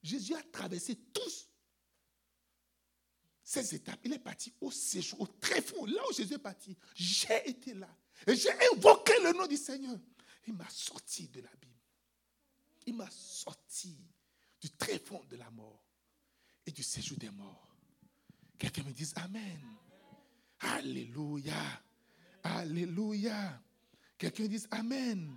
Jésus 0.00 0.32
a 0.32 0.42
traversé 0.44 0.94
tous 1.12 1.48
ces 3.42 3.74
étapes. 3.74 3.98
Il 4.04 4.12
est 4.12 4.20
parti 4.20 4.54
au 4.60 4.70
séjour, 4.70 5.22
au 5.22 5.26
très 5.26 5.60
fond, 5.60 5.86
là 5.86 6.00
où 6.08 6.12
Jésus 6.12 6.34
est 6.34 6.38
parti. 6.38 6.76
J'ai 6.94 7.50
été 7.50 7.74
là. 7.74 7.88
Et 8.28 8.36
j'ai 8.36 8.52
invoqué 8.72 9.14
le 9.24 9.32
nom 9.32 9.48
du 9.48 9.56
Seigneur. 9.56 9.98
Il 10.46 10.54
m'a 10.54 10.68
sorti 10.70 11.26
de 11.26 11.40
l'abîme. 11.40 11.80
Il 12.86 12.94
m'a 12.94 13.10
sorti 13.10 13.98
du 14.60 14.70
très 14.70 15.00
de 15.28 15.36
la 15.36 15.50
mort 15.50 15.82
et 16.64 16.70
du 16.70 16.84
séjour 16.84 17.18
des 17.18 17.30
morts. 17.30 17.74
Quelqu'un 18.56 18.84
me 18.84 18.92
dise 18.92 19.12
Amen. 19.16 19.60
Alléluia. 20.60 21.82
Alléluia. 22.44 23.63
Quelqu'un 24.24 24.46
dise 24.46 24.66
Amen. 24.70 25.36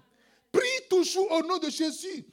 Prie 0.50 0.88
toujours 0.90 1.30
au 1.30 1.42
nom 1.42 1.58
de 1.58 1.70
Jésus. 1.70 2.26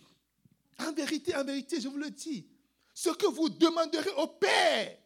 En 0.79 0.93
vérité, 0.93 1.35
en 1.35 1.43
vérité, 1.43 1.81
je 1.81 1.89
vous 1.89 1.97
le 1.97 2.11
dis, 2.11 2.47
ce 2.95 3.11
que 3.11 3.27
vous 3.27 3.49
demanderez 3.49 4.13
au 4.19 4.29
Père, 4.29 4.97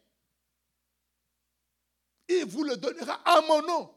il 2.27 2.45
vous 2.45 2.63
le 2.63 2.77
donnera 2.77 3.13
à 3.25 3.41
mon 3.41 3.63
nom. 3.63 3.95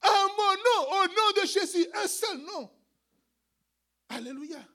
À 0.00 0.26
mon 0.28 0.54
nom, 0.54 0.92
au 0.92 1.06
nom 1.08 1.42
de 1.42 1.46
Jésus, 1.46 1.86
un 1.92 2.08
seul 2.08 2.38
nom. 2.38 2.70
Alléluia. 4.08 4.66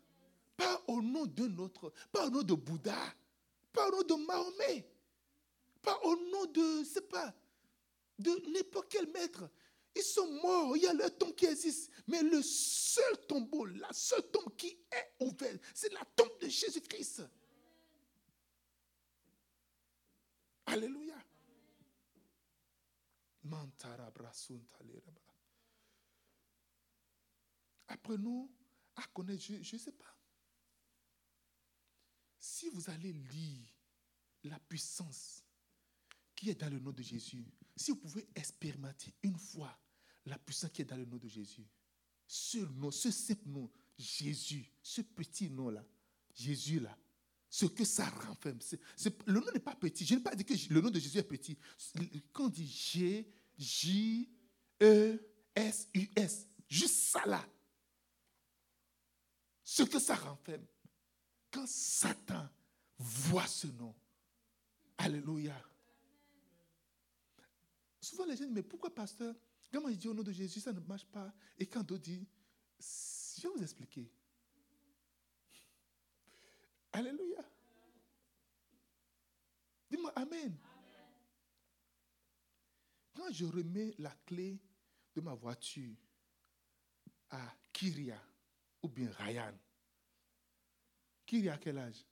Pas 0.56 0.84
au 0.88 1.02
nom 1.02 1.26
d'un 1.26 1.58
autre, 1.58 1.92
pas 2.12 2.28
au 2.28 2.30
nom 2.30 2.44
de 2.44 2.54
Bouddha, 2.54 3.16
pas 3.74 3.88
au 3.88 3.92
nom 3.92 4.04
de 4.04 4.26
Mahomet, 4.26 4.88
pas 5.82 6.00
au 6.04 6.16
nom 6.16 6.46
de, 6.46 6.84
c'est 6.84 7.10
pas, 7.10 7.34
de 8.20 8.32
n'importe 8.52 8.88
quel 8.90 9.08
maître. 9.12 9.50
Ils 9.96 10.04
sont 10.04 10.32
morts, 10.42 10.78
il 10.78 10.84
y 10.84 10.88
a 10.88 10.94
leur 10.94 11.16
tombe 11.18 11.36
qui 11.36 11.46
existe. 11.46 11.92
Mais 12.08 12.24
le 12.24 12.42
seul 12.42 13.26
tombeau, 13.28 13.66
la 13.66 13.92
seule 13.92 14.30
tombe 14.32 14.56
qui 14.56 14.70
est 14.70 15.16
ouverte, 15.20 15.62
c'est 15.74 15.92
la 15.92 16.06
tombe 16.16 16.40
de 16.40 16.48
Jésus-Christ. 16.48 17.24
Alléluia. 20.66 21.18
Apprenons 27.88 28.50
à 28.96 29.04
connaître, 29.14 29.44
je 29.44 29.76
ne 29.76 29.80
sais 29.80 29.92
pas. 29.92 30.16
Si 32.40 32.70
vous 32.70 32.90
allez 32.90 33.12
lire 33.12 33.68
la 34.44 34.60
puissance 34.60 35.44
qui 36.36 36.50
est 36.50 36.56
dans 36.56 36.70
le 36.70 36.80
nom 36.80 36.92
de 36.92 37.02
Jésus, 37.04 37.46
si 37.82 37.92
vous 37.92 37.98
pouvez 37.98 38.28
expérimenter 38.36 39.14
une 39.24 39.38
fois 39.38 39.78
la 40.26 40.38
puissance 40.38 40.70
qui 40.72 40.84
est 40.84 40.86
dans 40.86 40.98
le 40.98 41.06
nom 41.06 41.18
de 41.18 41.28
Jésus, 41.28 41.68
ce 42.28 42.60
nom, 42.60 42.92
ce 42.92 43.12
simple 43.12 43.48
nom, 43.50 43.70
Jésus, 43.98 44.72
ce 44.82 45.02
petit 45.02 45.50
nom-là, 45.50 45.84
Jésus-là, 46.34 46.96
ce 47.50 47.66
que 47.66 47.84
ça 47.84 48.08
renferme. 48.08 48.60
le 49.26 49.34
nom 49.34 49.52
n'est 49.54 49.60
pas 49.60 49.76
petit. 49.76 50.06
Je 50.06 50.16
n'ai 50.16 50.22
pas 50.22 50.36
dit 50.36 50.46
que 50.46 50.54
le 50.74 50.80
nom 50.80 50.90
de 50.90 51.00
Jésus 51.00 51.18
est 51.18 51.24
petit. 51.24 51.58
Quand 52.32 52.46
on 52.46 52.50
dit 52.50 52.68
G, 52.68 53.28
J, 53.58 54.30
E, 54.82 55.20
S, 55.54 55.90
U, 55.94 56.08
S, 56.16 56.48
juste 56.70 56.96
ça 56.96 57.26
là, 57.26 57.46
ce 59.64 59.84
que 59.84 60.00
ça 60.00 60.16
renferme. 60.16 60.66
Quand 61.50 61.68
Satan 61.68 62.48
voit 62.98 63.48
ce 63.48 63.68
nom, 63.68 63.94
Alléluia, 64.98 65.60
Souvent, 68.02 68.26
les 68.26 68.36
gens 68.36 68.46
disent, 68.46 68.54
mais 68.54 68.64
pourquoi, 68.64 68.94
pasteur, 68.94 69.36
quand 69.72 69.80
moi 69.80 69.92
je 69.92 69.98
dis 69.98 70.08
au 70.08 70.14
nom 70.14 70.24
de 70.24 70.32
Jésus, 70.32 70.60
ça 70.60 70.74
ne 70.74 70.80
marche 70.82 71.06
pas. 71.06 71.32
Et 71.58 71.68
quand 71.68 71.84
d'autres 71.84 72.02
disent, 72.02 72.26
Je 73.38 73.48
vais 73.48 73.54
vous 73.54 73.64
expliquer. 73.64 74.12
Alléluia. 76.92 77.44
Dis-moi 79.90 80.12
Amen. 80.16 80.58
Quand 83.14 83.32
je 83.32 83.46
remets 83.46 83.94
la 84.00 84.12
clé 84.26 84.60
de 85.16 85.22
ma 85.22 85.36
voiture 85.36 85.96
à 87.30 87.56
Kyria 87.72 88.20
ou 88.82 88.90
bien 88.90 89.12
Ryan, 89.12 89.54
Kyria 91.26 91.58
quel 91.58 91.78
âge? 91.78 92.06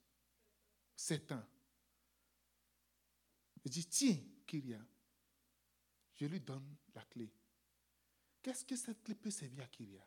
7 0.94 1.32
ans. 1.32 1.44
Je 3.64 3.70
dis, 3.70 3.86
tiens, 3.86 4.18
Kyria, 4.46 4.78
je 6.20 6.26
lui 6.26 6.40
donne 6.40 6.76
la 6.94 7.02
clé. 7.06 7.32
Qu'est-ce 8.42 8.64
que 8.64 8.76
cette 8.76 9.02
clé 9.02 9.14
peut 9.14 9.30
servir 9.30 9.64
à 9.64 9.68
Kyria? 9.68 10.06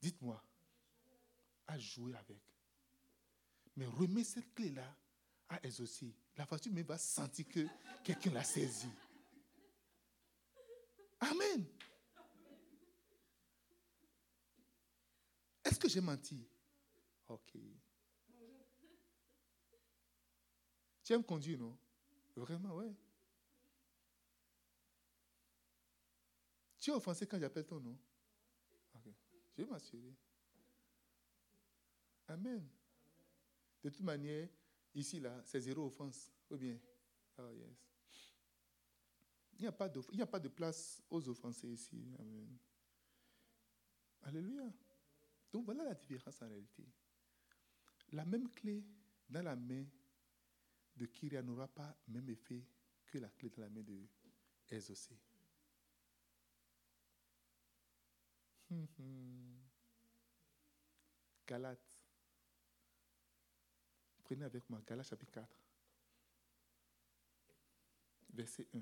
Dites-moi, 0.00 0.42
à 1.68 1.78
jouer 1.78 2.14
avec. 2.16 2.42
Mais 3.76 3.86
remets 3.86 4.24
cette 4.24 4.52
clé-là 4.54 4.96
à 5.48 5.60
elle 5.62 5.80
aussi. 5.80 6.12
La 6.36 6.44
voiture 6.44 6.72
me 6.72 6.82
va 6.82 6.98
sentir 6.98 7.46
que 7.48 7.66
quelqu'un 8.02 8.32
l'a 8.32 8.42
saisie. 8.42 8.90
Amen. 11.20 11.64
Est-ce 15.64 15.78
que 15.78 15.88
j'ai 15.88 16.00
menti? 16.00 16.44
Ok. 17.28 17.56
Tu 21.04 21.12
aimes 21.12 21.24
conduire, 21.24 21.58
non? 21.58 21.78
Vraiment, 22.34 22.74
ouais. 22.74 22.94
Tu 26.88 26.92
es 26.92 26.96
offensé 26.96 27.26
quand 27.26 27.38
j'appelle 27.38 27.66
ton 27.66 27.78
nom? 27.80 27.98
Je 29.54 29.62
vais 29.62 29.68
m'assurer. 29.68 30.16
Amen. 32.26 32.66
De 33.84 33.90
toute 33.90 34.00
manière, 34.00 34.48
ici, 34.94 35.20
là, 35.20 35.38
c'est 35.44 35.60
zéro 35.60 35.84
offense. 35.84 36.32
Ou 36.48 36.56
bien? 36.56 36.78
Oh, 37.36 37.50
yes. 37.52 38.34
Il 39.58 39.60
n'y 39.60 39.66
a, 39.66 39.72
pas 39.72 39.84
a 39.84 40.26
pas 40.26 40.40
de 40.40 40.48
place 40.48 41.02
aux 41.10 41.28
offensés 41.28 41.68
ici. 41.68 42.10
Amen. 42.20 42.56
Alléluia. 44.22 44.72
Donc 45.52 45.66
voilà 45.66 45.84
la 45.84 45.94
différence 45.94 46.40
en 46.40 46.48
réalité. 46.48 46.88
La 48.12 48.24
même 48.24 48.48
clé 48.50 48.82
dans 49.28 49.42
la 49.42 49.56
main 49.56 49.84
de 50.96 51.04
Kyria 51.04 51.42
n'aura 51.42 51.68
pas 51.68 51.94
le 52.06 52.14
même 52.14 52.30
effet 52.30 52.64
que 53.04 53.18
la 53.18 53.28
clé 53.28 53.50
dans 53.50 53.60
la 53.60 53.68
main 53.68 53.82
de. 53.82 54.08
Galates. 61.46 61.80
Prenez 64.24 64.44
avec 64.44 64.68
moi 64.68 64.82
Galates 64.86 65.08
chapitre 65.08 65.32
4, 65.32 65.48
verset 68.34 68.66
1. 68.74 68.78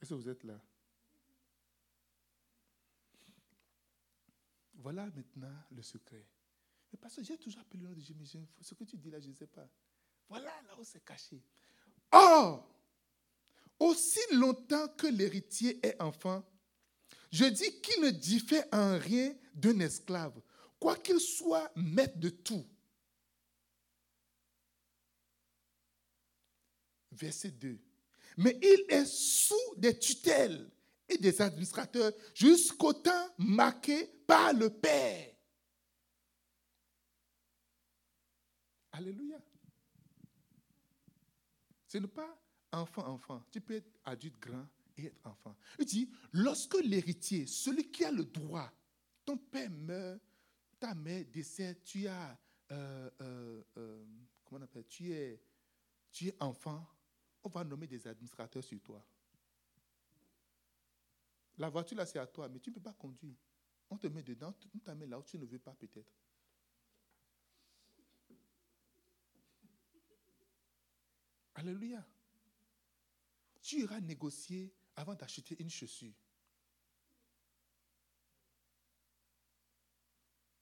Est-ce 0.00 0.10
que 0.10 0.14
vous 0.14 0.28
êtes 0.28 0.44
là? 0.44 0.58
Voilà 4.74 5.06
maintenant 5.06 5.52
le 5.70 5.82
secret. 5.82 6.24
Mais 6.96 7.00
parce 7.02 7.16
que 7.16 7.22
j'ai 7.22 7.36
toujours 7.36 7.60
appelé 7.60 7.82
le 7.82 7.88
nom 7.90 7.94
de 7.94 8.00
Jésus, 8.00 8.38
ce 8.58 8.72
que 8.72 8.84
tu 8.84 8.96
dis 8.96 9.10
là, 9.10 9.20
je 9.20 9.28
ne 9.28 9.34
sais 9.34 9.46
pas. 9.46 9.68
Voilà 10.30 10.50
là 10.66 10.78
où 10.78 10.82
c'est 10.82 11.04
caché. 11.04 11.42
Or, 12.10 12.74
aussi 13.78 14.20
longtemps 14.32 14.88
que 14.96 15.06
l'héritier 15.06 15.78
est 15.86 16.00
enfant, 16.00 16.42
je 17.30 17.44
dis 17.44 17.82
qu'il 17.82 18.02
ne 18.02 18.08
diffère 18.08 18.64
en 18.72 18.98
rien 18.98 19.36
d'un 19.52 19.78
esclave, 19.80 20.40
quoiqu'il 20.80 21.20
soit 21.20 21.70
maître 21.76 22.18
de 22.18 22.30
tout. 22.30 22.66
Verset 27.12 27.50
2. 27.50 27.78
Mais 28.38 28.58
il 28.62 28.86
est 28.88 29.04
sous 29.04 29.74
des 29.76 29.98
tutelles 29.98 30.70
et 31.10 31.18
des 31.18 31.42
administrateurs 31.42 32.12
jusqu'au 32.32 32.94
temps 32.94 33.34
marqué 33.36 34.06
par 34.26 34.54
le 34.54 34.70
Père. 34.70 35.35
Alléluia. 38.96 39.38
Ce 41.86 41.98
n'est 41.98 42.08
pas 42.08 42.34
enfant-enfant. 42.72 43.44
Tu 43.52 43.60
peux 43.60 43.74
être 43.74 43.90
adulte 44.06 44.38
grand 44.40 44.66
et 44.96 45.06
être 45.06 45.26
enfant. 45.26 45.54
Il 45.78 45.84
dit, 45.84 46.10
lorsque 46.32 46.76
l'héritier, 46.82 47.46
celui 47.46 47.90
qui 47.90 48.06
a 48.06 48.10
le 48.10 48.24
droit, 48.24 48.72
ton 49.22 49.36
père 49.36 49.70
meurt, 49.70 50.18
ta 50.80 50.94
mère 50.94 51.26
décède, 51.26 51.82
tu 51.84 52.06
as, 52.06 52.38
euh, 52.72 53.10
euh, 53.20 53.62
euh, 53.76 54.04
comment 54.44 54.60
on 54.60 54.64
appelle, 54.64 54.86
tu 54.86 55.12
es, 55.12 55.42
tu 56.10 56.28
es 56.28 56.36
enfant, 56.40 56.86
on 57.44 57.50
va 57.50 57.64
nommer 57.64 57.86
des 57.86 58.06
administrateurs 58.06 58.64
sur 58.64 58.80
toi. 58.80 59.04
La 61.58 61.68
voiture, 61.68 61.98
là, 61.98 62.06
c'est 62.06 62.18
à 62.18 62.26
toi, 62.26 62.48
mais 62.48 62.60
tu 62.60 62.70
ne 62.70 62.76
peux 62.76 62.82
pas 62.82 62.94
conduire. 62.94 63.36
On 63.90 63.98
te 63.98 64.06
met 64.06 64.22
dedans, 64.22 64.54
on 64.86 64.94
met 64.94 65.06
là 65.06 65.18
où 65.18 65.22
tu 65.22 65.38
ne 65.38 65.44
veux 65.44 65.58
pas 65.58 65.74
peut-être. 65.74 66.12
Alléluia. 71.56 72.06
Tu 73.62 73.80
iras 73.80 74.00
négocier 74.00 74.72
avant 74.94 75.14
d'acheter 75.14 75.56
une 75.58 75.70
chaussure. 75.70 76.14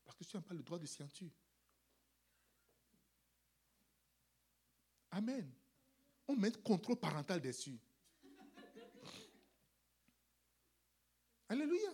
Parce 0.04 0.16
que 0.16 0.24
tu 0.24 0.36
n'as 0.36 0.42
pas 0.42 0.54
le 0.54 0.62
droit 0.62 0.78
de 0.78 0.86
scienture. 0.86 1.32
Amen. 5.10 5.52
On 6.28 6.36
met 6.36 6.52
contrôle 6.62 6.96
parental 6.96 7.40
dessus. 7.40 7.78
Alléluia. 11.48 11.90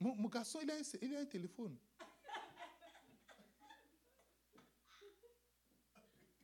Mon, 0.00 0.28
garçon, 0.28 0.60
il 0.62 0.70
a, 0.70 0.76
il 1.02 1.14
a 1.14 1.20
un 1.20 1.26
téléphone. 1.26 1.78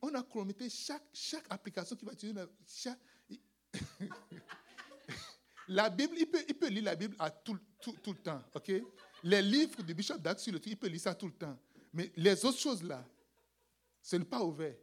On 0.08 0.14
a 0.14 0.22
chronométré 0.22 0.70
chaque, 0.70 1.02
chaque 1.12 1.46
application 1.50 1.96
qui 1.96 2.04
va 2.04 2.12
utiliser. 2.12 2.38
La 5.68 5.90
Bible, 5.90 6.14
il 6.16 6.30
peut, 6.30 6.44
il 6.48 6.54
peut, 6.54 6.68
lire 6.68 6.84
la 6.84 6.94
Bible 6.94 7.16
à 7.18 7.28
tout, 7.28 7.58
tout, 7.80 7.90
tout 8.00 8.12
le 8.12 8.18
temps. 8.18 8.40
ok? 8.54 8.70
Les 9.24 9.42
livres 9.42 9.82
de 9.82 9.92
Bishop 9.92 10.18
Dax 10.18 10.46
il 10.46 10.76
peut 10.76 10.86
lire 10.86 11.00
ça 11.00 11.12
tout 11.12 11.26
le 11.26 11.32
temps. 11.32 11.58
Mais 11.92 12.12
les 12.14 12.44
autres 12.44 12.60
choses 12.60 12.84
là, 12.84 13.04
ce 14.00 14.14
n'est 14.14 14.24
pas 14.24 14.44
ouvert. 14.44 14.76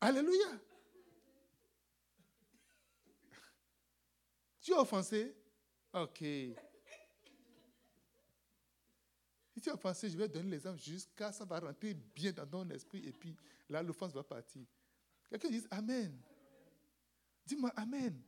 Alléluia. 0.00 0.58
Tu 4.62 4.72
es 4.72 4.76
offensé? 4.76 5.36
Ok. 5.92 6.24
Si 9.62 9.66
tu 9.66 9.70
es 9.70 9.72
offensé, 9.74 10.10
je 10.10 10.18
vais 10.18 10.28
donner 10.28 10.50
l'exemple 10.50 10.80
jusqu'à 10.80 11.30
ça 11.30 11.44
va 11.44 11.60
rentrer 11.60 11.94
bien 11.94 12.32
dans 12.32 12.44
ton 12.44 12.68
esprit 12.70 13.06
et 13.06 13.12
puis 13.12 13.36
là, 13.68 13.80
l'offense 13.80 14.12
va 14.12 14.24
partir. 14.24 14.66
Quelqu'un 15.30 15.50
dit 15.50 15.62
Amen. 15.70 16.20
Dis-moi 17.46 17.70
Amen. 17.76 18.20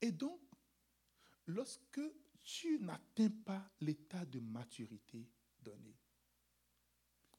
Et 0.00 0.12
donc, 0.12 0.40
lorsque 1.48 2.00
tu 2.44 2.78
n'atteins 2.78 3.30
pas 3.44 3.68
l'état 3.80 4.24
de 4.24 4.38
maturité 4.38 5.28
donné, 5.60 5.96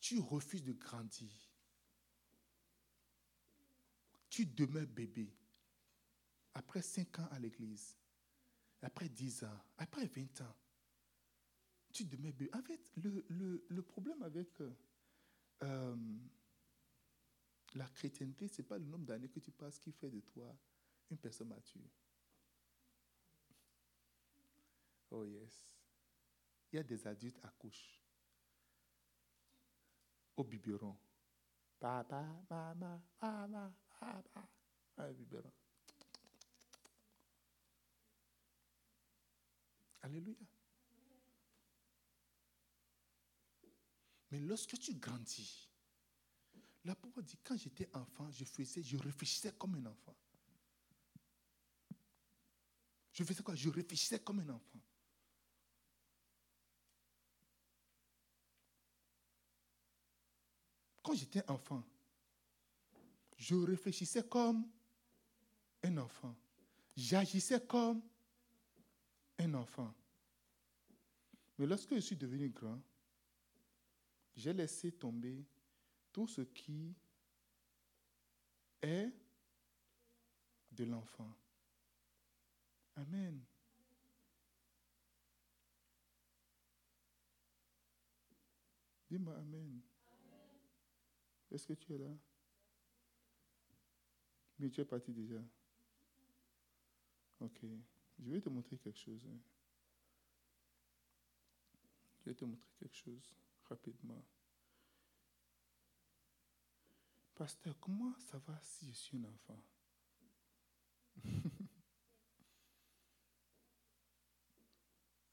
tu 0.01 0.19
refuses 0.19 0.63
de 0.65 0.73
grandir 0.73 1.31
tu 4.29 4.45
demeures 4.45 4.85
bébé. 4.85 5.33
Après 6.53 6.81
5 6.81 7.19
ans 7.19 7.29
à 7.31 7.39
l'église, 7.39 7.95
après 8.83 9.09
10 9.09 9.45
ans, 9.45 9.59
après 9.77 10.05
20 10.05 10.41
ans, 10.41 10.55
tu. 12.05 12.49
En 12.53 12.61
fait, 12.61 12.91
le, 12.97 13.81
problème 13.81 14.21
avec 14.21 14.61
euh, 15.61 15.95
la 17.75 17.87
chrétienté, 17.89 18.47
ce 18.47 18.61
n'est 18.61 18.67
pas 18.67 18.77
le 18.77 18.85
nombre 18.85 19.05
d'années 19.05 19.29
que 19.29 19.39
tu 19.39 19.51
passes 19.51 19.79
qui 19.79 19.91
fait 19.91 20.09
de 20.09 20.19
toi 20.21 20.55
une 21.09 21.17
personne 21.17 21.47
mature. 21.49 21.89
Oh 25.11 25.23
yes. 25.23 25.75
Il 26.71 26.75
y 26.75 26.79
a 26.79 26.83
des 26.83 27.07
adultes 27.07 27.39
à 27.43 27.49
couche, 27.49 28.01
au 30.35 30.43
biberon. 30.43 30.97
Papa, 31.79 32.25
maman, 32.49 33.01
maman, 33.21 33.73
ah, 34.01 34.21
bah, 34.35 34.49
un 34.97 35.13
biberon. 35.13 35.51
Alléluia. 40.01 40.56
Mais 44.31 44.39
lorsque 44.39 44.77
tu 44.77 44.93
grandis, 44.95 45.69
la 46.83 46.95
parole 46.95 47.23
dit, 47.23 47.37
quand 47.43 47.57
j'étais 47.57 47.89
enfant, 47.93 48.29
je 48.31 48.45
faisais, 48.45 48.83
je 48.83 48.97
réfléchissais 48.97 49.53
comme 49.57 49.75
un 49.75 49.85
enfant. 49.85 50.15
Je 53.11 53.23
faisais 53.23 53.41
quoi? 53.41 53.55
Je 53.55 53.69
réfléchissais 53.69 54.19
comme 54.19 54.39
un 54.39 54.49
enfant. 54.49 54.79
Quand 61.01 61.13
j'étais 61.15 61.49
enfant, 61.49 61.83
je 63.37 63.55
réfléchissais 63.55 64.23
comme 64.27 64.69
un 65.83 65.97
enfant. 65.97 66.35
J'agissais 66.95 67.65
comme 67.65 68.01
un 69.39 69.53
enfant. 69.53 69.93
Mais 71.57 71.65
lorsque 71.65 71.95
je 71.95 71.99
suis 71.99 72.15
devenu 72.15 72.49
grand, 72.49 72.81
j'ai 74.37 74.53
laissé 74.53 74.91
tomber 74.91 75.43
tout 76.13 76.27
ce 76.27 76.41
qui 76.41 76.95
est 78.83 79.11
de 80.71 80.83
l'enfant. 80.83 81.35
Amen. 82.95 83.43
Dis-moi 89.09 89.35
Amen. 89.37 89.81
Est-ce 91.49 91.65
que 91.65 91.73
tu 91.73 91.93
es 91.93 91.97
là? 91.97 92.15
Mais 94.59 94.69
tu 94.69 94.81
es 94.81 94.85
parti 94.85 95.11
déjà. 95.11 95.41
Ok. 97.39 97.65
Je 98.19 98.31
vais 98.31 98.41
te 98.41 98.49
montrer 98.49 98.77
quelque 98.77 98.99
chose. 98.99 99.27
Je 102.19 102.29
vais 102.29 102.35
te 102.35 102.45
montrer 102.45 102.69
quelque 102.79 102.95
chose 102.95 103.37
rapidement. 103.69 104.23
Pasteur, 107.35 107.79
comment 107.79 108.17
ça 108.19 108.39
va 108.39 108.59
si 108.61 108.87
je 108.87 108.93
suis 108.93 109.17
un 109.17 109.25
enfant? 109.25 109.63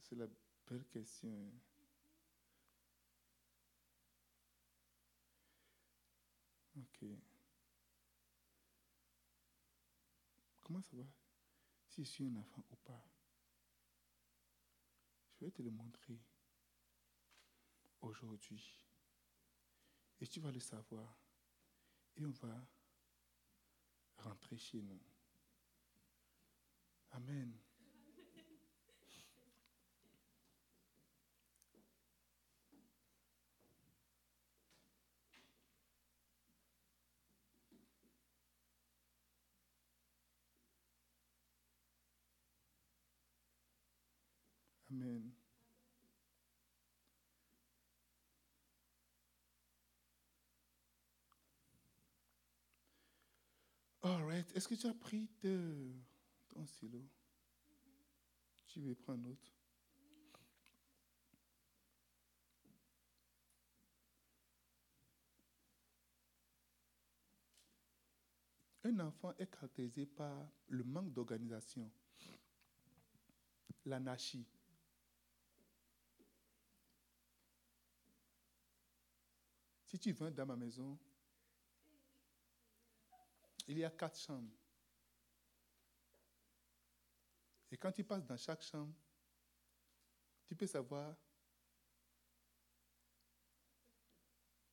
C'est 0.03 0.17
la 0.17 0.27
belle 0.69 0.85
question. 0.87 1.51
Ok. 6.77 7.07
Comment 10.61 10.83
ça 10.83 10.97
va 10.97 11.05
si 11.87 12.05
je 12.05 12.11
suis 12.11 12.25
un 12.27 12.37
enfant 12.37 12.65
ou 12.71 12.77
pas? 12.77 13.09
Je 15.41 15.47
vais 15.47 15.51
te 15.51 15.63
le 15.63 15.71
montrer 15.71 16.19
aujourd'hui. 18.05 18.87
Et 20.21 20.27
tu 20.27 20.41
vas 20.41 20.51
le 20.51 20.61
savoir. 20.61 21.19
Et 22.17 22.25
on 22.25 22.31
va 22.31 22.67
rentrer 24.19 24.57
chez 24.57 24.81
nous. 24.83 25.01
Amen. 27.11 27.53
Amen. 44.91 45.44
All 54.05 54.23
right. 54.23 54.45
Est-ce 54.55 54.69
que 54.69 54.75
tu 54.75 54.87
as 54.87 54.93
pris 54.93 55.27
ton 55.41 56.67
stylo? 56.67 57.03
Tu 58.67 58.81
veux 58.81 58.95
prendre 58.95 59.31
autre? 59.31 59.51
Un 68.85 69.01
enfant 69.01 69.33
est 69.39 69.51
caractérisé 69.51 70.05
par 70.05 70.51
le 70.69 70.85
manque 70.85 71.15
d'organisation, 71.15 71.91
l'anarchie, 73.87 74.47
Si 79.95 79.99
tu 80.01 80.11
viens 80.11 80.33
dans 80.33 80.45
ma 80.45 80.57
maison, 80.57 80.99
il 83.67 83.79
y 83.79 83.85
a 83.85 83.91
quatre 83.91 84.19
chambres. 84.19 84.53
Et 87.71 87.77
quand 87.77 87.93
tu 87.93 88.05
passes 88.05 88.25
dans 88.25 88.37
chaque 88.37 88.63
chambre, 88.63 88.95
tu 90.47 90.55
peux 90.55 90.67
savoir 90.67 91.17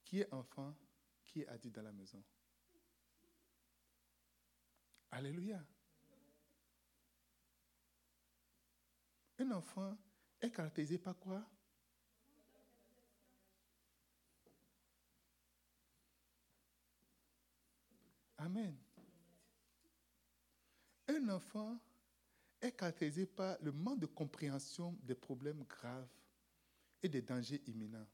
qui 0.04 0.20
est 0.20 0.34
enfant, 0.34 0.76
qui 1.26 1.42
est 1.42 1.48
adulte 1.48 1.76
dans 1.76 1.84
la 1.84 1.92
maison. 1.92 2.22
Alléluia. 5.12 5.66
Un 9.40 9.52
enfant 9.52 9.98
est 10.40 10.52
caractérisé 10.52 10.98
par 10.98 11.18
quoi? 11.18 11.44
Amen. 18.38 18.81
Un 21.14 21.28
enfant 21.28 21.78
est 22.62 22.72
caractérisé 22.72 23.26
par 23.26 23.58
le 23.62 23.74
manque 23.74 24.00
de 24.00 24.06
compréhension 24.06 24.98
des 25.04 25.14
problèmes 25.14 25.66
graves 25.68 26.08
et 27.04 27.10
des 27.10 27.22
dangers 27.22 27.62
imminents. 27.68 28.08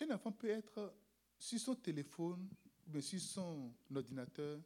Un 0.00 0.10
enfant 0.12 0.32
peut 0.32 0.50
être 0.50 0.92
sur 1.38 1.60
son 1.60 1.76
téléphone 1.76 2.48
mais 2.88 3.02
sur 3.02 3.20
son 3.20 3.72
ordinateur 3.94 4.60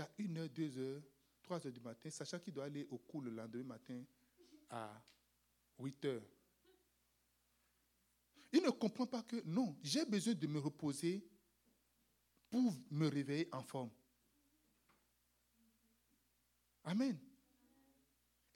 jusqu'à 0.00 0.10
1h, 0.18 0.48
2h, 0.48 1.02
3h 1.44 1.70
du 1.70 1.80
matin, 1.80 2.10
sachant 2.10 2.38
qu'il 2.38 2.52
doit 2.52 2.64
aller 2.64 2.86
au 2.90 2.98
cours 2.98 3.22
le 3.22 3.30
lendemain 3.30 3.64
matin 3.64 4.02
à 4.70 5.02
8h. 5.80 6.20
Il 8.52 8.62
ne 8.62 8.70
comprend 8.70 9.06
pas 9.06 9.22
que 9.22 9.42
non, 9.44 9.76
j'ai 9.82 10.04
besoin 10.04 10.34
de 10.34 10.46
me 10.46 10.58
reposer 10.58 11.24
pour 12.50 12.74
me 12.90 13.08
réveiller 13.08 13.48
en 13.52 13.62
forme. 13.62 13.90
Amen. 16.84 17.16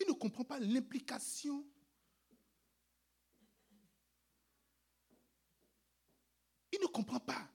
Il 0.01 0.09
ne 0.09 0.13
comprend 0.13 0.45
pas 0.45 0.59
l'implication. 0.59 1.65
Il 6.73 6.81
ne 6.81 6.87
comprend 6.87 7.21
pas 7.21 7.49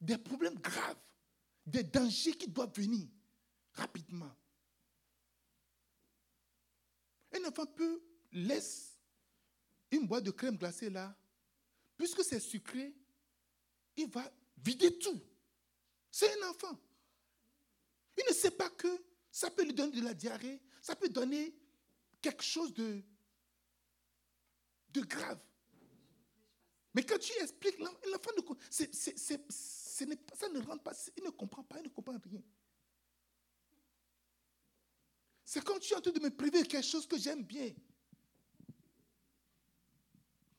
des 0.00 0.16
problèmes 0.16 0.58
graves, 0.58 0.96
des 1.66 1.82
dangers 1.82 2.34
qui 2.34 2.48
doivent 2.48 2.74
venir 2.74 3.06
rapidement. 3.72 4.34
Un 7.32 7.44
enfant 7.44 7.66
peut 7.66 8.02
laisser 8.32 8.92
une 9.90 10.06
boîte 10.06 10.24
de 10.24 10.30
crème 10.30 10.56
glacée 10.56 10.90
là, 10.90 11.14
puisque 11.96 12.24
c'est 12.24 12.40
sucré, 12.40 12.94
il 13.96 14.08
va 14.08 14.32
vider 14.58 14.98
tout. 14.98 15.20
C'est 16.10 16.30
un 16.40 16.50
enfant. 16.50 16.78
Il 18.16 18.24
ne 18.28 18.34
sait 18.34 18.50
pas 18.50 18.70
que 18.70 19.04
ça 19.30 19.50
peut 19.50 19.64
lui 19.64 19.74
donner 19.74 20.00
de 20.00 20.04
la 20.04 20.14
diarrhée, 20.14 20.62
ça 20.80 20.96
peut 20.96 21.08
donner 21.08 21.54
quelque 22.22 22.42
chose 22.42 22.72
de, 22.72 23.02
de 24.90 25.00
grave. 25.02 25.40
Mais 26.94 27.04
quand 27.04 27.18
tu 27.18 27.32
expliques, 27.42 27.78
l'enfant 27.78 28.30
ne 28.36 28.42
ça 29.96 30.48
ne 30.48 30.60
rentre 30.60 30.82
pas, 30.82 30.92
il 31.16 31.24
ne 31.24 31.30
comprend 31.30 31.62
pas, 31.62 31.78
il 31.78 31.84
ne 31.84 31.88
comprend 31.88 32.18
rien. 32.22 32.42
C'est 35.44 35.64
comme 35.64 35.78
tu 35.78 35.92
es 35.92 35.96
en 35.96 36.00
train 36.00 36.12
de 36.12 36.20
me 36.20 36.30
priver 36.30 36.62
de 36.62 36.68
quelque 36.68 36.84
chose 36.84 37.06
que 37.06 37.16
j'aime 37.16 37.42
bien. 37.42 37.72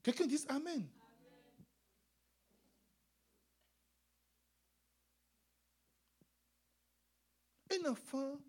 Quelqu'un 0.02 0.26
dit 0.26 0.44
Amen. 0.48 0.90
Un 7.70 7.92
enfant 7.92 8.40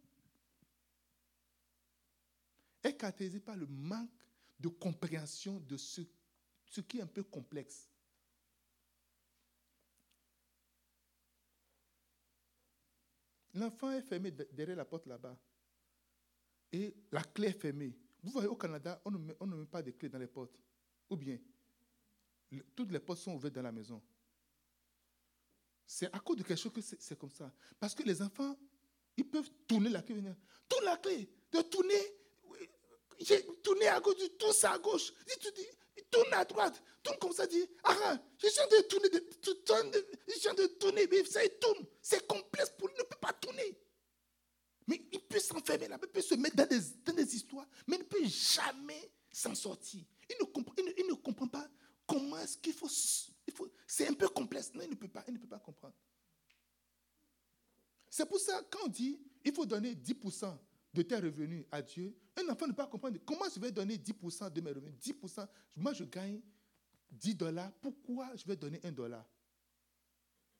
est 2.83 2.97
caractérisé 2.97 3.41
par 3.41 3.57
le 3.57 3.67
manque 3.67 4.09
de 4.59 4.69
compréhension 4.69 5.61
de 5.61 5.77
ce 5.77 6.01
qui 6.81 6.99
est 6.99 7.03
un 7.03 7.07
peu 7.07 7.25
complexe. 7.25 7.91
L'enfant 13.59 13.91
est 13.91 14.03
fermé 14.03 14.31
derrière 14.31 14.77
la 14.77 14.85
porte 14.85 15.07
là-bas. 15.07 15.37
Et 16.73 16.95
la 17.11 17.23
clé 17.23 17.49
est 17.49 17.61
fermée. 17.61 17.97
Vous 18.23 18.31
voyez, 18.31 18.49
au 18.49 18.57
Canada, 18.57 19.01
on 19.05 19.11
ne, 19.11 19.19
met, 19.57 19.67
pas 19.67 19.83
de 19.83 19.91
clé 19.91 20.09
dans 20.09 20.19
les 20.19 20.27
portes. 20.27 20.61
Ou 21.11 21.17
bien, 21.17 21.39
toutes 22.75 22.93
les 22.93 23.01
portes 23.01 23.21
sont 23.21 23.35
ouvertes 23.35 23.55
dans 23.55 23.63
la 23.63 23.73
maison. 23.73 24.01
C'est 25.87 26.15
à 26.15 26.21
cause 26.21 26.37
de 26.37 26.43
quelque 26.43 26.61
chose 26.61 26.73
que 26.73 26.81
c'est 26.81 27.19
comme 27.19 27.31
ça. 27.31 27.53
Parce 27.81 27.95
que 27.95 28.03
les 28.03 28.21
enfants, 28.23 28.57
ils 29.17 29.29
peuvent 29.29 29.51
tourner 29.67 29.89
la 29.89 30.03
clé. 30.03 30.23
Tourne 30.69 30.85
la 30.85 30.97
clé. 30.99 31.29
De 31.51 31.63
tourner. 31.63 32.01
J'ai 33.21 33.45
tourné 33.63 33.89
à 33.89 33.99
gauche, 33.99 34.15
tout 34.39 34.53
ça 34.53 34.73
à 34.73 34.79
gauche. 34.79 35.13
Tourne 36.11 36.33
à 36.33 36.45
droite. 36.45 36.83
Tourne 37.03 37.19
comme 37.19 37.33
ça, 37.33 37.47
dit, 37.47 37.65
ah, 37.85 38.19
je 38.39 38.49
train 38.49 38.67
de 38.67 38.83
tourner. 38.89 39.09
De, 39.09 39.27
je 40.29 40.33
suis 40.39 40.49
en 40.49 40.55
train 40.55 40.65
de 40.65 40.73
tourner, 40.75 41.07
mais 41.11 41.25
ça, 41.25 41.45
il 41.45 41.51
tourne. 41.59 41.85
C'est 42.01 42.27
complexe 42.27 42.71
pour 42.79 42.89
lui, 42.89 42.95
il 42.97 43.01
ne 43.01 43.05
peut 43.05 43.19
pas 43.21 43.33
tourner. 43.33 43.79
Mais 44.87 45.03
il 45.13 45.21
peut 45.21 45.39
s'enfermer 45.39 45.89
là, 45.89 45.99
il 46.03 46.09
peut 46.09 46.23
se 46.23 46.35
mettre 46.35 46.57
dans 46.57 46.67
des, 47.15 47.37
histoires, 47.37 47.67
mais 47.87 47.97
il 47.97 48.01
ne 48.01 48.05
peut 48.05 48.25
jamais 48.25 49.13
s'en 49.31 49.55
sortir. 49.55 50.03
Il 50.31 50.37
ne, 50.41 50.45
comprend, 50.45 50.75
il 50.77 51.49
pas 51.51 51.69
comment 52.07 52.39
est-ce 52.39 52.57
qu'il 52.57 52.73
faut 52.73 52.89
c'est 53.87 54.09
un 54.09 54.15
peu 54.15 54.29
complexe. 54.29 54.73
Non, 54.75 54.83
il 54.85 54.91
ne 54.91 54.95
peut 54.95 55.09
pas, 55.09 55.25
il 55.27 55.35
ne 55.35 55.39
peut 55.39 55.49
pas 55.49 55.59
comprendre. 55.59 55.95
C'est 58.09 58.27
pour 58.27 58.39
ça, 58.39 58.63
quand 58.71 58.85
on 58.85 58.89
dit 58.89 59.21
il 59.45 59.53
faut 59.53 59.67
donner 59.67 59.95
10% 59.95 60.57
de 60.95 61.03
tes 61.03 61.17
revenus 61.17 61.65
à 61.71 61.83
Dieu, 61.83 62.17
un 62.37 62.49
enfant 62.49 62.67
ne 62.67 62.73
peut 62.73 62.77
pas 62.77 62.87
comprendre 62.87 63.19
comment 63.25 63.45
je 63.55 63.61
vais 63.61 63.71
donner 63.71 63.97
10% 63.97 64.53
de 64.53 64.61
mes 64.61 64.73
revenus. 64.73 64.95
10%, 65.01 65.47
moi 65.77 65.93
je 65.93 66.05
gagne 66.05 66.41
10 67.11 67.35
dollars, 67.35 67.73
pourquoi 67.81 68.35
je 68.37 68.45
vais 68.47 68.57
donner 68.57 68.81
1 68.85 68.93
dollar? 68.93 69.27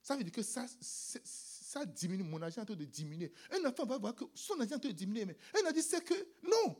Ça 0.01 0.15
veut 0.15 0.23
dire 0.23 0.31
que 0.31 0.43
ça, 0.43 0.65
ça 0.81 1.85
diminue, 1.85 2.23
mon 2.23 2.41
argent 2.41 2.61
est 2.61 2.63
en 2.63 2.65
train 2.65 2.75
de 2.75 2.85
diminuer. 2.85 3.33
Un 3.51 3.65
enfant 3.65 3.85
va 3.85 3.97
voir 3.97 4.15
que 4.15 4.23
son 4.33 4.59
argent 4.59 4.71
est 4.71 4.75
en 4.75 4.79
train 4.79 4.89
de 4.89 4.95
diminuer, 4.95 5.25
mais 5.25 5.37
un 5.61 5.67
a 5.67 5.71
dit 5.71 5.81
c'est 5.81 6.03
que 6.03 6.13
non, 6.43 6.77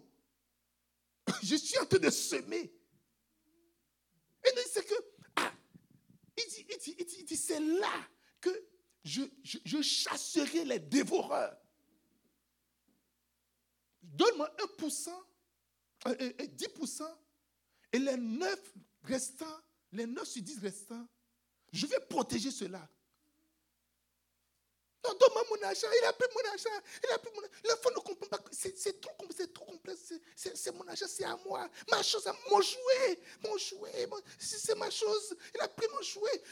je 1.43 1.55
suis 1.55 1.77
en 1.79 1.85
train 1.85 1.99
de 1.99 2.09
semer. 2.09 2.73
Et 4.43 4.49
c'est 4.71 4.85
que 4.85 4.93
il 6.37 7.25
dit, 7.25 7.35
c'est 7.35 7.59
là 7.59 8.07
que 8.41 8.49
je, 9.03 9.21
je, 9.43 9.81
chasserai 9.81 10.65
les 10.65 10.79
dévoreurs. 10.79 11.57
Donne-moi 14.13 14.49
1%, 14.77 15.09
10%, 16.05 17.03
et 17.91 17.99
les 17.99 18.17
9 18.17 18.73
restants, 19.03 19.61
les 19.91 20.05
9 20.05 20.27
sur 20.27 20.41
10 20.41 20.59
restants, 20.59 21.07
je 21.71 21.85
vais 21.85 21.99
protéger 21.99 22.51
cela. 22.51 22.87
Non, 25.03 25.13
donne-moi 25.13 25.43
mon 25.49 25.63
argent. 25.63 25.87
Il 26.01 26.05
a 26.05 26.13
pris 26.13 26.27
mon 26.35 26.49
argent. 26.51 26.69
Il 27.03 27.09
a 27.11 27.19
pris 27.19 27.31
mon 27.33 27.41
L'enfant 27.69 27.89
ne 27.91 28.01
comprend 28.01 28.37
pas. 28.37 28.43
C'est 28.51 28.99
trop, 28.99 29.13
trop 29.53 29.65
complexe. 29.65 30.13
C'est 30.35 30.71
mon 30.73 30.85
argent, 30.87 31.05
c'est 31.07 31.23
à 31.23 31.37
moi. 31.45 31.69
Ma 31.89 32.03
chose, 32.03 32.29
mon 32.51 32.61
jouet. 32.61 33.19
Mon 33.43 33.57
jouet. 33.57 34.09
C'est 34.37 34.75
ma 34.75 34.89
chose. 34.89 35.37
Il 35.55 35.61
a 35.61 35.69
pris 35.69 35.87
mon 35.93 36.01
jouet. 36.01 36.43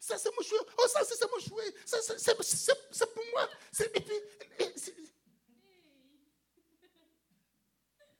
Ça, 0.00 0.16
c'est 0.16 0.34
mon 0.34 0.42
jouet. 0.42 0.60
Oh, 0.78 0.86
ça, 0.88 1.04
c'est 1.04 1.30
mon 1.30 1.38
jouet. 1.38 1.74
C'est 1.84 3.14
pour 3.14 3.24
moi. 3.32 3.50
Et 3.80 4.00
puis. 4.00 4.16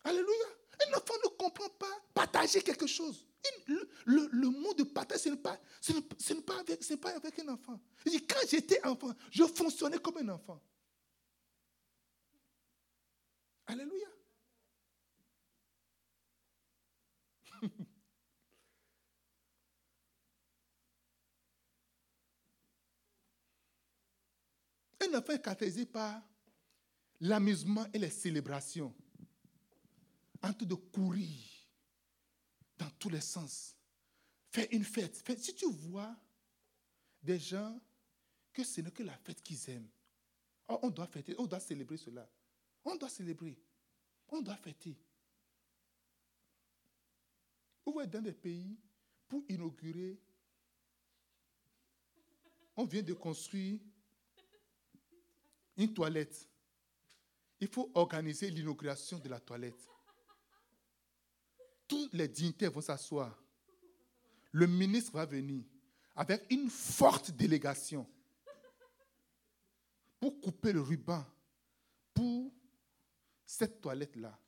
Alléluia. 0.04 0.46
Un 0.86 0.96
enfant 0.96 1.14
ne 1.24 1.28
comprend 1.36 1.68
pas 1.70 2.02
partager 2.12 2.62
quelque 2.62 2.86
chose. 2.86 3.26
Le, 4.06 4.48
mot 4.48 4.74
de 4.74 4.84
partage, 4.84 5.20
ce 5.20 5.28
n'est 5.30 5.36
pas, 5.36 5.58
ce 5.80 5.92
pas, 6.34 6.60
avec, 6.60 7.00
pas 7.00 7.10
avec 7.10 7.38
un 7.38 7.48
enfant. 7.48 7.80
quand 8.06 8.48
j'étais 8.48 8.84
enfant, 8.84 9.12
je 9.30 9.44
fonctionnais 9.44 9.98
comme 9.98 10.18
un 10.18 10.28
enfant. 10.30 10.60
Alléluia. 13.66 14.08
un 25.00 25.14
enfant 25.18 25.32
est 25.32 25.42
caractérisé 25.42 25.86
par 25.86 26.20
l'amusement 27.20 27.86
et 27.92 27.98
les 27.98 28.10
célébrations. 28.10 28.94
En 30.44 30.52
train 30.52 30.66
de 30.66 30.74
courir 30.74 31.40
dans 32.76 32.90
tous 32.98 33.08
les 33.08 33.22
sens. 33.22 33.74
Faire 34.50 34.66
une 34.72 34.84
fête. 34.84 35.22
Si 35.38 35.54
tu 35.54 35.70
vois 35.72 36.14
des 37.22 37.38
gens 37.38 37.80
que 38.52 38.62
ce 38.62 38.82
n'est 38.82 38.90
que 38.90 39.02
la 39.02 39.16
fête 39.16 39.42
qu'ils 39.42 39.70
aiment, 39.70 39.88
oh, 40.68 40.78
on 40.82 40.90
doit 40.90 41.06
fêter, 41.06 41.34
on 41.38 41.46
doit 41.46 41.60
célébrer 41.60 41.96
cela. 41.96 42.28
On 42.84 42.94
doit 42.96 43.08
célébrer. 43.08 43.58
On 44.28 44.42
doit 44.42 44.56
fêter. 44.56 44.94
Vous 47.86 47.92
voyez, 47.92 48.10
dans 48.10 48.20
des 48.20 48.32
pays, 48.32 48.76
pour 49.26 49.42
inaugurer, 49.48 50.20
on 52.76 52.84
vient 52.84 53.02
de 53.02 53.14
construire 53.14 53.80
une 55.78 55.94
toilette. 55.94 56.48
Il 57.60 57.68
faut 57.68 57.90
organiser 57.94 58.50
l'inauguration 58.50 59.18
de 59.18 59.28
la 59.30 59.40
toilette 59.40 59.88
les 62.12 62.28
dignitaires 62.28 62.70
vont 62.70 62.80
s'asseoir. 62.80 63.42
Le 64.52 64.66
ministre 64.66 65.12
va 65.12 65.26
venir 65.26 65.64
avec 66.16 66.44
une 66.50 66.70
forte 66.70 67.32
délégation 67.32 68.06
pour 70.20 70.40
couper 70.40 70.72
le 70.72 70.80
ruban 70.80 71.24
pour 72.14 72.52
cette 73.44 73.80
toilette-là. 73.80 74.38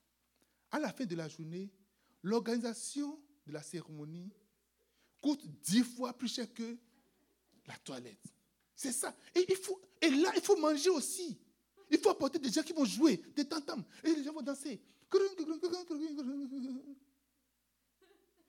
À 0.71 0.79
la 0.79 0.93
fin 0.93 1.05
de 1.05 1.15
la 1.17 1.29
journée, 1.29 1.71
l'organisation 2.23 3.21
de 3.47 3.53
la 3.53 3.63
cérémonie 3.63 4.33
coûte 5.23 5.45
dix 5.63 5.83
fois 5.83 6.13
plus 6.13 6.33
cher 6.33 6.53
que 6.53 6.77
la 7.67 7.77
toilette. 7.79 8.23
C'est 8.75 8.93
ça. 8.93 9.17
Et, 9.35 9.45
il 9.49 9.57
faut, 9.57 9.81
et 10.01 10.11
là, 10.11 10.31
il 10.35 10.43
faut 10.43 10.57
manger 10.57 10.91
aussi. 10.91 11.39
Il 11.91 11.99
faut 11.99 12.11
apporter 12.11 12.39
des 12.39 12.51
gens 12.51 12.63
qui 12.63 12.73
vont 12.73 12.85
jouer, 12.85 13.21
des 13.35 13.45
tantam. 13.45 13.83
Et 14.05 14.15
les 14.15 14.25
gens 14.25 14.33
vont 14.33 14.43
danser. 14.43 14.81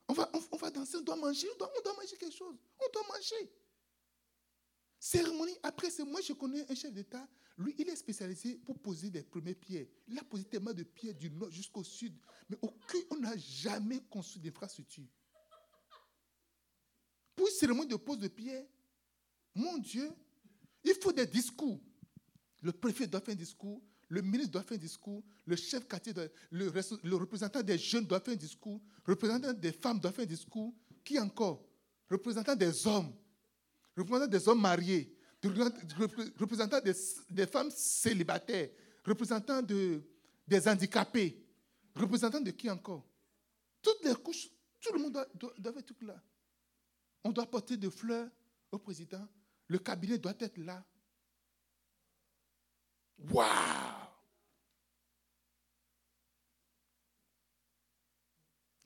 On 0.08 0.14
va, 0.14 0.72
danser, 0.72 0.98
on 0.98 1.02
doit 1.02 1.16
manger, 1.16 1.48
on 1.54 1.58
doit, 1.58 1.94
manger 1.96 2.16
quelque 2.18 2.36
chose. 2.36 2.56
On 2.80 2.92
doit 2.94 3.08
manger. 3.08 3.52
Cérémonie, 5.00 5.58
après, 5.64 5.90
c'est 5.90 6.06
moi, 6.06 6.22
je 6.22 6.34
connais 6.34 6.70
un 6.72 6.76
chef 6.76 6.94
d'État. 6.94 7.28
Lui, 7.58 7.76
il 7.78 7.90
est 7.90 7.96
spécialisé 7.96 8.56
pour 8.56 8.80
poser 8.80 9.10
des 9.10 9.24
premières 9.24 9.56
pierres. 9.56 9.88
Il 10.08 10.18
a 10.18 10.24
posé 10.24 10.46
tellement 10.46 10.74
de 10.74 10.84
pierres 10.84 11.16
du 11.16 11.30
nord 11.30 11.50
jusqu'au 11.52 11.84
sud. 11.84 12.16
Mais 12.50 12.58
aucun, 12.62 13.00
on 13.12 13.18
n'a 13.18 13.36
jamais 13.38 14.00
construit 14.10 14.42
d'infrastructure. 14.42 15.08
Pour 17.36 17.48
une 17.48 17.54
cérémonie 17.54 17.90
de 17.90 17.96
pose 17.96 18.20
de 18.20 18.28
pierre, 18.28 18.66
mon 19.54 19.78
Dieu, 19.78 20.10
il 20.84 20.94
faut 20.96 21.12
des 21.12 21.26
discours. 21.26 21.80
Le 22.62 22.72
préfet 22.72 23.08
doit 23.08 23.22
faire 23.22 23.34
un 23.34 23.38
discours, 23.38 23.82
le 24.10 24.22
ministre 24.22 24.52
doit 24.52 24.64
faire 24.64 24.78
un 24.78 24.82
discours, 24.82 25.24
le 25.46 25.56
chef 25.56 25.88
quartier, 25.88 26.14
le, 26.52 26.72
le, 27.04 27.16
représentant 27.16 27.62
des 27.62 27.78
jeunes 27.78 28.06
doit 28.06 28.20
faire 28.20 28.34
un 28.34 28.38
discours, 28.38 28.82
le 29.06 29.14
représentant 29.14 29.54
des 29.54 29.72
femmes 29.72 30.00
doit 30.00 30.12
faire 30.12 30.24
un 30.24 30.28
discours. 30.28 30.74
Qui 31.04 31.20
encore? 31.20 31.64
Représentant 32.10 32.56
des 32.56 32.88
hommes, 32.88 33.14
représentant 33.96 34.28
des 34.28 34.48
hommes 34.48 34.62
mariés, 34.62 35.14
représentant 35.44 36.80
des, 36.82 37.48
femmes 37.48 37.70
célibataires, 37.72 38.70
représentant 39.06 39.62
de, 39.62 40.02
des 40.48 40.68
handicapés, 40.68 41.46
représentant 41.96 42.42
de 42.42 42.52
qui 42.52 42.70
encore? 42.70 43.06
Toutes 43.82 44.04
les 44.04 44.16
couches, 44.16 44.50
tout 44.82 44.94
le 44.94 45.00
monde 45.00 45.14
doit, 45.14 45.28
doit, 45.36 45.54
doit 45.58 45.80
être 45.80 45.94
là. 46.02 46.22
On 47.24 47.32
doit 47.32 47.46
porter 47.46 47.76
des 47.76 47.92
fleurs 47.92 48.30
au 48.72 48.80
président. 48.80 49.28
Le 49.68 49.80
cabinet 49.80 50.18
doit 50.18 50.36
être 50.40 50.58
là. 50.58 50.84
Waouh 53.32 53.87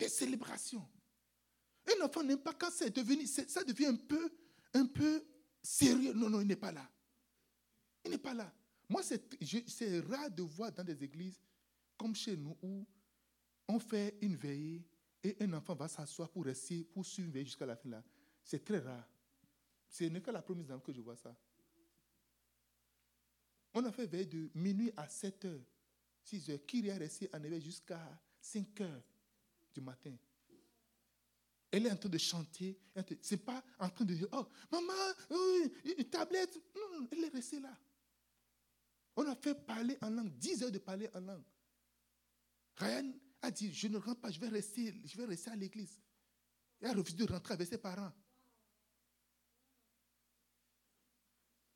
Des 0.01 0.09
célébrations. 0.09 0.83
Un 1.85 2.03
enfant 2.03 2.23
n'aime 2.23 2.39
pas 2.39 2.53
quand 2.53 2.71
c'est 2.71 2.89
devenu, 2.89 3.27
ça 3.27 3.63
devient 3.63 3.85
un 3.85 3.95
peu, 3.95 4.33
un 4.73 4.87
peu 4.87 5.23
sérieux. 5.61 6.13
Non, 6.13 6.27
non, 6.27 6.41
il 6.41 6.47
n'est 6.47 6.55
pas 6.55 6.71
là. 6.71 6.89
Il 8.03 8.09
n'est 8.09 8.17
pas 8.17 8.33
là. 8.33 8.51
Moi, 8.89 9.03
c'est 9.03 9.99
rare 10.09 10.31
de 10.31 10.41
voir 10.41 10.71
dans 10.71 10.83
des 10.83 11.03
églises 11.03 11.39
comme 11.95 12.15
chez 12.15 12.35
nous 12.35 12.57
où 12.63 12.83
on 13.67 13.79
fait 13.79 14.17
une 14.21 14.35
veillée 14.35 14.83
et 15.23 15.37
un 15.39 15.53
enfant 15.53 15.75
va 15.75 15.87
s'asseoir 15.87 16.31
pour 16.31 16.45
rester, 16.45 16.83
pour 16.83 17.05
suivre 17.05 17.31
jusqu'à 17.39 17.67
la 17.67 17.75
fin 17.75 17.89
là. 17.89 18.03
C'est 18.43 18.65
très 18.65 18.79
rare. 18.79 19.07
Ce 19.87 20.05
n'est 20.05 20.19
que 20.19 20.31
la 20.31 20.41
première 20.41 20.65
fois 20.65 20.79
que 20.79 20.91
je 20.91 21.01
vois 21.01 21.15
ça. 21.15 21.37
On 23.75 23.85
a 23.85 23.91
fait 23.91 24.07
veille 24.07 24.25
de 24.25 24.49
minuit 24.55 24.91
à 24.97 25.07
7 25.07 25.45
heures, 25.45 25.65
6 26.23 26.49
heures. 26.49 26.65
Qui 26.65 26.87
est 26.87 26.97
resté 26.97 27.29
en 27.31 27.43
éveil 27.43 27.61
jusqu'à 27.61 28.19
5 28.41 28.81
heures. 28.81 29.03
Du 29.73 29.81
matin. 29.81 30.15
Elle 31.71 31.85
est 31.85 31.91
en 31.91 31.95
train 31.95 32.09
de 32.09 32.17
chanter. 32.17 32.77
C'est 33.21 33.37
pas 33.37 33.63
en 33.79 33.89
train 33.89 34.05
de 34.05 34.13
dire, 34.13 34.27
oh, 34.33 34.45
maman, 34.71 35.13
une 35.97 36.09
tablette. 36.09 36.59
Non, 36.75 37.07
elle 37.11 37.23
est 37.23 37.29
restée 37.29 37.59
là. 37.59 37.77
On 39.15 39.25
a 39.27 39.35
fait 39.35 39.55
parler 39.55 39.97
en 40.01 40.09
langue, 40.09 40.31
10 40.37 40.63
heures 40.63 40.71
de 40.71 40.79
parler 40.79 41.09
en 41.13 41.19
langue. 41.19 41.43
Ryan 42.77 43.13
a 43.41 43.51
dit, 43.51 43.73
je 43.73 43.87
ne 43.87 43.97
rentre 43.97 44.21
pas, 44.21 44.31
je 44.31 44.39
vais 44.39 44.47
rester, 44.47 45.01
je 45.05 45.17
vais 45.17 45.25
rester 45.25 45.51
à 45.51 45.55
l'église. 45.55 45.99
Elle 46.79 46.89
a 46.89 46.93
refusé 46.93 47.17
de 47.17 47.31
rentrer 47.31 47.53
avec 47.53 47.67
ses 47.67 47.77
parents. 47.77 48.11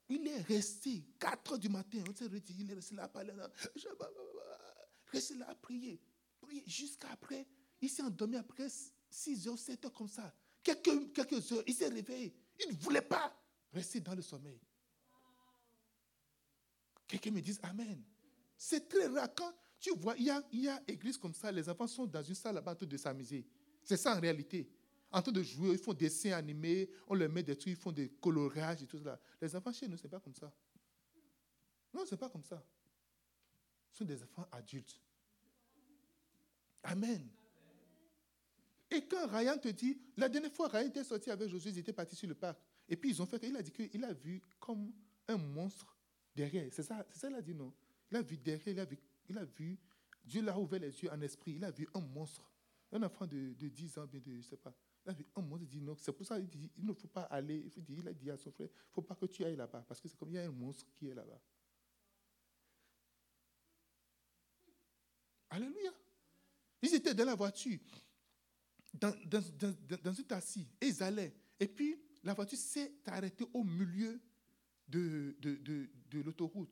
Il 0.07 0.27
est 0.27 0.41
resté 0.41 1.03
4 1.19 1.53
heures 1.53 1.59
du 1.59 1.69
matin. 1.69 2.03
On 2.07 2.15
s'est 2.15 2.25
il 2.25 2.71
est 2.71 2.75
resté 2.75 2.95
là 2.95 3.03
à 3.03 3.07
parler. 3.07 3.33
Resté 5.07 5.35
là 5.35 5.49
à 5.49 5.55
prier. 5.55 6.01
Prier 6.41 6.63
jusqu'à 6.67 7.09
après. 7.11 7.47
Il 7.81 7.89
s'est 7.89 8.03
endormi 8.03 8.37
après 8.37 8.67
6 9.09 9.47
heures, 9.47 9.57
7 9.57 9.85
heures 9.85 9.93
comme 9.93 10.07
ça. 10.07 10.33
Quelques, 10.63 11.13
quelques 11.13 11.51
heures, 11.51 11.63
il 11.67 11.73
s'est 11.73 11.87
réveillé. 11.87 12.35
Il 12.59 12.75
ne 12.75 12.77
voulait 12.81 13.01
pas 13.01 13.35
rester 13.71 13.99
dans 13.99 14.15
le 14.15 14.21
sommeil. 14.21 14.59
Quelqu'un 17.07 17.31
me 17.31 17.41
dise 17.41 17.59
Amen. 17.63 18.01
C'est 18.57 18.87
très 18.87 19.07
rare. 19.07 19.29
Quand 19.35 19.53
tu 19.79 19.91
vois, 19.95 20.15
il 20.17 20.25
y, 20.25 20.29
a, 20.29 20.41
il 20.51 20.61
y 20.61 20.69
a 20.69 20.81
église 20.87 21.17
comme 21.17 21.33
ça, 21.33 21.51
les 21.51 21.69
enfants 21.69 21.87
sont 21.87 22.07
dans 22.07 22.23
une 22.23 22.33
salle 22.35 22.55
là-bas 22.55 22.71
en 22.71 22.75
train 22.75 22.85
de 22.85 22.97
s'amuser. 22.97 23.45
C'est 23.83 23.97
ça 23.97 24.15
en 24.15 24.19
réalité. 24.19 24.69
En 25.11 25.21
train 25.21 25.31
de 25.31 25.43
jouer, 25.43 25.73
ils 25.73 25.77
font 25.77 25.93
des 25.93 26.05
dessins 26.05 26.31
animés, 26.31 26.89
on 27.07 27.13
leur 27.13 27.29
met 27.29 27.43
des 27.43 27.55
trucs, 27.55 27.73
ils 27.73 27.79
font 27.79 27.91
des 27.91 28.09
colorages 28.09 28.81
et 28.81 28.87
tout 28.87 28.99
ça. 28.99 29.19
Les 29.39 29.55
enfants 29.55 29.71
chez 29.71 29.87
nous, 29.87 29.97
ce 29.97 30.03
n'est 30.03 30.09
pas 30.09 30.19
comme 30.19 30.33
ça. 30.33 30.51
Non, 31.93 32.05
ce 32.05 32.15
n'est 32.15 32.17
pas 32.17 32.29
comme 32.29 32.43
ça. 32.43 32.65
Ce 33.91 33.99
sont 33.99 34.05
des 34.05 34.21
enfants 34.23 34.47
adultes. 34.51 34.99
Amen. 36.83 37.29
Et 38.95 39.01
quand 39.01 39.27
Ryan 39.27 39.57
te 39.57 39.67
dit, 39.67 39.99
la 40.15 40.29
dernière 40.29 40.53
fois, 40.53 40.69
Ryan 40.69 40.87
était 40.87 41.03
sorti 41.03 41.29
avec 41.29 41.49
Josué, 41.49 41.71
ils 41.71 41.79
étaient 41.79 41.91
partis 41.91 42.15
sur 42.15 42.29
le 42.29 42.35
parc. 42.35 42.57
Et 42.87 42.95
puis 42.95 43.09
ils 43.09 43.21
ont 43.21 43.25
fait, 43.25 43.41
il 43.43 43.55
a 43.57 43.61
dit 43.61 43.71
qu'il 43.71 44.03
a 44.05 44.13
vu 44.13 44.41
comme 44.57 44.93
un 45.27 45.37
monstre 45.37 45.97
derrière. 46.33 46.71
C'est 46.71 46.83
ça, 46.83 47.05
c'est 47.09 47.19
ça 47.19 47.27
qu'il 47.27 47.35
a 47.35 47.41
dit, 47.41 47.53
non? 47.53 47.73
Il 48.09 48.15
a 48.15 48.21
vu 48.21 48.37
derrière, 48.37 48.73
il 48.73 48.79
a 48.79 48.85
vu, 48.85 48.97
il 49.27 49.37
a 49.37 49.43
vu, 49.43 49.77
Dieu 50.23 50.41
l'a 50.41 50.57
ouvert 50.57 50.79
les 50.79 51.03
yeux 51.03 51.11
en 51.11 51.19
esprit, 51.19 51.55
il 51.57 51.65
a 51.65 51.71
vu 51.71 51.87
un 51.93 51.99
monstre. 51.99 52.49
Un 52.91 53.03
enfant 53.03 53.27
de, 53.27 53.53
de 53.53 53.67
10 53.67 53.97
ans, 53.97 54.05
bien 54.05 54.21
de, 54.21 54.31
je 54.31 54.37
ne 54.37 54.41
sais 54.43 54.55
pas. 54.55 54.73
Il 55.05 55.09
a 55.09 55.13
vu 55.13 55.25
un 55.35 55.41
monstre, 55.41 55.63
il 55.63 55.69
dit 55.69 55.81
non, 55.81 55.97
c'est 55.97 56.13
pour 56.13 56.25
ça 56.25 56.37
qu'il 56.37 56.47
dit, 56.47 56.71
il 56.77 56.85
ne 56.85 56.93
faut 56.93 57.09
pas 57.09 57.23
aller, 57.23 57.63
il, 57.65 57.69
faut 57.69 57.81
dire, 57.81 57.97
il 57.99 58.07
a 58.07 58.13
dit 58.13 58.31
à 58.31 58.37
son 58.37 58.51
frère, 58.51 58.69
il 58.71 58.89
ne 58.89 58.93
faut 58.93 59.01
pas 59.01 59.15
que 59.15 59.25
tu 59.25 59.43
ailles 59.43 59.57
là-bas, 59.57 59.83
parce 59.85 59.99
que 59.99 60.07
c'est 60.07 60.17
comme 60.17 60.29
il 60.29 60.35
y 60.35 60.39
a 60.39 60.43
un 60.43 60.51
monstre 60.51 60.85
qui 60.93 61.09
est 61.09 61.13
là-bas. 61.13 61.41
Alléluia. 65.49 65.91
Ils 66.81 66.95
étaient 66.95 67.13
dans 67.13 67.25
la 67.25 67.35
voiture, 67.35 67.79
dans, 68.99 69.13
dans, 69.25 69.43
dans, 69.59 69.97
dans 70.03 70.19
un 70.19 70.23
taxi, 70.23 70.67
et 70.81 70.87
ils 70.87 71.03
allaient. 71.03 71.33
Et 71.59 71.67
puis, 71.67 71.99
la 72.23 72.33
voiture 72.33 72.57
s'est 72.57 72.93
arrêtée 73.05 73.45
au 73.53 73.63
milieu 73.63 74.19
de, 74.87 75.35
de, 75.39 75.55
de, 75.55 75.89
de 76.09 76.21
l'autoroute. 76.21 76.71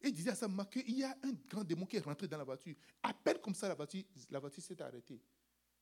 Et 0.00 0.08
il 0.08 0.14
disait 0.14 0.30
à 0.30 0.34
sa 0.34 0.48
maman 0.48 0.64
qu'il 0.64 0.96
y 0.96 1.04
a 1.04 1.16
un 1.22 1.32
grand 1.48 1.64
démon 1.64 1.86
qui 1.86 1.96
est 1.96 2.00
rentré 2.00 2.26
dans 2.26 2.38
la 2.38 2.44
voiture. 2.44 2.74
À 3.02 3.14
peine 3.14 3.38
comme 3.38 3.54
ça, 3.54 3.68
la 3.68 3.74
voiture, 3.74 4.02
la 4.30 4.40
voiture 4.40 4.62
s'est 4.62 4.80
arrêtée. 4.82 5.20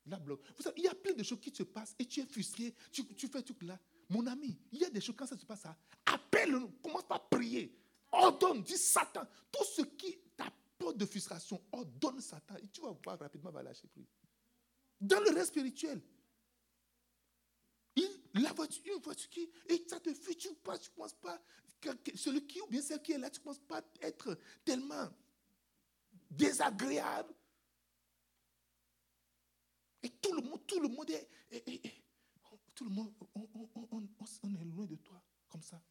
La 0.06 0.18
bloque. 0.18 0.42
Il 0.76 0.84
y 0.84 0.88
a 0.88 0.94
plein 0.94 1.12
de 1.12 1.22
choses 1.22 1.40
qui 1.40 1.54
se 1.54 1.62
passent 1.62 1.94
et 1.98 2.04
tu 2.04 2.20
es 2.20 2.26
frustré. 2.26 2.74
Tu, 2.90 3.04
tu 3.14 3.28
fais 3.28 3.42
tout 3.42 3.56
là. 3.62 3.78
Mon 4.08 4.26
ami, 4.26 4.58
il 4.72 4.80
y 4.80 4.84
a 4.84 4.90
des 4.90 5.00
choses 5.00 5.14
quand 5.16 5.26
ça 5.26 5.36
se 5.36 5.46
passe, 5.46 5.60
ça, 5.60 5.76
appelle-nous, 6.06 6.68
commence 6.82 7.06
par 7.06 7.28
prier. 7.28 7.76
Ordonne, 8.12 8.62
dis 8.62 8.76
Satan. 8.76 9.26
Tout 9.52 9.64
ce 9.64 9.82
qui 9.82 10.18
t'apporte 10.36 10.96
de 10.96 11.06
frustration, 11.06 11.62
ordonne 11.72 12.20
Satan. 12.20 12.56
Et 12.56 12.68
tu 12.68 12.80
vas 12.80 12.96
voir 13.04 13.18
rapidement, 13.18 13.50
va 13.50 13.62
lâcher 13.62 13.86
prise. 13.88 14.08
Dans 15.00 15.20
le 15.20 15.30
reste 15.30 15.48
spirituel, 15.48 16.00
la 18.34 18.52
voiture, 18.52 18.96
une 18.96 19.02
voiture 19.02 19.28
qui, 19.30 19.50
et 19.68 19.84
ça 19.88 19.98
te 19.98 20.12
fuit, 20.14 20.36
tu 20.36 20.48
ne 20.48 20.54
penses 20.54 21.14
pas, 21.14 21.42
celui 22.14 22.46
qui 22.46 22.60
ou 22.60 22.66
bien 22.66 22.82
celle 22.82 23.02
qui 23.02 23.12
est 23.12 23.18
là, 23.18 23.30
tu 23.30 23.40
ne 23.40 23.44
penses 23.44 23.58
pas 23.58 23.82
être 24.00 24.38
tellement 24.64 25.08
désagréable. 26.30 27.34
Et 30.02 30.10
tout 30.10 30.32
le 30.32 30.42
monde, 30.42 30.66
tout 30.66 30.80
le 30.80 30.88
monde 30.88 31.10
est, 31.10 31.28
tout 32.74 32.84
le 32.84 32.90
monde, 32.90 33.12
on, 33.34 34.00
est 34.00 34.64
loin 34.64 34.86
de 34.86 34.96
toi, 34.96 35.22
comme 35.48 35.62
ça. 35.62 35.82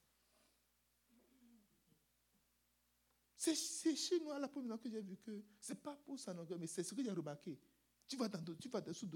C'est 3.36 3.96
chez 3.96 4.20
nous 4.20 4.32
à 4.32 4.40
la 4.40 4.48
première 4.48 4.80
que 4.80 4.90
j'ai 4.90 5.02
vu 5.02 5.18
que 5.18 5.44
ce 5.60 5.74
n'est 5.74 5.80
pas 5.80 5.96
pour 5.96 6.20
ça, 6.20 6.36
mais 6.58 6.68
c'est 6.68 6.84
ce 6.84 6.94
que 6.94 7.04
j'ai 7.04 7.12
remarqué. 7.12 7.58
Tu 8.10 8.18
vas, 8.18 8.28
dans, 8.28 8.44
tu 8.56 8.70
vas 8.70 8.82
dessous, 8.82 9.08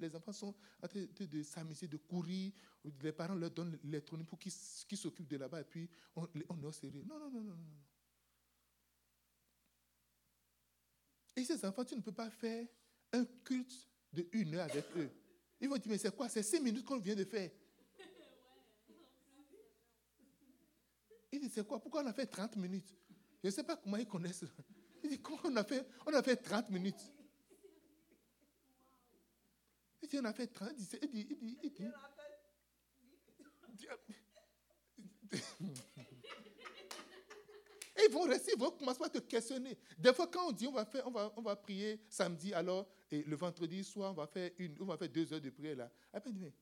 les 0.00 0.14
enfants 0.16 0.32
sont 0.32 0.54
en 0.82 0.88
train 0.88 1.06
de, 1.20 1.42
s'amuser, 1.44 1.86
de 1.86 1.96
courir. 1.96 2.52
Les 3.00 3.12
parents 3.12 3.36
leur 3.36 3.52
donnent 3.52 3.78
l'électronique 3.84 4.26
pour 4.26 4.40
qu'ils 4.40 4.50
s'occupent 4.50 5.28
de 5.28 5.36
là-bas 5.36 5.60
et 5.60 5.64
puis 5.64 5.88
on, 6.16 6.26
on 6.48 6.68
est 6.68 6.72
sérieux. 6.72 7.04
Non, 7.06 7.20
non, 7.20 7.30
non, 7.30 7.40
non, 7.40 7.56
non. 7.56 7.76
Et 11.36 11.44
ces 11.44 11.64
enfants, 11.64 11.84
tu 11.84 11.94
ne 11.94 12.00
peux 12.00 12.10
pas 12.10 12.28
faire 12.28 12.66
un 13.12 13.24
culte 13.44 13.88
de 14.12 14.26
une 14.32 14.56
heure 14.56 14.64
avec 14.64 14.84
eux. 14.96 15.10
Ils 15.60 15.68
vont 15.68 15.76
dire, 15.76 15.92
mais 15.92 15.98
c'est 15.98 16.14
quoi? 16.14 16.28
C'est 16.28 16.42
cinq 16.42 16.62
minutes 16.62 16.84
qu'on 16.84 16.98
vient 16.98 17.14
de 17.14 17.24
faire. 17.24 17.50
Ils 21.30 21.40
disent, 21.40 21.52
c'est 21.52 21.66
quoi? 21.66 21.80
Pourquoi 21.80 22.02
on 22.02 22.06
a 22.06 22.12
fait 22.12 22.26
30 22.26 22.56
minutes? 22.56 22.92
Je 23.40 23.48
ne 23.48 23.52
sais 23.52 23.62
pas 23.62 23.76
comment 23.76 23.98
ils 23.98 24.06
connaissent. 24.06 24.44
Ils 25.04 25.10
disent, 25.10 25.20
comment 25.22 25.38
on 25.44 25.56
a 25.56 25.62
fait 25.64 25.86
On 26.06 26.12
a 26.12 26.22
fait 26.22 26.36
30 26.36 26.70
minutes? 26.70 27.12
Dit, 30.02 30.18
on 30.20 30.24
a 30.24 30.32
fait 30.32 30.46
30, 30.46 30.72
il 31.02 31.08
dit, 31.08 31.26
il 31.30 31.36
dit, 31.36 31.58
il 31.62 31.72
dit. 31.72 31.88
Et 37.98 38.02
ils 38.08 38.12
vont 38.12 38.22
rester, 38.22 38.52
ils 38.54 38.60
vont 38.60 38.70
commencer 38.70 39.02
à 39.04 39.08
te 39.08 39.18
questionner. 39.18 39.76
Des 39.96 40.12
fois, 40.12 40.26
quand 40.26 40.48
on 40.48 40.52
dit 40.52 40.66
on 40.66 40.72
va 40.72 40.84
faire, 40.84 41.06
on 41.06 41.10
va, 41.10 41.32
on 41.36 41.42
va 41.42 41.56
prier 41.56 41.98
samedi, 42.10 42.52
alors, 42.52 42.86
et 43.10 43.22
le 43.22 43.36
vendredi 43.36 43.82
soir, 43.82 44.10
on 44.12 44.14
va 44.14 44.26
faire 44.26 44.50
une, 44.58 44.76
on 44.80 44.84
va 44.84 44.98
faire 44.98 45.08
deux 45.08 45.32
heures 45.32 45.40
de 45.40 45.48
prière 45.50 45.76
là. 45.76 45.90
Après, 46.12 46.30
mais 46.32 46.52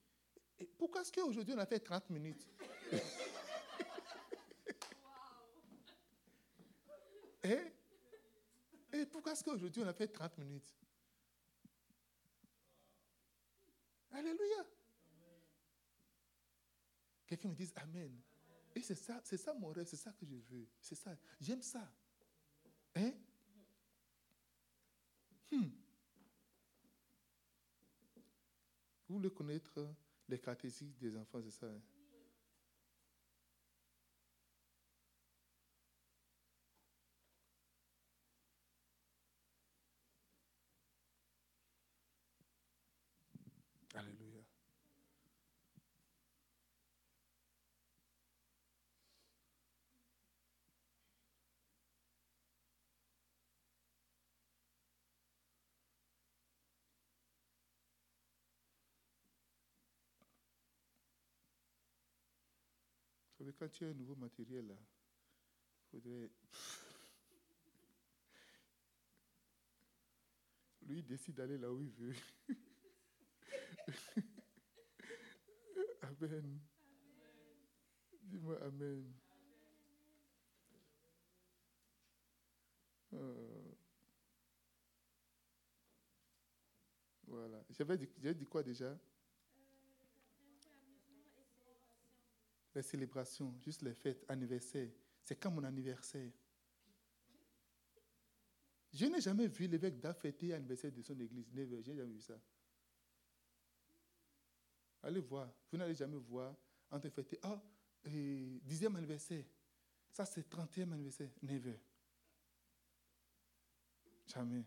pourquoi 0.78 1.00
est-ce 1.00 1.12
qu'aujourd'hui 1.12 1.54
on 1.54 1.58
a 1.58 1.66
fait 1.66 1.80
30 1.80 2.10
minutes? 2.10 2.46
Et, 7.42 7.58
et 8.92 9.06
pourquoi 9.06 9.32
est-ce 9.32 9.42
qu'aujourd'hui 9.42 9.82
on 9.82 9.88
a 9.88 9.92
fait 9.92 10.06
30 10.08 10.38
minutes? 10.38 10.72
Alléluia. 14.14 14.64
Quelqu'un 17.26 17.48
me 17.48 17.54
dise 17.54 17.72
Amen. 17.76 18.20
Et 18.74 18.82
c'est 18.82 18.94
ça, 18.94 19.20
c'est 19.24 19.36
ça 19.36 19.52
mon 19.54 19.68
rêve, 19.68 19.86
c'est 19.86 19.96
ça 19.96 20.12
que 20.12 20.24
je 20.24 20.34
veux. 20.34 20.68
C'est 20.80 20.94
ça. 20.94 21.16
J'aime 21.40 21.62
ça. 21.62 21.92
Hein? 22.96 23.12
Hmm. 25.50 25.68
Vous 29.08 29.16
voulez 29.16 29.30
connaître 29.30 29.94
les 30.28 30.38
caractéristiques 30.38 30.98
des 30.98 31.16
enfants, 31.16 31.40
c'est 31.42 31.50
ça. 31.50 31.66
Hein? 31.66 31.80
Quand 63.52 63.68
tu 63.68 63.84
as 63.84 63.88
un 63.88 63.94
nouveau 63.94 64.16
matériel, 64.16 64.66
là, 64.66 64.76
il 64.76 65.90
faudrait. 65.90 66.30
Lui, 70.82 70.98
il 70.98 71.06
décide 71.06 71.36
d'aller 71.36 71.58
là 71.58 71.72
où 71.72 71.80
il 71.80 71.90
veut. 71.90 72.14
amen. 76.02 76.60
Dis-moi 78.22 78.58
Amen. 78.62 79.12
Euh, 83.14 83.74
voilà. 87.26 87.64
J'avais 87.70 87.96
dit, 87.96 88.08
dit 88.34 88.46
quoi 88.46 88.62
déjà? 88.62 88.98
Les 92.74 92.82
célébrations, 92.82 93.54
juste 93.60 93.82
les 93.82 93.94
fêtes, 93.94 94.24
anniversaires. 94.28 94.90
C'est 95.22 95.36
quand 95.36 95.50
mon 95.50 95.64
anniversaire? 95.64 96.30
Je 98.92 99.06
n'ai 99.06 99.20
jamais 99.20 99.48
vu 99.48 99.66
l'évêque 99.66 99.98
d'A 99.98 100.14
fêter 100.14 100.48
l'anniversaire 100.48 100.92
de 100.92 101.02
son 101.02 101.18
église. 101.18 101.46
Je 101.52 101.60
n'ai 101.60 101.82
jamais 101.82 102.04
vu 102.04 102.20
ça. 102.20 102.38
Allez 105.02 105.20
voir. 105.20 105.52
Vous 105.70 105.78
n'allez 105.78 105.94
jamais 105.94 106.18
voir 106.18 106.54
en 106.90 106.98
train 106.98 107.08
de 107.08 107.14
fêter. 107.14 107.38
Ah, 107.42 107.60
dixième 108.04 108.94
anniversaire. 108.96 109.44
Ça, 110.10 110.24
c'est 110.24 110.48
30e 110.48 110.92
anniversaire. 110.92 111.30
Never. 111.42 111.78
Jamais. 114.26 114.64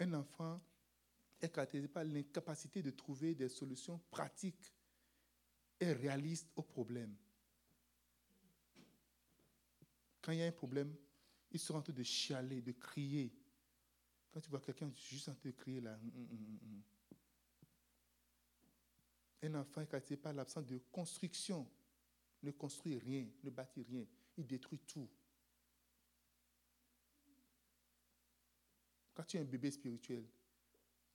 Un 0.00 0.14
enfant 0.14 0.60
est 1.42 1.50
caractérisé 1.50 1.88
par 1.88 2.04
l'incapacité 2.04 2.82
de 2.82 2.90
trouver 2.90 3.34
des 3.34 3.48
solutions 3.48 3.98
pratiques 4.10 4.72
et 5.80 5.92
réalistes 5.92 6.50
aux 6.54 6.62
problèmes. 6.62 7.14
Quand 10.20 10.32
il 10.32 10.38
y 10.38 10.42
a 10.42 10.46
un 10.46 10.52
problème, 10.52 10.94
il 11.50 11.58
sera 11.58 11.80
en 11.80 11.82
train 11.82 11.92
de 11.92 12.02
chialer, 12.02 12.62
de 12.62 12.72
crier. 12.72 13.32
Quand 14.30 14.40
tu 14.40 14.48
vois 14.48 14.60
quelqu'un 14.60 14.90
juste 14.94 15.28
en 15.28 15.34
train 15.34 15.48
de 15.48 15.54
crier 15.54 15.80
là, 15.80 15.94
hum, 15.94 16.10
hum, 16.14 16.58
hum, 16.62 16.82
un 19.44 19.54
enfant 19.56 19.80
est 19.80 19.86
caractérisé 19.86 20.22
par 20.22 20.32
l'absence 20.32 20.66
de 20.66 20.78
construction. 20.92 21.68
Ne 22.44 22.52
construit 22.52 22.98
rien, 22.98 23.26
ne 23.42 23.50
bâtit 23.50 23.82
rien. 23.82 24.06
Il 24.36 24.46
détruit 24.46 24.78
tout. 24.78 25.08
Quand 29.14 29.24
tu 29.24 29.36
es 29.36 29.40
un 29.40 29.44
bébé 29.44 29.70
spirituel, 29.70 30.24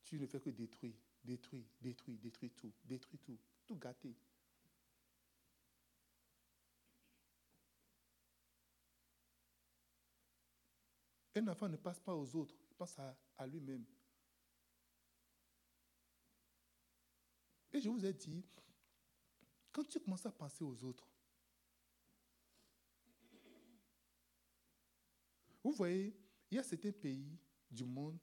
tu 0.08 0.18
ne 0.18 0.26
fais 0.26 0.40
que 0.40 0.50
détruire, 0.50 0.96
détruire, 1.22 1.66
détruire, 1.82 2.18
détruire 2.18 2.52
tout, 2.56 2.72
détruire 2.86 3.22
tout, 3.24 3.38
tout 3.66 3.76
gâter. 3.76 4.16
Un 11.36 11.46
enfant 11.50 11.68
ne 11.68 11.76
passe 11.76 12.00
pas 12.00 12.16
aux 12.16 12.36
autres, 12.38 12.56
il 12.70 12.76
pense 12.76 12.98
à, 12.98 13.18
à 13.38 13.46
lui-même. 13.46 13.86
Et 17.74 17.82
je 17.82 17.90
vous 17.90 18.06
ai 18.06 18.14
dit, 18.14 18.46
quand 19.74 19.84
tu 19.84 20.00
commences 20.00 20.26
à 20.26 20.32
penser 20.32 20.64
aux 20.64 20.84
autres, 20.86 21.06
vous 25.62 25.74
voyez, 25.74 26.18
il 26.50 26.56
y 26.56 26.60
a 26.60 26.64
certains 26.64 26.94
pays 26.94 27.38
du 27.70 27.84
monde 27.84 28.18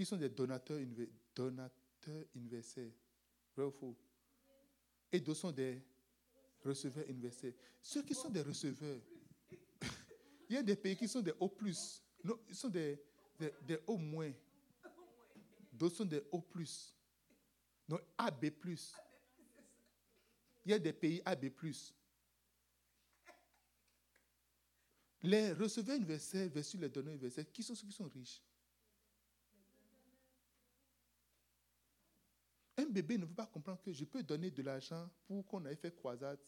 qui 0.00 0.06
sont 0.06 0.16
des 0.16 0.30
donateurs, 0.30 0.80
donateurs 1.34 2.24
universels. 2.34 2.90
Vrai 3.54 3.66
ou 3.66 3.70
faux? 3.70 3.94
Et 5.12 5.20
d'autres 5.20 5.40
sont 5.40 5.52
des 5.52 5.82
receveurs 6.64 7.04
universels. 7.06 7.54
Ceux 7.82 8.02
qui 8.02 8.14
sont 8.14 8.30
des 8.30 8.40
receveurs, 8.40 8.98
il 10.48 10.54
y 10.54 10.56
a 10.56 10.62
des 10.62 10.76
pays 10.76 10.96
qui 10.96 11.06
sont 11.06 11.20
des 11.20 11.34
O+, 11.38 11.54
non, 12.24 12.38
ils 12.48 12.54
sont 12.54 12.70
des, 12.70 12.98
des, 13.38 13.52
des 13.60 13.78
O-. 13.86 14.00
D'autres 15.70 15.96
sont 15.96 16.06
des 16.06 16.22
O+. 16.32 16.42
Non, 17.86 17.98
AB. 18.16 18.46
Il 20.64 20.70
y 20.70 20.72
a 20.72 20.78
des 20.78 20.94
pays 20.94 21.20
AB. 21.26 21.44
Les 25.24 25.52
receveurs 25.52 25.96
universels 25.96 26.48
versus 26.48 26.80
les 26.80 26.88
donneurs 26.88 27.12
universels, 27.12 27.50
qui 27.52 27.62
sont 27.62 27.74
ceux 27.74 27.86
qui 27.86 27.92
sont 27.92 28.08
riches? 28.08 28.40
Bébé 32.90 33.18
ne 33.18 33.24
veut 33.24 33.34
pas 33.34 33.46
comprendre 33.46 33.80
que 33.82 33.92
je 33.92 34.04
peux 34.04 34.22
donner 34.22 34.50
de 34.50 34.62
l'argent 34.62 35.08
pour 35.26 35.46
qu'on 35.46 35.64
ait 35.66 35.76
fait 35.76 35.94
croisade 35.94 36.40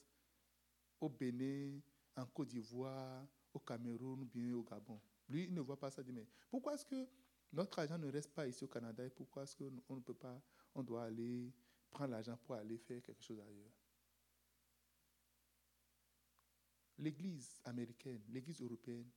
au 1.00 1.08
Bénin, 1.08 1.80
en 2.16 2.26
Côte 2.26 2.48
d'Ivoire, 2.48 3.26
au 3.52 3.58
Cameroun 3.58 4.22
ou 4.22 4.24
bien 4.24 4.54
au 4.54 4.62
Gabon. 4.62 5.00
Lui, 5.28 5.44
il 5.44 5.54
ne 5.54 5.60
voit 5.60 5.78
pas 5.78 5.90
ça. 5.90 6.02
mais 6.06 6.26
pourquoi 6.50 6.74
est-ce 6.74 6.84
que 6.84 7.08
notre 7.52 7.78
argent 7.78 7.98
ne 7.98 8.10
reste 8.10 8.32
pas 8.32 8.46
ici 8.46 8.64
au 8.64 8.68
Canada 8.68 9.04
et 9.04 9.10
pourquoi 9.10 9.42
est-ce 9.42 9.56
qu'on 9.56 9.96
ne 9.96 10.00
peut 10.00 10.14
pas, 10.14 10.40
on 10.74 10.82
doit 10.82 11.04
aller 11.04 11.52
prendre 11.90 12.12
l'argent 12.12 12.36
pour 12.36 12.54
aller 12.54 12.78
faire 12.78 13.02
quelque 13.02 13.22
chose 13.22 13.40
ailleurs? 13.40 13.72
L'église 16.98 17.60
américaine, 17.64 18.22
l'église 18.28 18.60
européenne 18.62 19.10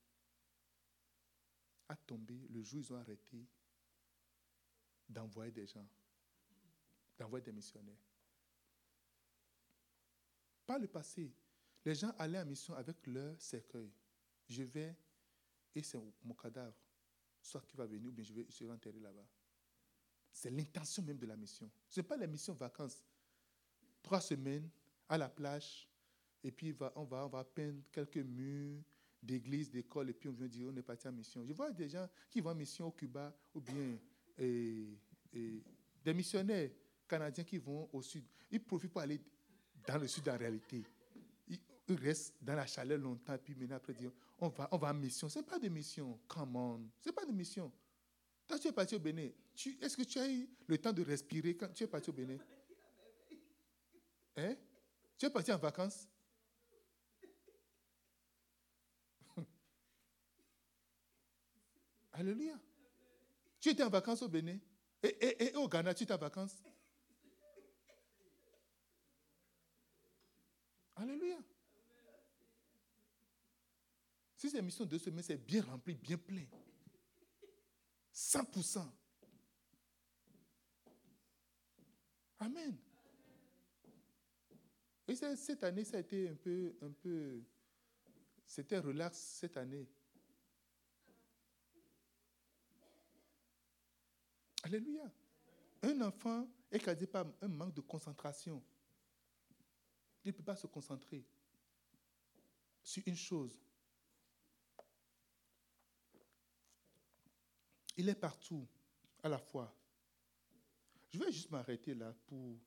a 1.87 1.95
tombé 1.95 2.47
le 2.49 2.63
jour 2.63 2.79
où 2.79 2.81
ils 2.81 2.93
ont 2.93 2.97
arrêté 2.97 3.45
d'envoyer 5.07 5.51
des 5.51 5.67
gens, 5.67 5.87
d'envoyer 7.17 7.43
des 7.43 7.51
missionnaires. 7.51 7.97
Par 10.65 10.79
le 10.79 10.87
passé, 10.87 11.31
les 11.83 11.95
gens 11.95 12.11
allaient 12.17 12.39
en 12.39 12.45
mission 12.45 12.73
avec 12.73 13.05
leur 13.07 13.39
cercueil. 13.39 13.91
Je 14.47 14.63
vais 14.63 14.95
et 15.75 15.83
c'est 15.83 15.99
mon 16.23 16.33
cadavre, 16.33 16.75
soit 17.41 17.61
qui 17.61 17.75
va 17.75 17.85
venir 17.85 18.09
ou 18.09 18.13
bien 18.13 18.23
je 18.23 18.33
vais 18.33 18.49
se 18.49 18.63
enterrer 18.65 18.99
là-bas. 18.99 19.27
C'est 20.31 20.49
l'intention 20.49 21.03
même 21.03 21.17
de 21.17 21.25
la 21.25 21.35
mission. 21.35 21.69
Ce 21.89 21.99
n'est 21.99 22.07
pas 22.07 22.17
la 22.17 22.27
mission 22.27 22.53
vacances. 22.53 23.03
Trois 24.01 24.21
semaines 24.21 24.69
à 25.07 25.17
la 25.17 25.29
plage, 25.29 25.89
et 26.43 26.51
puis 26.51 26.75
on, 26.95 27.03
va, 27.03 27.23
on 27.25 27.29
va 27.29 27.43
peindre 27.43 27.81
quelques 27.91 28.17
murs 28.17 28.83
d'église, 29.21 29.69
d'école, 29.69 30.09
et 30.09 30.13
puis 30.13 30.29
on 30.29 30.33
vient 30.33 30.47
dire 30.47 30.67
on 30.71 30.75
est 30.75 30.83
parti 30.83 31.07
en 31.07 31.11
mission. 31.11 31.43
Je 31.45 31.53
vois 31.53 31.71
des 31.71 31.89
gens 31.89 32.07
qui 32.29 32.41
vont 32.41 32.51
en 32.51 32.55
mission 32.55 32.87
au 32.87 32.91
Cuba, 32.91 33.35
ou 33.53 33.61
bien 33.61 33.97
des 34.37 36.13
missionnaires 36.13 36.71
canadiens 37.07 37.43
qui 37.43 37.57
vont 37.57 37.89
au 37.93 38.01
sud. 38.01 38.25
Ils 38.51 38.63
profitent 38.63 38.91
pour 38.91 39.01
aller 39.01 39.21
dans 39.87 39.97
le 39.97 40.07
sud 40.07 40.27
en 40.29 40.37
réalité. 40.37 40.83
Ils, 41.47 41.59
restent 41.95 42.33
dans 42.41 42.55
la 42.55 42.65
chaleur 42.65 42.97
longtemps, 42.97 43.37
puis 43.37 43.53
maintenant 43.53 43.75
après 43.75 43.93
dire 43.93 44.11
on 44.39 44.49
va, 44.49 44.67
on 44.71 44.77
va 44.77 44.89
en 44.89 44.93
mission. 44.93 45.29
Ce 45.29 45.39
n'est 45.39 45.45
pas 45.45 45.59
de 45.59 45.69
mission. 45.69 46.19
Come 46.27 46.55
on. 46.55 46.89
Ce 46.99 47.09
n'est 47.09 47.13
pas 47.13 47.25
de 47.25 47.31
mission. 47.31 47.71
Quand 48.47 48.57
tu 48.57 48.67
es 48.67 48.71
parti 48.71 48.95
au 48.95 48.99
Bénin, 48.99 49.29
est-ce 49.81 49.95
que 49.97 50.03
tu 50.03 50.19
as 50.19 50.29
eu 50.29 50.49
le 50.67 50.77
temps 50.77 50.93
de 50.93 51.03
respirer 51.03 51.55
quand 51.55 51.71
tu 51.73 51.83
es 51.83 51.87
parti 51.87 52.09
au 52.09 52.13
Bénin? 52.13 52.37
Hein? 54.37 54.55
Tu 55.17 55.25
es 55.25 55.29
parti 55.29 55.51
en 55.51 55.57
vacances? 55.57 56.07
Alléluia. 62.13 62.59
Tu 63.59 63.69
étais 63.69 63.83
en 63.83 63.89
vacances 63.89 64.21
au 64.21 64.27
Bénin 64.27 64.59
et, 65.01 65.47
et, 65.47 65.55
au 65.55 65.67
Ghana, 65.67 65.93
tu 65.93 66.03
étais 66.03 66.13
en 66.13 66.17
vacances? 66.17 66.55
Alléluia. 70.95 71.37
Si 74.35 74.49
c'est 74.49 74.61
mission 74.61 74.85
de 74.85 74.91
deux 74.91 74.99
semaines, 74.99 75.23
c'est 75.23 75.37
bien 75.37 75.63
rempli, 75.63 75.95
bien 75.95 76.17
plein. 76.17 76.45
100%. 78.13 78.85
Amen. 82.39 82.77
Et 85.07 85.15
cette 85.15 85.63
année, 85.63 85.83
ça 85.83 85.97
a 85.97 85.99
été 85.99 86.29
un 86.29 86.35
peu, 86.35 86.75
un 86.81 86.91
peu, 86.91 87.43
c'était 88.45 88.79
relax 88.79 89.17
cette 89.17 89.57
année. 89.57 89.87
Alléluia. 94.63 95.11
Un 95.83 96.01
enfant 96.01 96.47
est 96.71 96.79
causé 96.79 97.05
par 97.05 97.27
un 97.41 97.47
manque 97.47 97.75
de 97.75 97.81
concentration. 97.81 98.63
Il 100.25 100.29
ne 100.29 100.33
peut 100.33 100.43
pas 100.43 100.55
se 100.55 100.65
concentrer 100.65 101.23
sur 102.81 103.03
une 103.05 103.15
chose. 103.15 103.59
Il 107.95 108.09
est 108.09 108.15
partout 108.15 108.67
à 109.23 109.29
la 109.29 109.37
fois. 109.37 109.73
Je 111.09 111.19
vais 111.19 111.31
juste 111.31 111.51
m'arrêter 111.51 111.93
là 111.93 112.13
pour. 112.25 112.57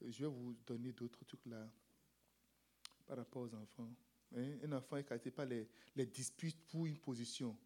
Je 0.00 0.24
vais 0.24 0.30
vous 0.30 0.54
donner 0.66 0.92
d'autres 0.92 1.24
trucs 1.24 1.46
là 1.46 1.66
par 3.06 3.16
rapport 3.16 3.42
aux 3.42 3.54
enfants. 3.54 3.90
Hein? 4.36 4.58
Un 4.62 4.72
enfant 4.72 5.02
cassé 5.02 5.30
par 5.30 5.46
les, 5.46 5.66
les, 5.94 6.04
disputes 6.04 6.60
pour 6.68 6.84
une 6.84 6.98
position. 6.98 7.56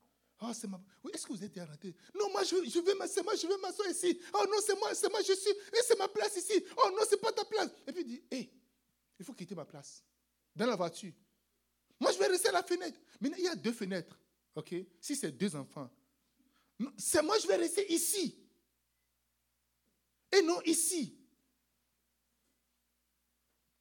Oh, 0.42 0.52
c'est 0.54 0.68
ma... 0.68 0.80
Oui, 1.02 1.10
est-ce 1.12 1.26
que 1.26 1.32
vous 1.32 1.44
êtes 1.44 1.58
arrêté 1.58 1.94
Non, 2.14 2.30
moi, 2.30 2.44
je, 2.44 2.56
je 2.70 2.78
vais 2.78 2.94
m'asseoir, 2.94 3.34
je 3.34 3.46
vais 3.46 3.58
m'asseoir 3.58 3.88
ici. 3.88 4.18
Oh 4.32 4.44
non, 4.46 4.58
c'est 4.64 4.78
moi, 4.78 4.94
c'est 4.94 5.10
moi, 5.10 5.20
je 5.22 5.32
suis. 5.32 5.50
Et 5.50 5.82
c'est 5.82 5.98
ma 5.98 6.08
place 6.08 6.36
ici. 6.36 6.64
Oh 6.76 6.90
non, 6.92 7.02
c'est 7.08 7.20
pas 7.20 7.32
ta 7.32 7.44
place. 7.44 7.70
Et 7.86 7.92
puis 7.92 8.02
il 8.02 8.06
dit, 8.06 8.22
hé, 8.30 8.50
il 9.20 9.24
faut 9.24 9.34
quitter 9.34 9.54
ma 9.54 9.66
place. 9.66 10.02
Dans 10.56 10.66
la 10.66 10.74
voiture. 10.74 11.12
Moi, 12.00 12.10
je 12.10 12.18
vais 12.18 12.26
rester 12.26 12.48
à 12.48 12.52
la 12.52 12.62
fenêtre. 12.62 12.98
Mais 13.20 13.30
il 13.36 13.44
y 13.44 13.48
a 13.48 13.54
deux 13.54 13.72
fenêtres. 13.72 14.18
OK? 14.54 14.74
Si 15.00 15.14
c'est 15.14 15.30
deux 15.30 15.54
enfants, 15.54 15.90
c'est 16.96 17.22
moi, 17.22 17.38
je 17.38 17.46
vais 17.46 17.56
rester 17.56 17.92
ici. 17.92 18.36
Et 20.32 20.40
non 20.42 20.60
ici. 20.62 21.18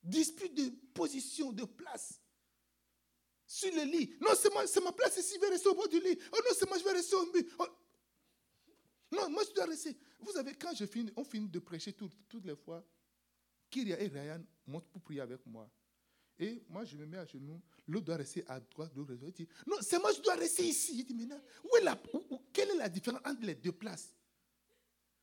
Dispute 0.04 0.54
de 0.54 0.70
position, 0.94 1.54
de 1.54 1.64
place. 1.64 2.20
Sur 3.48 3.74
le 3.74 3.84
lit. 3.84 4.16
Non, 4.20 4.32
c'est 4.36 4.52
moi, 4.52 4.68
c'est 4.68 4.84
ma 4.84 4.92
place 4.92 5.18
ici, 5.18 5.36
je 5.36 5.40
vais 5.40 5.50
rester 5.50 5.70
au 5.70 5.74
bord 5.74 5.88
du 5.88 6.02
lit. 6.02 6.20
Oh 6.34 6.38
non, 6.38 6.56
c'est 6.58 6.68
moi, 6.68 6.78
je 6.78 6.84
vais 6.84 6.92
rester 6.92 7.16
au 7.16 7.32
mur. 7.32 7.44
Oh. 7.60 7.68
Non, 9.12 9.30
moi, 9.30 9.44
je 9.48 9.54
dois 9.54 9.66
rester. 9.66 9.98
Vous 10.20 10.34
savez, 10.34 10.54
quand 10.56 10.76
je 10.76 10.86
finis, 10.86 11.12
on 11.16 11.24
finit 11.24 11.48
de 11.48 11.60
prêcher 11.60 11.94
toutes 11.94 12.46
les 12.46 12.56
fois, 12.56 12.86
Kyria 13.70 14.00
et 14.02 14.08
Ryan 14.08 14.42
montent 14.68 14.90
pour 14.90 15.02
prier 15.02 15.22
avec 15.22 15.46
moi. 15.46 15.70
Et 16.40 16.64
moi, 16.70 16.86
je 16.86 16.96
me 16.96 17.06
mets 17.06 17.18
à 17.18 17.26
genoux. 17.26 17.62
L'autre 17.88 18.06
doit 18.06 18.16
rester 18.16 18.46
à 18.48 18.60
droite, 18.60 18.92
l'autre 18.96 19.14
doit 19.14 19.30
dire 19.32 19.48
Non, 19.68 19.76
c'est 19.82 20.00
moi, 20.00 20.12
je 20.14 20.22
dois 20.22 20.36
rester 20.36 20.64
ici. 20.64 21.00
Il 21.00 21.06
dit 21.06 21.14
Maintenant, 21.14 21.42
où 21.66 21.76
est 21.78 21.84
la, 21.84 22.02
quelle 22.54 22.70
est 22.70 22.78
la 22.78 22.88
différence 22.88 23.22
entre 23.26 23.42
les 23.42 23.56
deux 23.56 23.74
places? 23.74 24.16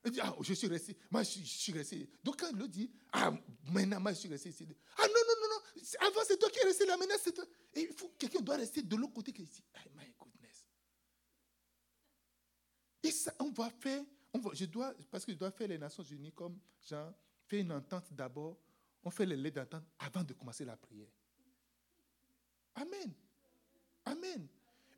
Il 0.05 0.11
dit 0.11 0.21
Ah, 0.21 0.37
je 0.41 0.53
suis 0.53 0.69
resté. 0.69 0.97
Moi, 1.11 1.23
je, 1.23 1.43
suis 1.43 1.73
resté. 1.73 2.11
Donc, 2.23 2.39
quand 2.39 2.53
l'autre 2.53 2.73
dit 2.73 2.91
Ah, 3.13 3.33
maintenant, 3.73 3.99
moi, 3.99 4.13
je 4.13 4.19
suis 4.19 4.29
resté 4.29 4.51
ici. 4.51 4.67
Ah, 4.99 5.07
non, 5.07 5.09
non, 5.09 5.35
non, 5.41 5.49
non. 5.55 6.07
Avant, 6.07 6.21
c'est 6.27 6.39
toi 6.39 6.51
qui 6.51 6.59
es 6.59 6.65
resté 6.65 6.85
là. 6.85 6.99
Maintenant, 6.99 7.17
c'est 7.19 7.33
toi. 7.33 7.45
Et 7.73 7.89
il 7.91 7.97
faut 7.97 8.13
quelqu'un 8.19 8.41
doit 8.41 8.57
rester 8.57 8.83
de 8.83 8.97
l'autre 8.97 9.15
côté. 9.15 9.33
Qui 9.33 9.43
dit 9.43 9.65
Ah, 9.75 9.81
my 9.97 10.13
goodness. 10.19 10.67
On 13.39 13.51
va 13.51 13.71
faire. 13.71 14.05
Je 14.53 14.67
dois, 14.67 14.95
parce 15.11 15.25
que 15.25 15.33
je 15.33 15.39
dois 15.39 15.51
faire 15.51 15.69
les 15.69 15.79
Nations 15.79 16.03
Unies 16.03 16.33
comme 16.33 16.59
Jean, 16.87 17.15
faire 17.49 17.61
une 17.61 17.73
entente 17.73 18.13
d'abord 18.13 18.59
on 19.07 19.11
fait 19.11 19.25
les 19.25 19.37
lettres 19.37 19.55
d'attente 19.55 19.85
avant 20.01 20.25
de 20.25 20.33
commencer 20.33 20.65
la 20.65 20.77
prière. 20.77 21.09
Amen. 22.75 23.15
Amen. 24.05 24.49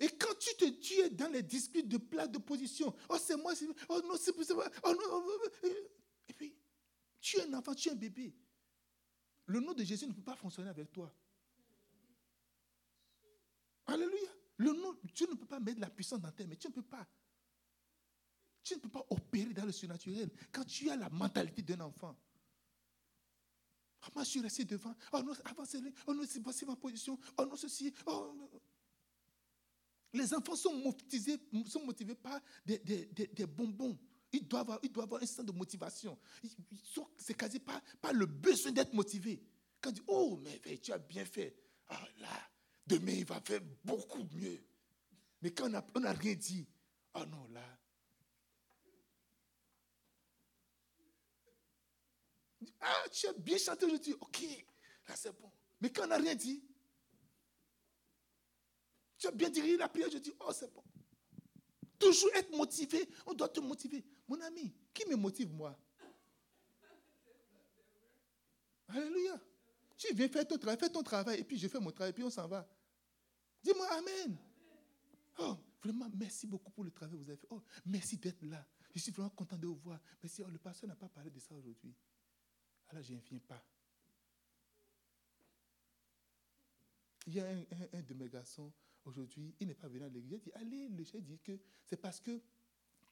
Et 0.01 0.09
quand 0.09 0.35
tu 0.39 0.57
te 0.57 0.65
tues 0.81 1.11
dans 1.15 1.31
les 1.31 1.43
disputes 1.43 1.89
de 1.89 1.99
place 1.99 2.31
de 2.31 2.39
position, 2.39 2.95
oh 3.11 3.19
c'est 3.19 3.37
moi, 3.37 3.53
oh 3.91 4.01
non, 4.03 4.15
c'est 4.17 4.35
moi, 4.35 4.65
oh 4.83 4.93
non, 4.93 4.99
oh, 5.11 5.25
oh, 5.27 5.49
oh, 5.63 5.69
et 6.27 6.33
puis 6.33 6.57
tu 7.21 7.37
es 7.37 7.43
un 7.43 7.53
enfant, 7.53 7.75
tu 7.75 7.91
es 7.91 7.93
un 7.93 7.97
bébé. 7.97 8.35
Le 9.45 9.61
nom 9.61 9.75
de 9.75 9.85
Jésus 9.85 10.07
ne 10.07 10.15
peut 10.15 10.23
pas 10.23 10.37
fonctionner 10.37 10.71
avec 10.71 10.91
toi. 10.91 11.15
Alléluia. 13.85 14.31
Le 14.57 14.73
nom, 14.73 14.97
Dieu 15.15 15.27
ne 15.31 15.35
peut 15.35 15.47
pas 15.47 15.61
mettre 15.61 15.81
la 15.81 15.91
puissance 15.91 16.21
dans 16.21 16.33
tes 16.33 16.47
mais 16.47 16.57
tu 16.57 16.69
ne 16.69 16.73
peux 16.73 16.83
pas. 16.83 17.07
Tu 18.65 18.75
ne 18.75 18.81
peux 18.81 18.89
pas 18.89 19.05
opérer 19.11 19.53
dans 19.53 19.67
le 19.67 19.73
surnaturel 19.73 20.31
quand 20.51 20.65
tu 20.65 20.89
as 20.89 20.97
la 20.97 21.11
mentalité 21.11 21.61
d'un 21.61 21.81
enfant. 21.81 22.17
Ah, 24.03 24.09
moi, 24.15 24.25
je 24.25 24.31
suis 24.31 24.41
resté 24.41 24.65
devant. 24.65 24.95
Oh 25.13 25.23
non, 25.23 25.33
avancez 25.45 25.79
Oh 26.07 26.15
non, 26.15 26.23
c'est 26.27 26.67
ma 26.67 26.77
position. 26.77 27.19
Oh 27.37 27.47
non, 27.47 27.57
ceci. 27.57 27.93
Les 30.13 30.33
enfants 30.35 30.57
sont 30.57 30.75
motivés, 30.75 31.39
par 32.15 32.41
des, 32.65 33.47
bonbons. 33.47 33.99
Ils 34.33 34.47
doivent, 34.47 34.79
avoir, 34.99 35.23
un 35.23 35.27
sens 35.27 35.45
de 35.45 35.53
motivation. 35.53 36.19
C'est 37.17 37.35
quasi 37.35 37.59
pas, 37.59 37.83
le 38.13 38.27
besoin 38.27 38.73
d'être 38.73 38.95
motivé. 38.95 39.43
Quand 39.81 39.91
on 39.91 39.93
dit, 39.93 40.03
oh, 40.07 40.41
mais 40.43 40.79
tu 40.79 40.93
as 40.93 40.99
bien 40.99 41.25
fait. 41.25 41.57
Ah 41.89 42.07
là, 42.21 42.51
demain, 42.87 43.13
il 43.13 43.25
va 43.25 43.41
faire 43.41 43.61
beaucoup 43.85 44.27
mieux. 44.35 44.63
Mais 45.41 45.51
quand 45.53 45.71
on 45.95 46.01
n'a 46.01 46.13
rien 46.13 46.35
dit, 46.35 46.67
oh 47.15 47.25
non, 47.27 47.49
là, 47.53 47.79
Ah, 52.81 53.05
tu 53.11 53.27
as 53.27 53.33
bien 53.33 53.59
chanté, 53.59 53.87
dis, 53.99 54.15
ok, 54.15 54.43
là 55.09 55.17
c'est 55.17 55.33
bon. 55.39 55.51
Mais 55.81 55.91
quand 55.91 56.05
on 56.05 56.09
n'a 56.09 56.17
rien 56.17 56.35
dit, 56.35 56.63
tu 59.17 59.27
as 59.27 59.31
bien 59.31 59.49
dirigé 59.49 59.77
la 59.77 59.89
prière, 59.89 60.11
je 60.11 60.19
dis, 60.19 60.33
oh 60.41 60.53
c'est 60.53 60.73
bon. 60.73 60.83
Toujours 61.99 62.31
être 62.35 62.51
motivé, 62.57 63.09
on 63.27 63.35
doit 63.35 63.49
te 63.49 63.61
motiver. 63.61 64.05
Mon 64.29 64.41
ami, 64.41 64.73
qui 64.95 65.09
me 65.09 65.17
motive 65.17 65.53
moi? 65.53 65.77
Alléluia. 68.89 69.41
Tu 69.97 70.15
viens 70.15 70.29
faire 70.29 70.47
ton 70.47 70.57
travail, 70.57 70.79
fais 70.79 70.89
ton 70.89 71.03
travail, 71.03 71.41
et 71.41 71.45
puis 71.45 71.59
je 71.59 71.67
fais 71.67 71.81
mon 71.81 71.91
travail, 71.91 72.11
et 72.11 72.15
puis 72.15 72.23
on 72.23 72.31
s'en 72.31 72.47
va. 72.47 72.69
Dis-moi 73.63 73.87
Amen. 73.91 74.39
Oh, 75.39 75.57
vraiment, 75.83 76.09
merci 76.15 76.47
beaucoup 76.47 76.71
pour 76.71 76.85
le 76.85 76.91
travail 76.91 77.19
que 77.19 77.25
vous 77.25 77.31
avez 77.31 77.37
fait. 77.37 77.49
Oh, 77.51 77.61
merci 77.87 78.17
d'être 78.17 78.43
là. 78.43 78.65
Je 78.95 79.01
suis 79.01 79.13
vraiment 79.13 79.31
content 79.31 79.57
de 79.57 79.67
vous 79.67 79.77
voir. 79.77 80.01
Merci. 80.23 80.43
Oh, 80.45 80.49
le 80.49 80.59
pasteur 80.59 80.89
n'a 80.89 80.97
pas 80.97 81.09
parlé 81.09 81.31
de 81.31 81.39
ça 81.39 81.55
aujourd'hui. 81.55 81.95
Alors 82.91 83.03
je 83.03 83.15
ne 83.15 83.21
viens 83.21 83.39
pas. 83.41 83.63
Il 87.27 87.35
y 87.35 87.41
a 87.41 87.47
un, 87.47 88.03
de 88.03 88.15
mes 88.15 88.29
garçons 88.29 88.73
aujourd'hui, 89.05 89.55
il 89.61 89.67
n'est 89.67 89.75
pas 89.75 89.89
venu 89.89 90.05
à 90.05 90.09
l'église. 90.09 90.35
A 90.35 90.39
dit, 90.39 90.53
allez, 90.55 90.89
le 90.89 91.05
chef 91.05 91.23
dit 91.23 91.39
que 91.39 91.59
c'est 91.85 91.99
parce 91.99 92.21
que 92.21 92.41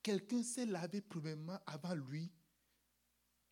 quelqu'un 0.03 0.43
s'est 0.43 0.65
lavé 0.65 1.03
premièrement 1.03 1.59
avant 1.67 1.95
lui. 1.95 2.31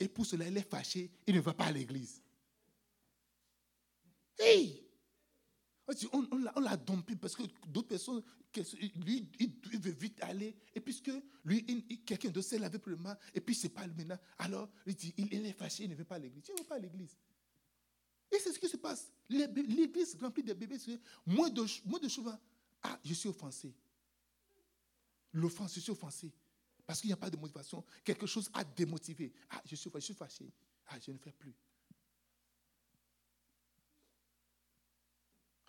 Et 0.01 0.09
pour 0.09 0.25
cela, 0.25 0.49
il 0.49 0.57
est 0.57 0.69
fâché, 0.69 1.11
il 1.27 1.35
ne 1.35 1.41
va 1.41 1.53
pas 1.53 1.67
à 1.67 1.73
l'église. 1.73 2.23
Hey! 4.39 4.84
On, 6.12 6.61
l'a 6.61 6.77
dompé 6.77 7.15
parce 7.16 7.36
que 7.36 7.43
d'autres 7.66 7.89
personnes, 7.89 8.23
lui, 9.05 9.28
il, 9.39 9.81
veut 9.81 9.90
vite 9.93 10.19
aller. 10.23 10.56
Et 10.74 10.81
puisque 10.81 11.11
lui, 11.44 11.65
quelqu'un 12.06 12.31
d'autre 12.31 12.48
s'est 12.48 12.59
lavé 12.59 12.78
premièrement, 12.78 13.15
et 13.35 13.40
puis 13.40 13.55
c'est 13.55 13.69
pas 13.69 13.86
le 13.86 13.93
maintenant, 13.93 14.19
alors 14.39 14.70
il 14.86 14.94
dit, 14.94 15.12
il, 15.19 15.47
est 15.47 15.52
fâché, 15.52 15.85
il 15.85 15.90
ne 15.90 15.94
veut 15.94 16.05
pas 16.05 16.15
à 16.15 16.19
l'église. 16.19 16.43
Tu 16.43 16.52
ne 16.52 16.59
veux 16.59 16.65
pas 16.65 16.77
à 16.77 16.78
l'église. 16.78 17.16
Et 18.32 18.39
c'est 18.39 18.52
ce 18.52 18.59
qui 18.59 18.69
se 18.69 18.78
passe. 18.78 19.12
L'église 19.28 20.16
remplie 20.20 20.43
de 20.43 20.55
bébés, 20.55 20.78
moins 21.27 21.51
de, 21.51 21.65
moins 21.86 21.98
de 22.01 22.09
ah, 22.85 22.98
je 23.02 23.15
suis 23.15 23.28
offensé. 23.28 23.74
L'offense, 25.32 25.74
je 25.74 25.81
suis 25.81 25.90
offensé. 25.90 26.32
Parce 26.86 27.01
qu'il 27.01 27.09
n'y 27.09 27.15
a 27.15 27.16
pas 27.16 27.31
de 27.31 27.36
motivation. 27.36 27.82
Quelque 28.05 28.27
chose 28.27 28.51
a 28.52 28.62
démotivé. 28.62 29.32
Ah, 29.51 29.62
je 29.65 29.74
suis, 29.74 29.90
je 29.94 30.01
suis 30.01 30.15
fâché. 30.15 30.52
Ah, 30.89 30.98
je 31.01 31.11
ne 31.11 31.19
fais 31.19 31.32
plus. 31.32 31.55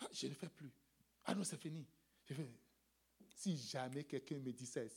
Ah, 0.05 0.09
je 0.13 0.27
ne 0.27 0.33
fais 0.33 0.49
plus. 0.49 0.71
Ah 1.25 1.33
non, 1.33 1.43
c'est 1.43 1.57
fini. 1.57 1.85
Je 2.29 2.35
si 3.35 3.57
jamais 3.57 4.03
quelqu'un 4.03 4.37
me 4.39 4.51
dit 4.51 4.65
ça 4.65 4.83
ici, 4.83 4.95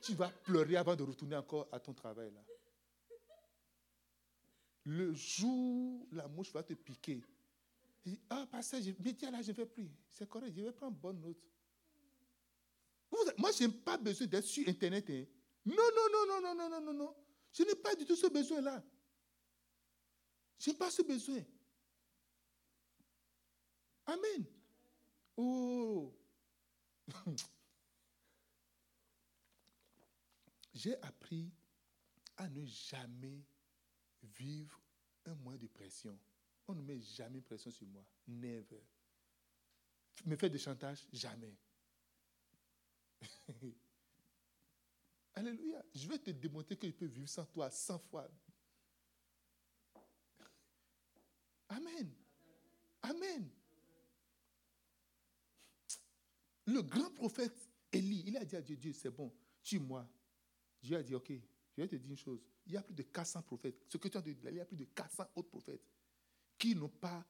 tu 0.00 0.14
vas 0.14 0.28
pleurer 0.28 0.76
avant 0.76 0.96
de 0.96 1.02
retourner 1.02 1.36
encore 1.36 1.68
à 1.70 1.78
ton 1.78 1.94
travail 1.94 2.32
là. 2.32 2.40
Le 4.84 5.12
jour 5.14 6.06
la 6.12 6.26
mouche 6.26 6.50
va 6.52 6.62
te 6.62 6.72
piquer, 6.74 7.22
ah, 8.30 8.46
pasteur, 8.50 8.80
mais 9.04 9.14
tiens 9.14 9.30
là, 9.30 9.42
je 9.42 9.50
ne 9.50 9.54
fais 9.54 9.66
plus. 9.66 9.90
C'est 10.08 10.28
correct, 10.28 10.52
je 10.56 10.62
vais 10.62 10.72
prendre 10.72 10.96
bonne 10.96 11.20
note. 11.20 11.36
Moi, 13.36 13.50
je 13.52 13.64
n'ai 13.64 13.72
pas 13.72 13.96
besoin 13.96 14.26
d'être 14.26 14.44
sur 14.44 14.68
Internet. 14.68 15.08
Hein. 15.10 15.24
Non, 15.64 15.74
non, 15.76 16.08
non, 16.12 16.26
non, 16.26 16.40
non, 16.40 16.54
non, 16.54 16.70
non, 16.70 16.80
non, 16.80 16.92
non. 16.92 17.16
Je 17.52 17.62
n'ai 17.62 17.74
pas 17.74 17.94
du 17.94 18.04
tout 18.04 18.16
ce 18.16 18.26
besoin-là. 18.26 18.82
Je 20.58 20.70
n'ai 20.70 20.76
pas 20.76 20.90
ce 20.90 21.02
besoin. 21.02 21.42
Amen. 24.08 24.44
Oh. 25.36 26.12
J'ai 30.74 31.00
appris 31.02 31.52
à 32.38 32.48
ne 32.48 32.64
jamais 32.64 33.44
vivre 34.22 34.80
un 35.26 35.34
mois 35.34 35.58
de 35.58 35.66
pression. 35.66 36.18
On 36.66 36.74
ne 36.74 36.80
met 36.80 36.98
jamais 37.00 37.42
pression 37.42 37.70
sur 37.70 37.86
moi. 37.86 38.02
Never. 38.26 38.82
Me 40.24 40.36
faire 40.36 40.50
de 40.50 40.58
chantage, 40.58 41.06
jamais. 41.12 41.54
Alléluia. 45.34 45.84
Je 45.94 46.08
vais 46.08 46.18
te 46.18 46.30
démontrer 46.30 46.78
que 46.78 46.86
je 46.86 46.92
peux 46.92 47.06
vivre 47.06 47.28
sans 47.28 47.44
toi 47.44 47.70
100 47.70 47.98
fois. 47.98 48.26
Amen. 51.68 52.10
Amen. 53.02 53.57
Le 56.68 56.82
grand 56.82 57.10
prophète 57.10 57.68
Élie, 57.90 58.24
il 58.26 58.36
a 58.36 58.44
dit 58.44 58.56
à 58.56 58.60
Dieu, 58.60 58.76
Dieu, 58.76 58.92
c'est 58.92 59.10
bon, 59.10 59.32
tue-moi. 59.62 60.06
Dieu 60.82 60.96
a 60.98 61.02
dit, 61.02 61.14
ok, 61.14 61.32
je 61.74 61.80
vais 61.80 61.88
te 61.88 61.96
dire 61.96 62.10
une 62.10 62.16
chose. 62.16 62.44
Il 62.66 62.74
y 62.74 62.76
a 62.76 62.82
plus 62.82 62.94
de 62.94 63.02
400 63.02 63.42
prophètes. 63.42 63.82
Ce 63.88 63.96
que 63.96 64.08
tu 64.08 64.18
as 64.18 64.20
dit, 64.20 64.36
il 64.44 64.54
y 64.54 64.60
a 64.60 64.66
plus 64.66 64.76
de 64.76 64.84
400 64.84 65.24
autres 65.34 65.48
prophètes 65.48 65.82
qui 66.58 66.74
n'ont 66.74 66.90
pas, 66.90 67.26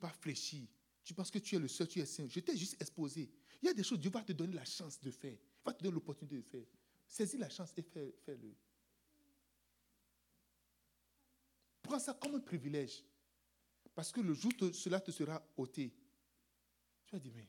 pas 0.00 0.10
fléchi. 0.10 0.68
Tu 1.02 1.14
penses 1.14 1.32
que 1.32 1.40
tu 1.40 1.56
es 1.56 1.58
le 1.58 1.66
seul, 1.66 1.88
tu 1.88 1.98
es 1.98 2.06
saint. 2.06 2.28
Je 2.28 2.38
t'ai 2.38 2.56
juste 2.56 2.80
exposé. 2.80 3.28
Il 3.60 3.66
y 3.66 3.68
a 3.70 3.74
des 3.74 3.82
choses, 3.82 3.98
Dieu 3.98 4.10
va 4.10 4.22
te 4.22 4.32
donner 4.32 4.54
la 4.54 4.64
chance 4.64 5.00
de 5.00 5.10
faire. 5.10 5.32
Il 5.32 5.64
va 5.64 5.72
te 5.72 5.82
donner 5.82 5.94
l'opportunité 5.94 6.36
de 6.36 6.42
faire. 6.42 6.66
Saisis 7.08 7.38
la 7.38 7.48
chance 7.48 7.72
et 7.76 7.82
fais-le. 7.82 8.54
Prends 11.82 11.98
ça 11.98 12.14
comme 12.14 12.36
un 12.36 12.40
privilège. 12.40 13.02
Parce 13.96 14.12
que 14.12 14.20
le 14.20 14.32
jour 14.32 14.52
où 14.60 14.72
cela 14.72 15.00
te 15.00 15.10
sera 15.10 15.44
ôté, 15.56 15.92
tu 17.04 17.12
vas 17.12 17.18
dire, 17.18 17.32
mais 17.34 17.48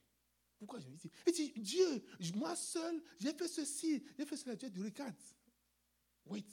pourquoi 0.61 0.79
je 0.79 0.85
dis 0.89 1.09
Il 1.25 1.33
dit, 1.33 1.53
Dieu, 1.55 2.05
moi 2.35 2.55
seul, 2.55 3.01
j'ai 3.19 3.33
fait 3.33 3.47
ceci, 3.47 4.03
j'ai 4.15 4.27
fait 4.27 4.37
cela. 4.37 4.55
Dieu 4.55 4.69
dit, 4.69 4.83
regarde. 4.83 5.15
Wait. 6.27 6.45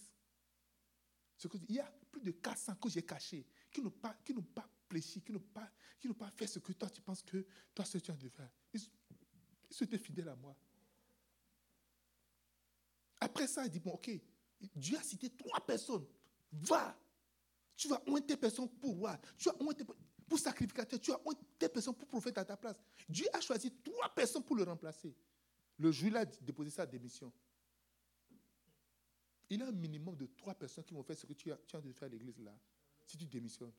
Il 1.68 1.74
y 1.74 1.78
a 1.78 1.84
plus 2.10 2.22
de 2.22 2.30
400 2.30 2.76
que 2.76 2.88
j'ai 2.88 3.02
cachés, 3.02 3.46
qui 3.70 3.82
n'ont 3.82 3.90
pas, 3.90 4.16
qui 4.24 4.32
n'ont 4.32 4.40
pas 4.40 4.66
qui 5.20 5.30
n'ont 5.30 5.38
pas, 5.40 5.70
qui 6.00 6.08
pas 6.08 6.30
fait 6.30 6.46
ce 6.46 6.58
que 6.58 6.72
toi 6.72 6.88
tu 6.88 7.02
penses 7.02 7.22
que 7.22 7.44
toi 7.74 7.84
que 7.84 7.98
tu 7.98 8.10
as 8.10 8.14
de 8.14 8.28
faire. 8.30 8.50
Ils, 8.72 8.80
ils 9.70 9.84
étaient 9.84 9.98
fidèles 9.98 10.30
à 10.30 10.36
moi. 10.36 10.56
Après 13.20 13.46
ça, 13.46 13.66
il 13.66 13.70
dit, 13.70 13.80
bon, 13.80 13.90
ok, 13.90 14.10
Dieu 14.74 14.96
a 14.96 15.02
cité 15.02 15.28
trois 15.28 15.60
personnes. 15.60 16.06
Va. 16.50 16.98
Tu 17.76 17.88
vas 17.88 18.02
oindre 18.06 18.34
personnes 18.36 18.70
pour 18.70 18.96
roi. 18.96 19.20
Tu 19.36 19.50
vas 19.50 19.56
oindre 19.60 19.84
pour 20.28 20.38
sacrificateur, 20.38 21.00
tu 21.00 21.10
as 21.10 21.18
des 21.58 21.68
personnes 21.68 21.94
pour 21.94 22.06
prophète 22.06 22.36
à 22.38 22.44
ta 22.44 22.56
place. 22.56 22.76
Dieu 23.08 23.26
a 23.32 23.40
choisi 23.40 23.72
trois 23.82 24.08
personnes 24.10 24.42
pour 24.42 24.56
le 24.56 24.62
remplacer. 24.62 25.14
Le 25.78 25.90
là, 26.10 26.20
a 26.20 26.24
déposé 26.24 26.70
sa 26.70 26.84
démission. 26.84 27.32
Il 29.48 29.60
y 29.60 29.62
a 29.62 29.66
un 29.66 29.72
minimum 29.72 30.16
de 30.16 30.26
trois 30.26 30.54
personnes 30.54 30.84
qui 30.84 30.92
vont 30.92 31.02
faire 31.02 31.16
ce 31.16 31.24
que 31.24 31.32
tu 31.32 31.50
as, 31.50 31.56
tu 31.66 31.76
de 31.80 31.92
faire 31.92 32.06
à 32.06 32.08
l'église 32.10 32.38
là, 32.40 32.54
si 33.06 33.16
tu 33.16 33.24
démissionnes. 33.24 33.72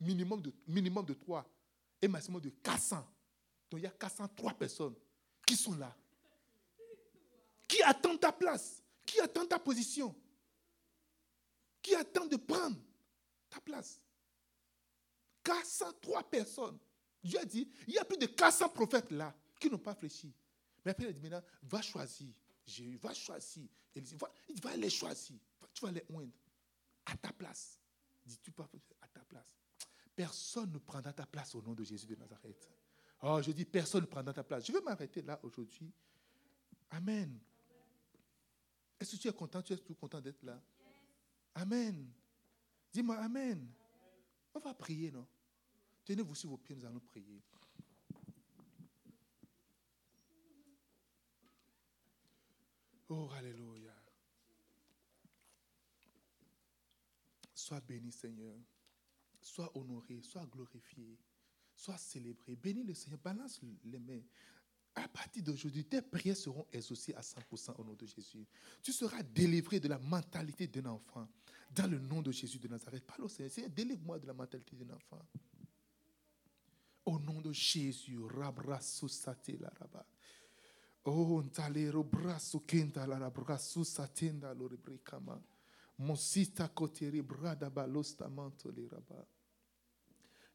minimum 0.00 0.42
de, 0.42 0.52
minimum 0.66 1.04
de 1.04 1.14
3 1.14 1.48
et 2.02 2.08
maximum 2.08 2.40
de 2.40 2.50
400. 2.50 2.96
Donc 3.70 3.80
il 3.80 3.84
y 3.84 3.86
a 3.86 3.90
403 3.90 4.54
personnes 4.54 4.94
qui 5.46 5.56
sont 5.56 5.76
là. 5.76 5.94
Qui 7.68 7.82
attendent 7.82 8.20
ta 8.20 8.32
place, 8.32 8.82
qui 9.04 9.20
attendent 9.20 9.48
ta 9.48 9.58
position, 9.58 10.14
qui 11.82 11.94
attendent 11.94 12.30
de 12.30 12.36
prendre 12.36 12.76
ta 13.48 13.60
place. 13.60 14.00
403 15.46 16.24
personnes. 16.24 16.78
Dieu 17.22 17.38
a 17.38 17.44
dit, 17.44 17.70
il 17.86 17.94
y 17.94 17.98
a 17.98 18.04
plus 18.04 18.18
de 18.18 18.26
400 18.26 18.68
prophètes 18.70 19.10
là 19.12 19.34
qui 19.60 19.70
n'ont 19.70 19.78
pas 19.78 19.94
fléchi. 19.94 20.34
Mais 20.84 20.90
après, 20.90 21.04
il 21.04 21.08
a 21.08 21.12
dit 21.12 21.20
maintenant, 21.20 21.42
va 21.62 21.82
choisir. 21.82 22.34
Jésus, 22.66 22.96
va 22.96 23.14
choisir. 23.14 23.68
Il 23.94 24.02
dit, 24.02 24.16
va, 24.62 24.76
les 24.76 24.90
choisir. 24.90 25.38
Tu 25.72 25.84
vas 25.84 25.92
les 25.92 26.04
oindre 26.10 26.32
à 27.06 27.16
ta 27.16 27.32
place. 27.32 27.78
Dis, 28.24 28.38
tu 28.38 28.50
pas 28.50 28.68
à 29.00 29.08
ta 29.08 29.20
place. 29.20 29.56
Personne 30.14 30.72
ne 30.72 30.78
prendra 30.78 31.12
ta 31.12 31.26
place 31.26 31.54
au 31.54 31.62
nom 31.62 31.74
de 31.74 31.84
Jésus 31.84 32.06
de 32.06 32.16
Nazareth. 32.16 32.68
Oh, 33.22 33.40
je 33.40 33.52
dis, 33.52 33.64
personne 33.64 34.02
ne 34.02 34.06
prendra 34.06 34.32
ta 34.32 34.42
place. 34.42 34.66
Je 34.66 34.72
vais 34.72 34.80
m'arrêter 34.80 35.22
là 35.22 35.38
aujourd'hui. 35.42 35.92
Amen. 36.90 37.38
Est-ce 38.98 39.16
que 39.16 39.22
tu 39.22 39.28
es 39.28 39.32
content? 39.32 39.62
Tu 39.62 39.72
es 39.72 39.78
tout 39.78 39.94
content 39.94 40.20
d'être 40.20 40.42
là? 40.42 40.60
Amen. 41.54 42.10
Dis-moi 42.92 43.16
Amen. 43.16 43.68
On 44.54 44.58
va 44.58 44.74
prier, 44.74 45.10
non? 45.10 45.26
Tenez-vous 46.06 46.36
sur 46.36 46.50
vos 46.50 46.56
pieds, 46.56 46.76
nous 46.76 46.84
allons 46.84 47.00
prier. 47.00 47.42
Oh, 53.08 53.28
Alléluia. 53.34 53.92
Sois 57.52 57.80
béni, 57.80 58.12
Seigneur. 58.12 58.54
Sois 59.40 59.76
honoré, 59.76 60.22
sois 60.22 60.46
glorifié, 60.46 61.18
sois 61.74 61.98
célébré. 61.98 62.54
Bénis 62.54 62.84
le 62.84 62.94
Seigneur. 62.94 63.18
Balance 63.18 63.60
les 63.84 63.98
mains. 63.98 64.22
À 64.94 65.08
partir 65.08 65.42
d'aujourd'hui, 65.42 65.84
tes 65.84 66.02
prières 66.02 66.36
seront 66.36 66.66
exaucées 66.72 67.14
à 67.14 67.20
100% 67.20 67.74
au 67.78 67.84
nom 67.84 67.94
de 67.94 68.06
Jésus. 68.06 68.46
Tu 68.80 68.92
seras 68.92 69.24
délivré 69.24 69.80
de 69.80 69.88
la 69.88 69.98
mentalité 69.98 70.68
d'un 70.68 70.86
enfant. 70.86 71.28
Dans 71.72 71.90
le 71.90 71.98
nom 71.98 72.22
de 72.22 72.30
Jésus 72.30 72.60
de 72.60 72.68
Nazareth. 72.68 73.04
Parle 73.04 73.24
au 73.24 73.28
Seigneur. 73.28 73.50
Seigneur, 73.50 73.70
délivre-moi 73.70 74.20
de 74.20 74.26
la 74.28 74.34
mentalité 74.34 74.76
d'un 74.76 74.94
enfant. 74.94 75.20
Au 77.06 77.18
nom 77.18 77.40
de 77.40 77.52
Jésus. 77.52 78.18
Rabrasso 78.18 79.06
la 79.58 79.72
raba. 79.78 80.06
Oh, 81.04 81.40
ntalero 81.40 82.02
brasso 82.02 82.64
kenta 82.64 83.06
la 83.06 83.16
rabrasso 83.16 83.84
satenda 83.84 84.52
lo 84.52 84.66
rebrikama. 84.66 85.40
Monsita 85.98 86.68
koteri 86.68 87.22
brada 87.22 87.70
balosta 87.70 88.28
manto 88.28 88.70
le 88.70 88.88
raba. 88.88 89.24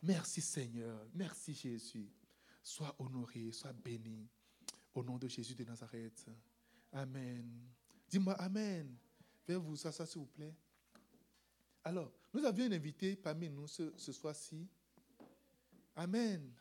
Merci 0.02 0.42
Seigneur. 0.42 1.08
Merci 1.14 1.54
Jésus. 1.54 2.12
Sois 2.62 2.94
honoré, 3.00 3.52
sois 3.52 3.74
béni. 3.74 4.28
Au 4.94 5.04
nom 5.04 5.18
de 5.18 5.30
Jésus 5.30 5.56
de 5.56 5.64
Nazareth. 5.64 6.26
Amen. 6.92 7.50
Dis-moi 8.10 8.34
Amen. 8.34 8.98
Veuillez 9.48 9.60
vous 9.60 9.88
asseoir, 9.88 10.08
s'il 10.08 10.20
vous 10.20 10.28
plaît. 10.28 10.54
Alors, 11.84 12.12
nous 12.34 12.44
avions 12.46 12.66
une 12.66 12.74
invitée 12.74 13.16
parmi 13.16 13.50
nous 13.50 13.68
ce, 13.68 13.94
ce 13.98 14.12
soir-ci. 14.12 14.68
Amen. 15.96 16.52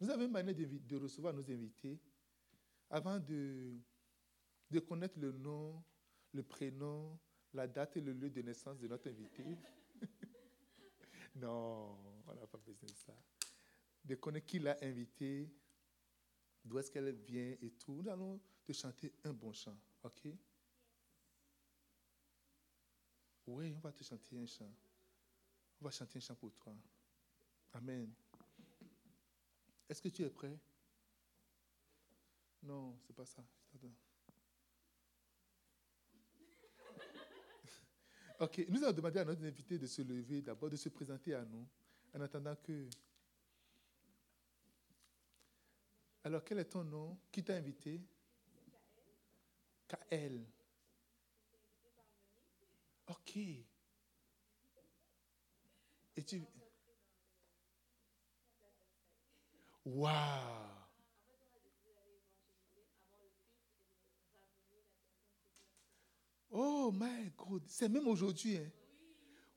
Nous 0.00 0.10
avons 0.10 0.24
une 0.24 0.30
manière 0.30 0.54
de, 0.54 0.96
recevoir 0.96 1.32
nos 1.32 1.48
invités 1.50 1.98
avant 2.90 3.18
de, 3.18 3.78
de 4.70 4.80
connaître 4.80 5.18
le 5.18 5.32
nom, 5.32 5.82
le 6.32 6.42
prénom, 6.42 7.18
la 7.52 7.66
date 7.66 7.96
et 7.96 8.00
le 8.00 8.12
lieu 8.12 8.30
de 8.30 8.42
naissance 8.42 8.78
de 8.78 8.86
notre 8.86 9.08
invité. 9.08 9.44
non, 11.36 11.96
on 12.26 12.34
n'a 12.34 12.46
pas 12.46 12.58
besoin 12.58 12.88
de 12.88 12.94
ça. 12.94 13.14
De 14.04 14.14
connaître 14.14 14.46
qui 14.46 14.58
l'a 14.58 14.76
invité, 14.82 15.50
d'où 16.64 16.78
est-ce 16.78 16.90
qu'elle 16.90 17.10
vient 17.12 17.56
et 17.60 17.70
tout. 17.78 18.02
Nous 18.02 18.08
allons 18.08 18.40
te 18.64 18.72
chanter 18.72 19.12
un 19.24 19.32
bon 19.32 19.52
chant, 19.52 19.76
ok? 20.02 20.28
Oui, 23.46 23.72
on 23.76 23.80
va 23.80 23.92
te 23.92 24.04
chanter 24.04 24.38
un 24.38 24.46
chant. 24.46 24.72
On 25.80 25.84
va 25.84 25.90
chanter 25.90 26.18
un 26.18 26.20
chant 26.20 26.34
pour 26.34 26.52
toi. 26.52 26.74
Amen. 27.72 28.12
Est-ce 29.88 30.02
que 30.02 30.08
tu 30.08 30.22
es 30.22 30.30
prêt? 30.30 30.58
Non, 32.62 32.98
c'est 33.06 33.14
pas 33.14 33.26
ça. 33.26 33.44
Ok, 38.38 38.66
nous 38.68 38.84
allons 38.84 38.92
demander 38.92 39.20
à 39.20 39.24
notre 39.24 39.42
invité 39.44 39.78
de 39.78 39.86
se 39.86 40.02
lever 40.02 40.42
d'abord, 40.42 40.68
de 40.68 40.76
se 40.76 40.90
présenter 40.90 41.32
à 41.32 41.42
nous, 41.44 41.66
en 42.12 42.20
attendant 42.20 42.54
que. 42.56 42.86
Alors, 46.22 46.44
quel 46.44 46.58
est 46.58 46.66
ton 46.66 46.84
nom? 46.84 47.18
Qui 47.32 47.42
t'a 47.42 47.54
invité? 47.54 48.02
Kael. 49.88 50.44
Ok. 53.06 53.36
Et 53.36 53.64
tu. 56.26 56.42
Waouh 59.86 60.66
Oh 66.50 66.90
my 66.92 67.30
God, 67.36 67.62
c'est 67.68 67.88
même 67.88 68.08
aujourd'hui. 68.08 68.56
Hein? 68.56 68.70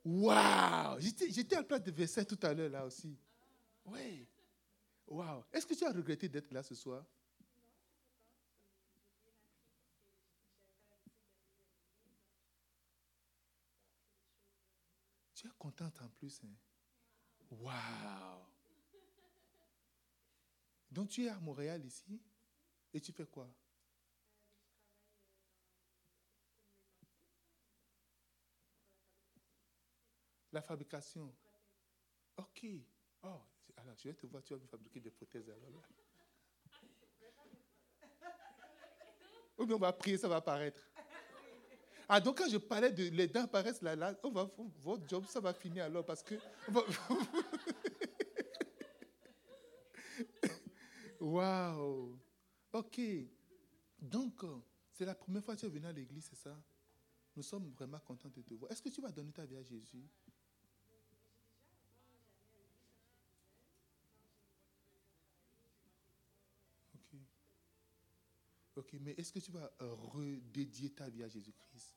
Waouh 0.05 0.99
J'étais 0.99 1.55
à 1.55 1.59
la 1.59 1.63
place 1.63 1.83
de 1.83 1.91
verset 1.91 2.25
tout 2.25 2.37
à 2.43 2.53
l'heure 2.53 2.69
là 2.69 2.85
aussi. 2.85 3.17
Oui. 3.85 4.27
Waouh 5.07 5.43
Est-ce 5.51 5.65
que 5.65 5.73
tu 5.73 5.85
as 5.85 5.91
regretté 5.91 6.29
d'être 6.29 6.51
là 6.51 6.61
ce 6.61 6.75
soir? 6.75 7.03
Tu 15.33 15.47
es 15.47 15.51
contente 15.57 15.99
en 16.01 16.09
plus. 16.09 16.39
Hein? 16.43 16.53
Waouh 17.49 18.48
Donc 20.91 21.09
tu 21.09 21.25
es 21.25 21.29
à 21.29 21.39
Montréal 21.39 21.85
ici 21.85 22.19
et 22.93 22.99
tu 22.99 23.11
fais 23.11 23.25
quoi? 23.25 23.47
La 30.51 30.61
fabrication. 30.61 31.31
Ok. 32.37 32.65
Oh, 33.21 33.39
alors 33.77 33.95
je 33.97 34.09
vais 34.09 34.15
te 34.15 34.25
voir, 34.25 34.43
tu 34.43 34.53
vas 34.53 34.59
me 34.59 34.67
fabriquer 34.67 34.99
des 34.99 35.11
prothèses 35.11 35.49
alors 35.49 35.83
Ou 39.57 39.65
bien 39.65 39.75
on 39.75 39.79
va 39.79 39.93
prier, 39.93 40.17
ça 40.17 40.27
va 40.27 40.37
apparaître. 40.37 40.81
Ah, 42.07 42.19
donc 42.19 42.39
quand 42.39 42.49
je 42.49 42.57
parlais 42.57 42.91
de 42.91 43.03
les 43.09 43.27
dents 43.27 43.43
apparaissent 43.43 43.83
là, 43.83 43.95
là, 43.95 44.15
on 44.23 44.31
va, 44.31 44.49
votre 44.81 45.07
job, 45.07 45.25
ça 45.27 45.39
va 45.39 45.53
finir 45.53 45.85
alors 45.85 46.03
parce 46.03 46.23
que. 46.23 46.35
Waouh! 51.19 52.17
Ok. 52.73 53.01
Donc, 54.01 54.43
c'est 54.91 55.05
la 55.05 55.15
première 55.15 55.43
fois 55.43 55.55
que 55.55 55.61
tu 55.61 55.65
es 55.65 55.69
venu 55.69 55.85
à 55.85 55.91
l'église, 55.91 56.25
c'est 56.25 56.35
ça? 56.37 56.57
Nous 57.35 57.43
sommes 57.43 57.69
vraiment 57.71 57.99
contents 57.99 58.29
de 58.29 58.41
te 58.41 58.53
voir. 58.53 58.71
Est-ce 58.71 58.81
que 58.81 58.89
tu 58.89 59.01
vas 59.01 59.11
donner 59.11 59.31
ta 59.31 59.45
vie 59.45 59.57
à 59.57 59.63
Jésus? 59.63 60.07
Ok, 68.79 68.95
mais 69.01 69.11
est-ce 69.17 69.33
que 69.33 69.39
tu 69.39 69.51
vas 69.51 69.69
euh, 69.81 69.93
redédier 69.93 70.89
ta 70.91 71.09
vie 71.09 71.21
à 71.23 71.27
Jésus-Christ? 71.27 71.95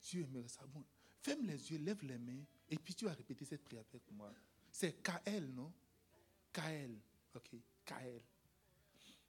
Tu 0.00 0.22
aimerais 0.22 0.46
ça. 0.46 0.64
Bon, 0.66 0.84
ferme 1.20 1.44
les 1.44 1.72
yeux, 1.72 1.78
lève 1.78 2.04
les 2.04 2.18
mains, 2.18 2.44
et 2.68 2.78
puis 2.78 2.94
tu 2.94 3.04
vas 3.04 3.12
répéter 3.12 3.44
cette 3.44 3.64
prière 3.64 3.84
avec 3.90 4.08
moi. 4.12 4.32
C'est 4.70 5.02
KL, 5.02 5.52
non? 5.52 5.72
KL. 6.52 6.96
Ok, 7.34 7.56
KL. 7.86 8.20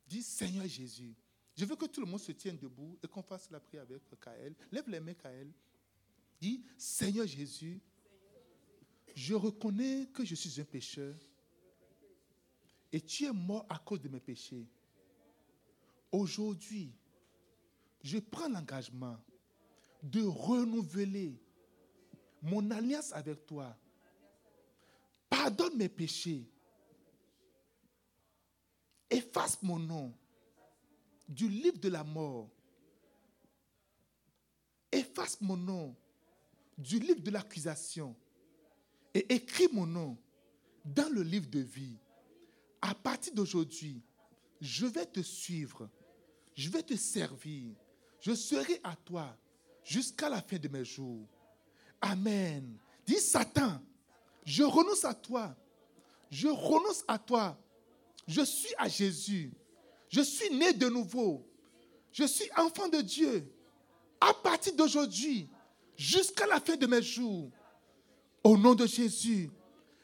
Dis 0.07 0.23
Seigneur 0.23 0.67
Jésus. 0.67 1.15
Je 1.55 1.65
veux 1.65 1.75
que 1.75 1.85
tout 1.85 2.01
le 2.01 2.07
monde 2.07 2.19
se 2.19 2.31
tienne 2.31 2.57
debout 2.57 2.97
et 3.01 3.07
qu'on 3.07 3.23
fasse 3.23 3.49
la 3.49 3.59
prière 3.59 3.83
avec 3.83 4.01
KL. 4.19 4.53
Lève 4.71 4.89
les 4.89 4.99
mains, 4.99 5.13
KL. 5.13 5.51
Dis 6.39 6.63
Seigneur 6.77 7.25
Jésus, 7.25 7.79
je 9.15 9.33
reconnais 9.33 10.07
que 10.13 10.23
je 10.23 10.35
suis 10.35 10.59
un 10.61 10.65
pécheur 10.65 11.15
et 12.91 13.01
tu 13.01 13.25
es 13.25 13.31
mort 13.31 13.65
à 13.69 13.79
cause 13.79 14.01
de 14.01 14.09
mes 14.09 14.19
péchés. 14.19 14.67
Aujourd'hui, 16.11 16.93
je 18.03 18.19
prends 18.19 18.47
l'engagement 18.47 19.17
de 20.03 20.21
renouveler 20.21 21.41
mon 22.41 22.69
alliance 22.71 23.11
avec 23.13 23.45
toi. 23.45 23.75
Pardonne 25.29 25.75
mes 25.75 25.89
péchés. 25.89 26.47
Efface 29.09 29.61
mon 29.61 29.79
nom 29.79 30.13
du 31.27 31.47
livre 31.47 31.79
de 31.79 31.89
la 31.89 32.03
mort. 32.03 32.49
Efface 34.91 35.39
mon 35.41 35.57
nom 35.57 35.95
du 36.77 36.99
livre 36.99 37.21
de 37.21 37.31
l'accusation. 37.31 38.15
Et 39.13 39.33
écris 39.33 39.67
mon 39.71 39.85
nom 39.85 40.17
dans 40.85 41.11
le 41.11 41.21
livre 41.21 41.49
de 41.49 41.59
vie. 41.59 41.97
À 42.81 42.93
partir 42.93 43.33
d'aujourd'hui, 43.33 44.01
je 44.61 44.85
vais 44.85 45.05
te 45.05 45.21
suivre. 45.21 45.89
Je 46.55 46.69
vais 46.69 46.83
te 46.83 46.95
servir. 46.95 47.73
Je 48.19 48.33
serai 48.33 48.79
à 48.83 48.95
toi 48.95 49.35
jusqu'à 49.83 50.29
la 50.29 50.41
fin 50.41 50.57
de 50.57 50.67
mes 50.67 50.85
jours. 50.85 51.27
Amen. 52.01 52.77
Dis 53.05 53.19
Satan, 53.19 53.81
je 54.43 54.63
renonce 54.63 55.05
à 55.05 55.13
toi. 55.13 55.55
Je 56.29 56.47
renonce 56.47 57.03
à 57.07 57.17
toi. 57.17 57.57
Je 58.27 58.41
suis 58.41 58.73
à 58.77 58.87
Jésus. 58.87 59.51
Je 60.09 60.21
suis 60.21 60.53
né 60.53 60.73
de 60.73 60.89
nouveau. 60.89 61.47
Je 62.11 62.25
suis 62.25 62.49
enfant 62.57 62.87
de 62.87 63.01
Dieu. 63.01 63.51
À 64.19 64.33
partir 64.33 64.75
d'aujourd'hui, 64.75 65.49
jusqu'à 65.95 66.47
la 66.47 66.59
fin 66.59 66.75
de 66.75 66.87
mes 66.87 67.01
jours. 67.01 67.49
Au 68.43 68.57
nom 68.57 68.75
de 68.75 68.85
Jésus. 68.85 69.49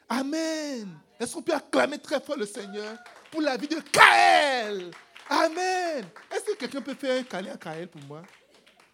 Amen. 0.08 0.98
Est-ce 1.18 1.34
qu'on 1.34 1.42
peut 1.42 1.54
acclamer 1.54 1.98
très 1.98 2.20
fort 2.20 2.36
le 2.36 2.46
Seigneur 2.46 2.98
pour 3.30 3.40
la 3.40 3.56
vie 3.56 3.68
de 3.68 3.80
Kaël? 3.80 4.90
Amen. 5.28 6.04
Est-ce 6.30 6.44
que 6.44 6.56
quelqu'un 6.56 6.82
peut 6.82 6.94
faire 6.94 7.20
un 7.20 7.24
câlin 7.24 7.52
à 7.52 7.56
Kaël 7.56 7.88
pour 7.88 8.02
moi? 8.02 8.22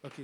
Ok. 0.05 0.21